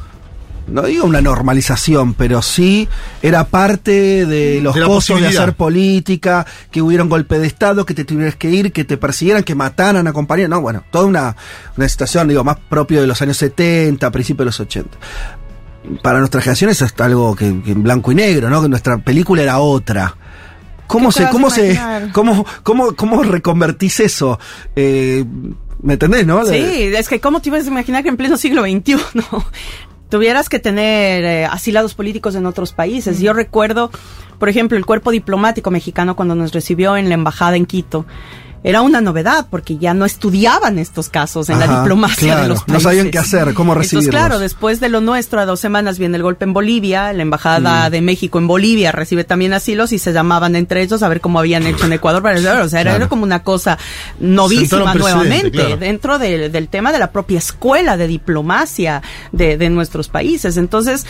no 0.67 0.83
digo 0.83 1.05
una 1.05 1.21
normalización, 1.21 2.13
pero 2.13 2.41
sí 2.41 2.87
era 3.21 3.45
parte 3.45 4.25
de 4.25 4.61
los 4.61 4.75
De 4.75 4.81
de 5.21 5.27
hacer 5.27 5.53
política, 5.53 6.45
que 6.71 6.81
hubiera 6.81 7.03
un 7.03 7.09
golpe 7.09 7.39
de 7.39 7.47
Estado, 7.47 7.85
que 7.85 7.93
te 7.93 8.05
tuvieras 8.05 8.35
que 8.35 8.49
ir, 8.49 8.71
que 8.71 8.83
te 8.83 8.97
persiguieran, 8.97 9.43
que 9.43 9.55
mataran 9.55 10.07
a 10.07 10.13
compañeros, 10.13 10.49
no, 10.49 10.61
bueno, 10.61 10.83
toda 10.91 11.05
una, 11.05 11.35
una 11.77 11.87
situación, 11.87 12.27
digo, 12.27 12.43
más 12.43 12.57
propio 12.69 13.01
de 13.01 13.07
los 13.07 13.21
años 13.21 13.37
70, 13.37 14.09
principios 14.11 14.39
de 14.39 14.45
los 14.45 14.59
80 14.59 14.97
para 16.03 16.19
nuestra 16.19 16.41
generación 16.41 16.69
eso 16.69 16.85
es 16.85 16.93
algo 16.99 17.35
que, 17.35 17.61
que 17.63 17.71
en 17.71 17.81
blanco 17.81 18.11
y 18.11 18.15
negro, 18.15 18.49
¿no? 18.49 18.61
Que 18.61 18.67
nuestra 18.67 18.97
película 18.97 19.41
era 19.41 19.59
otra. 19.59 20.15
¿Cómo 20.89 21.09
¿Qué 21.09 21.19
se, 21.19 21.29
cómo 21.29 21.51
se, 21.51 21.79
cómo, 22.13 22.43
cómo, 22.63 22.95
cómo 22.95 23.21
reconvertís 23.21 23.99
eso? 23.99 24.39
Eh, 24.75 25.23
¿Me 25.83 25.93
entendés, 25.93 26.25
no? 26.25 26.43
Sí, 26.45 26.55
es 26.57 27.07
que 27.07 27.19
¿cómo 27.19 27.41
te 27.41 27.49
ibas 27.49 27.65
a 27.65 27.67
imaginar 27.67 28.01
que 28.01 28.09
en 28.09 28.17
pleno 28.17 28.37
siglo 28.37 28.63
XXI 28.63 28.97
tuvieras 30.09 30.49
que 30.49 30.57
tener 30.57 31.23
eh, 31.23 31.45
asilados 31.45 31.93
políticos 31.93 32.33
en 32.33 32.47
otros 32.47 32.73
países? 32.73 33.19
Yo 33.19 33.33
recuerdo, 33.33 33.91
por 34.39 34.49
ejemplo, 34.49 34.79
el 34.79 34.85
cuerpo 34.87 35.11
diplomático 35.11 35.69
mexicano 35.69 36.15
cuando 36.15 36.33
nos 36.33 36.53
recibió 36.53 36.97
en 36.97 37.07
la 37.07 37.13
embajada 37.13 37.55
en 37.55 37.67
Quito. 37.67 38.07
Era 38.63 38.81
una 38.81 38.99
novedad 39.01 39.47
porque 39.49 39.77
ya 39.77 39.93
no 39.93 40.05
estudiaban 40.05 40.79
estos 40.79 41.07
casos 41.09 41.49
en 41.49 41.59
la 41.59 41.67
diplomacia 41.79 42.27
claro, 42.33 42.41
de 42.43 42.47
los 42.49 42.59
no 42.59 42.65
países. 42.65 42.83
sabían 42.83 43.09
qué 43.11 43.17
hacer, 43.17 43.53
cómo 43.53 43.73
recibirlos. 43.73 44.05
Entonces, 44.07 44.27
claro, 44.27 44.39
después 44.39 44.79
de 44.79 44.89
lo 44.89 44.99
nuestro, 45.01 45.39
a 45.39 45.45
dos 45.45 45.59
semanas 45.59 45.97
viene 45.97 46.17
el 46.17 46.23
golpe 46.23 46.43
en 46.45 46.53
Bolivia, 46.53 47.13
la 47.13 47.21
embajada 47.21 47.87
Mm. 47.87 47.91
de 47.91 48.01
México 48.01 48.37
en 48.37 48.47
Bolivia 48.47 48.91
recibe 48.91 49.23
también 49.23 49.53
asilos 49.53 49.91
y 49.93 49.99
se 49.99 50.11
llamaban 50.11 50.55
entre 50.55 50.81
ellos 50.81 51.01
a 51.03 51.07
ver 51.09 51.21
cómo 51.21 51.39
habían 51.39 51.65
hecho 51.67 51.85
en 51.85 51.93
Ecuador. 51.93 52.21
para- 52.21 52.37
O 52.39 52.41
sea, 52.69 52.81
era, 52.81 52.91
Claro. 52.91 52.95
era 52.97 53.07
como 53.09 53.23
una 53.23 53.43
cosa 53.43 53.77
novísima 54.19 54.93
nuevamente 54.93 55.51
claro. 55.51 55.77
dentro 55.77 56.19
de- 56.19 56.49
del 56.49 56.67
tema 56.67 56.91
de 56.91 56.99
la 56.99 57.11
propia 57.11 57.37
escuela 57.39 57.95
de 57.97 58.07
diplomacia 58.07 59.01
de, 59.31 59.57
de 59.57 59.69
nuestros 59.69 60.09
países. 60.09 60.57
Entonces, 60.57 61.05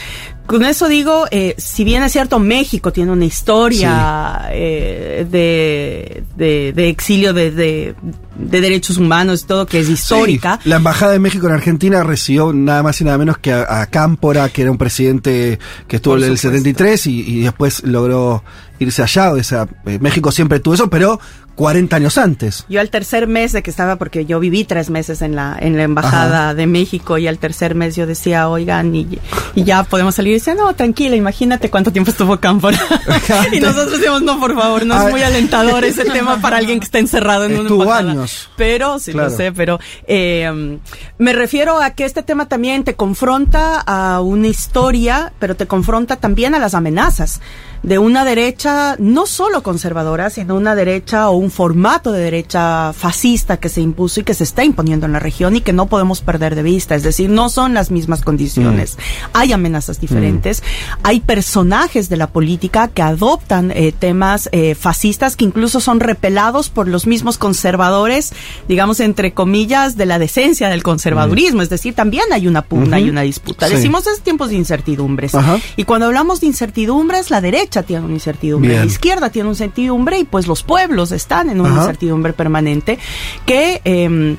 con 0.45 0.63
eso 0.65 0.87
digo, 0.87 1.25
eh, 1.31 1.55
si 1.57 1.83
bien 1.83 2.03
es 2.03 2.11
cierto, 2.11 2.39
México 2.39 2.91
tiene 2.91 3.11
una 3.11 3.25
historia 3.25 4.49
eh, 4.51 5.25
de, 5.29 6.23
de, 6.35 6.73
de 6.73 6.89
exilio 6.89 7.33
de, 7.33 7.38
de, 7.39 7.95
de 8.35 8.61
derechos 8.61 8.97
humanos 8.97 9.41
y 9.43 9.45
todo 9.45 9.65
que 9.65 9.79
es 9.79 9.89
histórica. 9.89 10.59
Sí, 10.61 10.69
la 10.69 10.77
Embajada 10.77 11.13
de 11.13 11.19
México 11.19 11.47
en 11.47 11.53
Argentina 11.53 12.03
recibió 12.03 12.53
nada 12.53 12.83
más 12.83 12.99
y 13.01 13.03
nada 13.03 13.17
menos 13.17 13.37
que 13.37 13.51
a, 13.51 13.81
a 13.81 13.85
Cámpora, 13.87 14.49
que 14.49 14.63
era 14.63 14.71
un 14.71 14.77
presidente 14.77 15.59
que 15.87 15.95
estuvo 15.97 16.15
en 16.15 16.23
el 16.23 16.37
supuesto. 16.37 16.57
73 16.57 17.07
y, 17.07 17.21
y 17.21 17.41
después 17.41 17.83
logró 17.83 18.43
irse 18.79 19.03
allá. 19.03 19.31
O 19.31 19.43
sea, 19.43 19.67
eh, 19.85 19.99
México 19.99 20.31
siempre 20.31 20.59
tuvo 20.59 20.73
eso, 20.73 20.89
pero 20.89 21.19
40 21.59 21.93
años 21.97 22.17
antes. 22.17 22.65
Yo 22.69 22.79
al 22.79 22.89
tercer 22.89 23.27
mes 23.27 23.51
de 23.51 23.61
que 23.61 23.69
estaba, 23.69 23.97
porque 23.97 24.25
yo 24.25 24.39
viví 24.39 24.63
tres 24.63 24.89
meses 24.89 25.21
en 25.21 25.35
la, 25.35 25.57
en 25.59 25.75
la 25.75 25.83
embajada 25.83 26.53
de 26.53 26.67
México 26.67 27.17
y 27.17 27.27
al 27.27 27.37
tercer 27.37 27.75
mes 27.75 27.97
yo 27.97 28.07
decía, 28.07 28.47
oigan, 28.47 28.95
y, 28.95 29.19
y 29.55 29.63
ya 29.65 29.83
podemos 29.83 30.15
salir. 30.15 30.31
Y 30.31 30.33
decía, 30.35 30.55
no, 30.55 30.73
tranquila, 30.73 31.17
imagínate 31.17 31.69
cuánto 31.69 31.91
tiempo 31.91 32.11
estuvo 32.11 32.39
Cámpora. 32.39 32.79
y 33.51 33.59
nosotros 33.59 33.91
decíamos, 33.91 34.21
no, 34.21 34.39
por 34.39 34.55
favor, 34.55 34.85
no 34.85 34.93
Ah, 34.93 35.07
es 35.07 35.11
muy 35.11 35.21
alentador 35.21 35.83
ese 35.83 36.05
tema 36.09 36.39
para 36.39 36.55
alguien 36.55 36.79
que 36.79 36.85
está 36.85 36.99
encerrado 36.99 37.43
en 37.43 37.51
una 37.51 37.61
Estuvo 37.63 37.83
embajada. 37.83 38.11
años. 38.11 38.49
Pero, 38.55 38.97
sí 38.99 39.11
Claro. 39.11 39.29
lo 39.29 39.35
sé, 39.35 39.51
pero 39.51 39.79
eh, 40.07 40.79
me 41.17 41.33
refiero 41.33 41.81
a 41.81 41.89
que 41.89 42.05
este 42.05 42.23
tema 42.23 42.47
también 42.47 42.85
te 42.85 42.95
confronta 42.95 43.81
a 43.85 44.21
una 44.21 44.47
historia, 44.47 45.33
pero 45.39 45.57
te 45.57 45.67
confronta 45.67 46.15
también 46.15 46.55
a 46.55 46.59
las 46.59 46.73
amenazas 46.73 47.41
de 47.83 47.97
una 47.97 48.25
derecha 48.25 48.95
no 48.99 49.25
solo 49.25 49.63
conservadora, 49.63 50.29
sino 50.29 50.55
una 50.55 50.75
derecha 50.75 51.29
o 51.29 51.37
un 51.37 51.51
formato 51.51 52.11
de 52.11 52.19
derecha 52.19 52.93
fascista 52.93 53.57
que 53.57 53.69
se 53.69 53.81
impuso 53.81 54.19
y 54.19 54.23
que 54.23 54.33
se 54.33 54.43
está 54.43 54.63
imponiendo 54.63 55.05
en 55.05 55.13
la 55.13 55.19
región 55.19 55.55
y 55.55 55.61
que 55.61 55.73
no 55.73 55.87
podemos 55.87 56.21
perder 56.21 56.55
de 56.55 56.63
vista. 56.63 56.95
Es 56.95 57.03
decir, 57.03 57.29
no 57.29 57.49
son 57.49 57.73
las 57.73 57.91
mismas 57.91 58.21
condiciones. 58.21 58.97
Hay 59.33 59.53
amenazas 59.53 60.01
diferentes. 60.01 60.63
Hay 61.03 61.21
personajes 61.21 62.09
de 62.09 62.17
la 62.17 62.27
política 62.27 62.89
que 62.89 63.01
adoptan 63.01 63.71
eh, 63.71 63.93
temas 63.97 64.49
eh, 64.51 64.75
fascistas 64.75 65.35
que 65.35 65.45
incluso 65.45 65.79
son 65.79 65.99
repelados 65.99 66.69
por 66.69 66.87
los 66.87 67.07
mismos 67.07 67.37
conservadores, 67.37 68.33
digamos, 68.67 68.99
entre 68.99 69.33
comillas, 69.33 69.95
de 69.95 70.05
la 70.05 70.19
decencia 70.19 70.69
del 70.69 70.83
conservadurismo. 70.83 71.61
Es 71.61 71.69
decir, 71.69 71.93
también 71.93 72.25
hay 72.31 72.47
una 72.47 72.63
pugna 72.63 72.99
y 72.99 73.09
una 73.09 73.21
disputa. 73.21 73.67
Sí. 73.67 73.75
Decimos 73.75 74.07
es 74.07 74.21
tiempos 74.21 74.49
de 74.49 74.55
incertidumbres. 74.55 75.35
Ajá. 75.35 75.59
Y 75.77 75.83
cuando 75.85 76.07
hablamos 76.07 76.41
de 76.41 76.47
incertidumbres, 76.47 77.29
la 77.29 77.41
derecha 77.41 77.68
tiene 77.69 78.05
una 78.05 78.13
incertidumbre, 78.13 78.69
Bien. 78.71 78.81
la 78.81 78.87
izquierda 78.87 79.29
tiene 79.29 79.47
una 79.47 79.53
incertidumbre 79.53 80.19
y 80.19 80.23
pues 80.23 80.47
los 80.47 80.63
pueblos 80.63 81.11
están 81.11 81.49
en 81.49 81.61
una 81.61 81.69
Ajá. 81.71 81.81
incertidumbre 81.81 82.33
permanente 82.33 82.97
que 83.45 83.81
eh, 83.85 84.35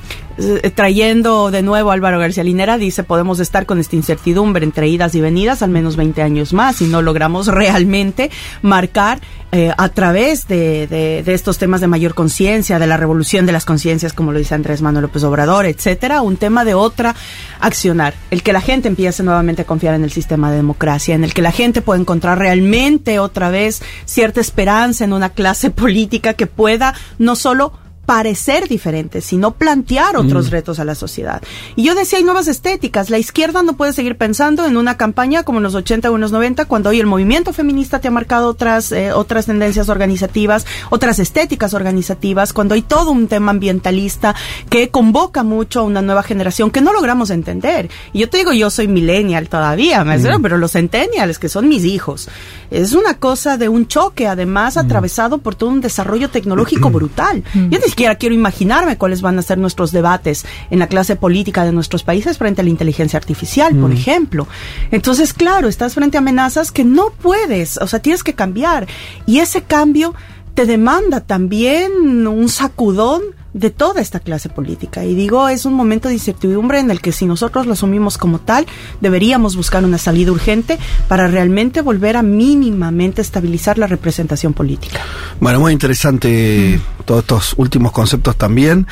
trayendo 0.75 1.51
de 1.51 1.61
nuevo 1.61 1.91
Álvaro 1.91 2.19
García 2.19 2.43
Linera 2.43 2.77
dice 2.77 3.03
podemos 3.03 3.39
estar 3.39 3.65
con 3.65 3.79
esta 3.79 3.95
incertidumbre 3.95 4.63
entre 4.65 4.87
idas 4.87 5.15
y 5.15 5.21
venidas 5.21 5.61
al 5.61 5.69
menos 5.69 5.95
20 5.95 6.21
años 6.21 6.53
más 6.53 6.81
y 6.81 6.85
no 6.87 7.01
logramos 7.01 7.47
realmente 7.47 8.29
marcar 8.61 9.19
eh, 9.51 9.71
a 9.77 9.89
través 9.89 10.47
de, 10.47 10.87
de- 10.87 11.23
de 11.23 11.33
estos 11.33 11.57
temas 11.57 11.81
de 11.81 11.87
mayor 11.87 12.13
conciencia, 12.13 12.79
de 12.79 12.87
la 12.87 12.95
revolución 12.95 13.45
de 13.45 13.51
las 13.51 13.65
conciencias, 13.65 14.13
como 14.13 14.31
lo 14.31 14.39
dice 14.39 14.55
Andrés 14.55 14.81
Manuel 14.81 15.03
López 15.03 15.23
Obrador, 15.25 15.65
etcétera, 15.65 16.21
un 16.21 16.37
tema 16.37 16.63
de 16.63 16.73
otra 16.73 17.13
accionar, 17.59 18.13
el 18.29 18.43
que 18.43 18.53
la 18.53 18.61
gente 18.61 18.87
empiece 18.87 19.23
nuevamente 19.23 19.63
a 19.63 19.65
confiar 19.65 19.93
en 19.95 20.05
el 20.05 20.11
sistema 20.11 20.49
de 20.51 20.55
democracia, 20.57 21.15
en 21.15 21.25
el 21.25 21.33
que 21.33 21.41
la 21.41 21.51
gente 21.51 21.81
pueda 21.81 21.99
encontrar 21.99 22.39
realmente 22.39 23.19
otra 23.19 23.49
vez 23.49 23.81
cierta 24.05 24.39
esperanza 24.39 25.03
en 25.03 25.11
una 25.11 25.29
clase 25.29 25.69
política 25.71 26.33
que 26.33 26.47
pueda 26.47 26.93
no 27.19 27.35
solo 27.35 27.73
parecer 28.11 28.67
diferente, 28.67 29.21
sino 29.21 29.51
plantear 29.51 30.17
otros 30.17 30.49
retos 30.49 30.79
a 30.79 30.83
la 30.83 30.95
sociedad. 30.95 31.41
Y 31.77 31.83
yo 31.83 31.95
decía, 31.95 32.17
hay 32.19 32.25
nuevas 32.25 32.49
estéticas. 32.49 33.09
La 33.09 33.17
izquierda 33.17 33.63
no 33.63 33.77
puede 33.77 33.93
seguir 33.93 34.17
pensando 34.17 34.65
en 34.65 34.75
una 34.75 34.97
campaña 34.97 35.43
como 35.43 35.59
en 35.59 35.63
los 35.63 35.75
80 35.75 36.11
o 36.11 36.15
en 36.15 36.19
los 36.19 36.33
90, 36.33 36.65
cuando 36.65 36.89
hoy 36.89 36.99
el 36.99 37.05
movimiento 37.05 37.53
feminista 37.53 37.99
te 37.99 38.09
ha 38.09 38.11
marcado 38.11 38.49
otras, 38.49 38.91
eh, 38.91 39.13
otras 39.13 39.45
tendencias 39.45 39.87
organizativas, 39.87 40.65
otras 40.89 41.19
estéticas 41.19 41.73
organizativas, 41.73 42.51
cuando 42.51 42.75
hay 42.75 42.81
todo 42.81 43.11
un 43.11 43.29
tema 43.29 43.51
ambientalista 43.51 44.35
que 44.69 44.89
convoca 44.89 45.43
mucho 45.43 45.79
a 45.79 45.83
una 45.83 46.01
nueva 46.01 46.21
generación 46.21 46.69
que 46.69 46.81
no 46.81 46.91
logramos 46.91 47.29
entender. 47.29 47.89
Y 48.11 48.19
yo 48.19 48.29
te 48.29 48.39
digo, 48.39 48.51
yo 48.51 48.69
soy 48.69 48.89
millennial 48.89 49.47
todavía, 49.47 50.03
me 50.03 50.17
refiero, 50.17 50.41
pero 50.41 50.57
los 50.57 50.73
centennials, 50.73 51.39
que 51.39 51.47
son 51.47 51.69
mis 51.69 51.85
hijos, 51.85 52.27
es 52.71 52.91
una 52.91 53.13
cosa 53.19 53.57
de 53.57 53.69
un 53.69 53.87
choque, 53.87 54.27
además, 54.27 54.75
atravesado 54.75 55.37
por 55.37 55.55
todo 55.55 55.69
un 55.69 55.79
desarrollo 55.79 56.29
tecnológico 56.29 56.89
brutal. 56.89 57.45
Yo 57.53 57.79
ni 57.79 57.85
siquiera 58.01 58.15
quiero 58.15 58.33
imaginarme 58.33 58.97
cuáles 58.97 59.21
van 59.21 59.37
a 59.37 59.43
ser 59.43 59.59
nuestros 59.59 59.91
debates 59.91 60.43
en 60.71 60.79
la 60.79 60.87
clase 60.87 61.15
política 61.15 61.63
de 61.65 61.71
nuestros 61.71 62.01
países 62.01 62.39
frente 62.39 62.61
a 62.61 62.63
la 62.63 62.71
inteligencia 62.71 63.17
artificial, 63.17 63.75
por 63.75 63.91
ejemplo. 63.91 64.47
Entonces, 64.89 65.33
claro, 65.33 65.67
estás 65.67 65.93
frente 65.93 66.17
a 66.17 66.21
amenazas 66.21 66.71
que 66.71 66.83
no 66.83 67.11
puedes, 67.11 67.77
o 67.77 67.85
sea, 67.85 67.99
tienes 67.99 68.23
que 68.23 68.33
cambiar. 68.33 68.87
Y 69.27 69.37
ese 69.37 69.61
cambio 69.61 70.15
te 70.53 70.65
demanda 70.65 71.21
también 71.21 72.27
un 72.27 72.49
sacudón 72.49 73.21
de 73.53 73.69
toda 73.69 74.01
esta 74.01 74.19
clase 74.19 74.49
política. 74.49 75.03
Y 75.03 75.13
digo, 75.13 75.49
es 75.49 75.65
un 75.65 75.73
momento 75.73 76.07
de 76.07 76.15
incertidumbre 76.15 76.79
en 76.79 76.89
el 76.89 77.01
que 77.01 77.11
si 77.11 77.25
nosotros 77.25 77.65
lo 77.65 77.73
asumimos 77.73 78.17
como 78.17 78.39
tal, 78.39 78.65
deberíamos 79.01 79.55
buscar 79.55 79.83
una 79.83 79.97
salida 79.97 80.31
urgente 80.31 80.79
para 81.07 81.27
realmente 81.27 81.81
volver 81.81 82.17
a 82.17 82.21
mínimamente 82.21 83.21
estabilizar 83.21 83.77
la 83.77 83.87
representación 83.87 84.53
política. 84.53 85.01
Bueno, 85.39 85.59
muy 85.59 85.73
interesante 85.73 86.79
todos 87.05 87.21
estos 87.21 87.53
últimos 87.57 87.91
conceptos 87.91 88.37
también. 88.37 88.87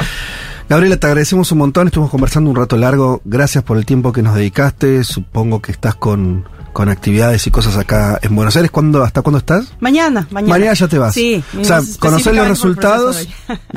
Gabriela, 0.68 0.98
te 0.98 1.08
agradecemos 1.08 1.52
un 1.52 1.58
montón, 1.58 1.88
estuvimos 1.88 2.12
conversando 2.12 2.50
un 2.50 2.56
rato 2.56 2.78
largo, 2.78 3.22
gracias 3.26 3.64
por 3.64 3.78
el 3.78 3.88
tiempo 3.88 4.12
que 4.12 4.22
nos 4.22 4.36
dedicaste, 4.36 5.04
supongo 5.04 5.64
que 5.64 5.72
estás 5.72 5.96
con, 5.96 6.46
con 6.74 6.90
actividades 6.90 7.46
y 7.48 7.52
cosas 7.52 7.78
acá 7.78 8.20
en 8.22 8.36
Buenos 8.36 8.56
Aires, 8.56 8.72
¿Cuándo, 8.72 9.04
¿hasta 9.04 9.22
cuándo 9.22 9.40
estás? 9.40 9.74
Mañana, 9.80 10.28
mañana. 10.32 10.54
Mañana 10.54 10.74
ya 10.74 10.88
te 10.88 10.98
vas. 10.98 11.14
Sí. 11.14 11.44
O 11.60 11.64
sea, 11.64 11.82
conocer 12.00 12.36
los 12.36 12.48
resultados, 12.48 13.28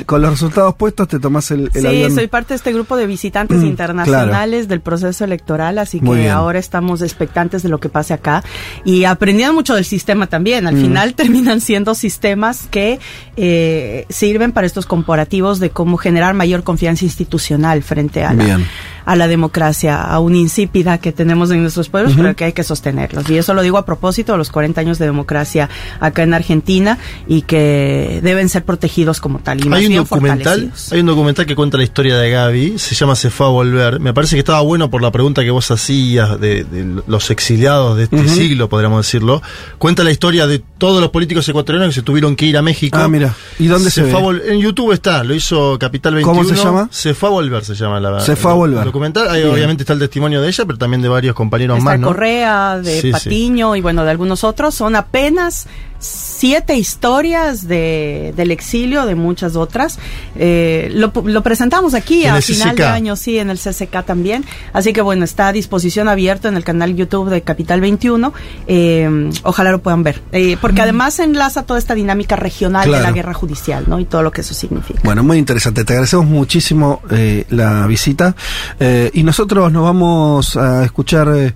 con 0.07 0.23
los 0.23 0.31
resultados 0.31 0.75
puestos 0.75 1.09
te 1.09 1.19
tomas 1.19 1.51
el, 1.51 1.71
el 1.75 1.81
sí, 1.83 1.87
avión. 1.87 2.15
soy 2.15 2.27
parte 2.27 2.49
de 2.55 2.57
este 2.57 2.73
grupo 2.73 2.97
de 2.97 3.07
visitantes 3.07 3.63
Mm, 3.63 3.67
internacionales 3.67 4.69
del 4.69 4.81
proceso 4.81 5.25
electoral, 5.25 5.79
así 5.79 6.01
Muy 6.01 6.17
que 6.17 6.23
bien. 6.23 6.33
ahora 6.33 6.59
estamos 6.59 7.03
expectantes 7.03 7.63
de 7.63 7.69
lo 7.69 7.79
que 7.81 7.89
pase 7.89 8.15
acá 8.15 8.43
y 8.85 9.05
aprendiendo 9.05 9.55
mucho 9.55 9.75
del 9.75 9.85
sistema 9.85 10.27
también. 10.27 10.65
Mm. 10.65 10.69
Al 10.69 10.77
final 10.77 11.15
terminan 11.17 11.61
siendo 11.61 11.95
sistemas 11.95 12.67
que 12.71 12.99
eh, 13.37 14.07
sirven 14.09 14.53
para 14.53 14.67
estos 14.67 14.87
comparativos 14.87 15.59
de 15.61 15.71
cómo 15.71 15.97
generar 15.97 16.35
mayor 16.35 16.63
confianza 16.63 17.05
institucional 17.05 17.83
frente 17.83 18.25
a 18.25 18.33
la, 18.35 18.45
Bien. 18.45 18.67
A 19.05 19.17
la 19.17 19.29
democracia, 19.29 20.03
a 20.03 20.19
una 20.21 20.37
insípida 20.37 20.99
que 20.99 21.13
tenemos 21.13 21.51
en 21.51 21.63
nuestros 21.63 21.89
pueblos, 21.89 22.15
pero 22.17 22.35
que 22.37 22.45
hay 22.45 22.53
que 22.53 22.63
sostenerlos. 22.63 23.29
Y 23.31 23.37
eso 23.37 23.55
lo 23.55 23.63
digo 23.63 23.79
a 23.79 23.85
propósito 23.85 24.33
de 24.33 24.39
los 24.39 24.51
40 24.51 24.81
años 24.81 24.99
de 24.99 25.07
democracia 25.07 25.69
acá 26.01 26.23
en 26.23 26.35
Argentina 26.35 26.99
y 27.27 27.43
que 27.43 28.21
deben 28.23 28.49
ser 28.49 28.65
protegidos 28.65 29.21
como 29.21 29.39
tal 29.39 29.65
y 29.65 29.69
más 29.69 29.79
Hay 29.79 29.87
un 29.87 29.91
bien 29.91 30.03
documental, 30.03 30.73
hay 30.91 31.01
un 31.01 31.07
documental 31.07 31.47
que 31.47 31.57
cuenta 31.57 31.77
la 31.77 31.85
historia 31.85 32.17
de 32.17 32.31
Gaby, 32.31 32.79
se 32.79 32.95
llama 32.95 33.17
Se 33.17 33.31
fue 33.31 33.47
a 33.47 33.51
volver. 33.51 34.01
Me 34.01 34.15
parece 34.15 34.37
que 34.37 34.41
estaba 34.41 34.61
bueno 34.61 34.91
por 34.91 35.03
la 35.03 35.11
pregunta 35.11 35.43
que 35.43 35.51
vos 35.51 35.71
hacías 35.71 36.41
de, 36.41 36.65
de 36.65 37.03
los 37.07 37.31
exiliados 37.31 37.97
de 37.97 38.05
este 38.05 38.29
siglo, 38.29 38.69
podríamos 38.69 39.07
decirlo. 39.07 39.43
Cuenta 39.79 40.05
la 40.05 40.11
historia 40.11 40.47
de 40.47 40.63
todos 40.83 41.01
los 41.01 41.11
políticos 41.11 41.49
ecuatorianos 41.49 41.91
que 41.91 42.01
se 42.01 42.03
tuvieron 42.03 42.35
que 42.35 42.45
ir 42.45 42.57
a 42.57 42.63
México. 42.63 42.99
Ah, 43.01 43.07
mira. 43.07 43.33
¿Y 43.61 43.69
dónde 43.69 43.89
se, 43.89 44.03
fue 44.03 44.33
ve? 44.33 44.53
En 44.53 44.59
YouTube 44.59 44.91
está, 44.91 45.23
lo 45.23 45.33
hizo 45.33 45.79
Capital 45.79 46.17
21. 46.17 46.37
¿Cómo 46.37 46.49
se 46.49 46.61
llama? 46.61 46.89
Se 46.91 47.15
fue 47.15 47.29
a 47.29 47.31
volver, 47.31 47.65
se 47.65 47.77
llama 47.77 48.01
la 48.01 48.19
Se 48.19 48.35
fue 48.35 48.51
a 48.51 48.55
volver. 48.55 48.85
documental. 48.85 49.31
Ahí 49.31 49.45
obviamente 49.45 49.85
está 49.85 49.93
el 49.93 50.01
testimonio 50.01 50.43
de 50.43 50.49
ella, 50.49 50.65
pero 50.65 50.79
también 50.79 51.01
de 51.01 51.09
varios 51.09 51.37
compañeros 51.37 51.79
Está 51.79 51.91
más, 51.91 52.01
¿no? 52.01 52.09
Correa, 52.09 52.81
de 52.81 53.01
Sí, 53.01 53.01
sí. 53.01 53.13
Patiño 53.13 53.77
y 53.77 53.81
bueno, 53.81 54.03
de 54.03 54.11
algunos 54.11 54.43
otros. 54.43 54.75
Son 54.75 54.97
apenas 54.97 55.69
siete 56.03 56.75
historias 56.77 57.67
de, 57.67 58.35
del 58.37 58.51
exilio, 58.51 59.07
de 59.07 59.15
muchas 59.15 59.57
otras. 59.57 59.99
Eh, 60.37 60.91
lo, 60.93 61.13
lo 61.25 61.43
presentamos 61.43 61.95
aquí 61.95 62.27
a 62.27 62.41
final 62.43 62.71
CCK. 62.71 62.79
de 62.79 62.85
año, 62.85 63.17
sí, 63.17 63.39
en 63.39 63.51
el 63.51 63.59
CCK 63.59 64.05
también. 64.05 64.45
Así 64.73 64.93
que 64.93 65.01
bueno, 65.01 65.25
está 65.25 65.49
a 65.49 65.53
disposición 65.53 66.09
abierto 66.09 66.49
en 66.49 66.57
el 66.57 66.65
canal 66.65 66.95
YouTube 66.95 67.31
de 67.31 67.43
Capital 67.43 67.81
21. 67.81 68.33
Eh, 68.67 69.31
ojalá 69.45 69.71
lo 69.71 69.81
puedan 69.81 70.03
ver. 70.03 70.21
Eh, 70.33 70.57
porque 70.61 70.83
además 70.83 71.19
enlaza 71.19 71.63
toda 71.63 71.79
esta 71.79 71.95
dinámica 71.95 72.37
regional 72.37 72.91
de 72.91 73.01
la 73.01 73.13
guerra 73.13 73.35
judicial, 73.35 73.85
¿no? 73.87 74.01
Y 74.01 74.05
todo 74.05 74.23
lo 74.23 74.31
que 74.33 74.41
eso 74.41 74.55
significa. 74.55 75.01
Bueno, 75.05 75.23
muy 75.23 75.39
interesante. 75.39 75.85
Te 75.85 75.93
agradecemos 75.93 76.27
muchísimo 76.27 77.01
eh, 77.11 77.45
la 77.51 77.87
visita. 77.87 78.35
Eh, 78.81 79.11
y 79.15 79.23
nosotros 79.23 79.73
nos 79.73 79.85
vamos 79.85 80.57
a 80.57 80.85
escuchar 80.85 81.55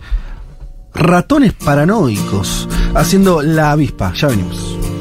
ratones 0.97 1.53
paranoicos 1.53 2.69
haciendo 2.95 3.43
la 3.43 3.73
avispa. 3.73 4.13
Ya 4.15 4.29
venimos. 4.29 4.96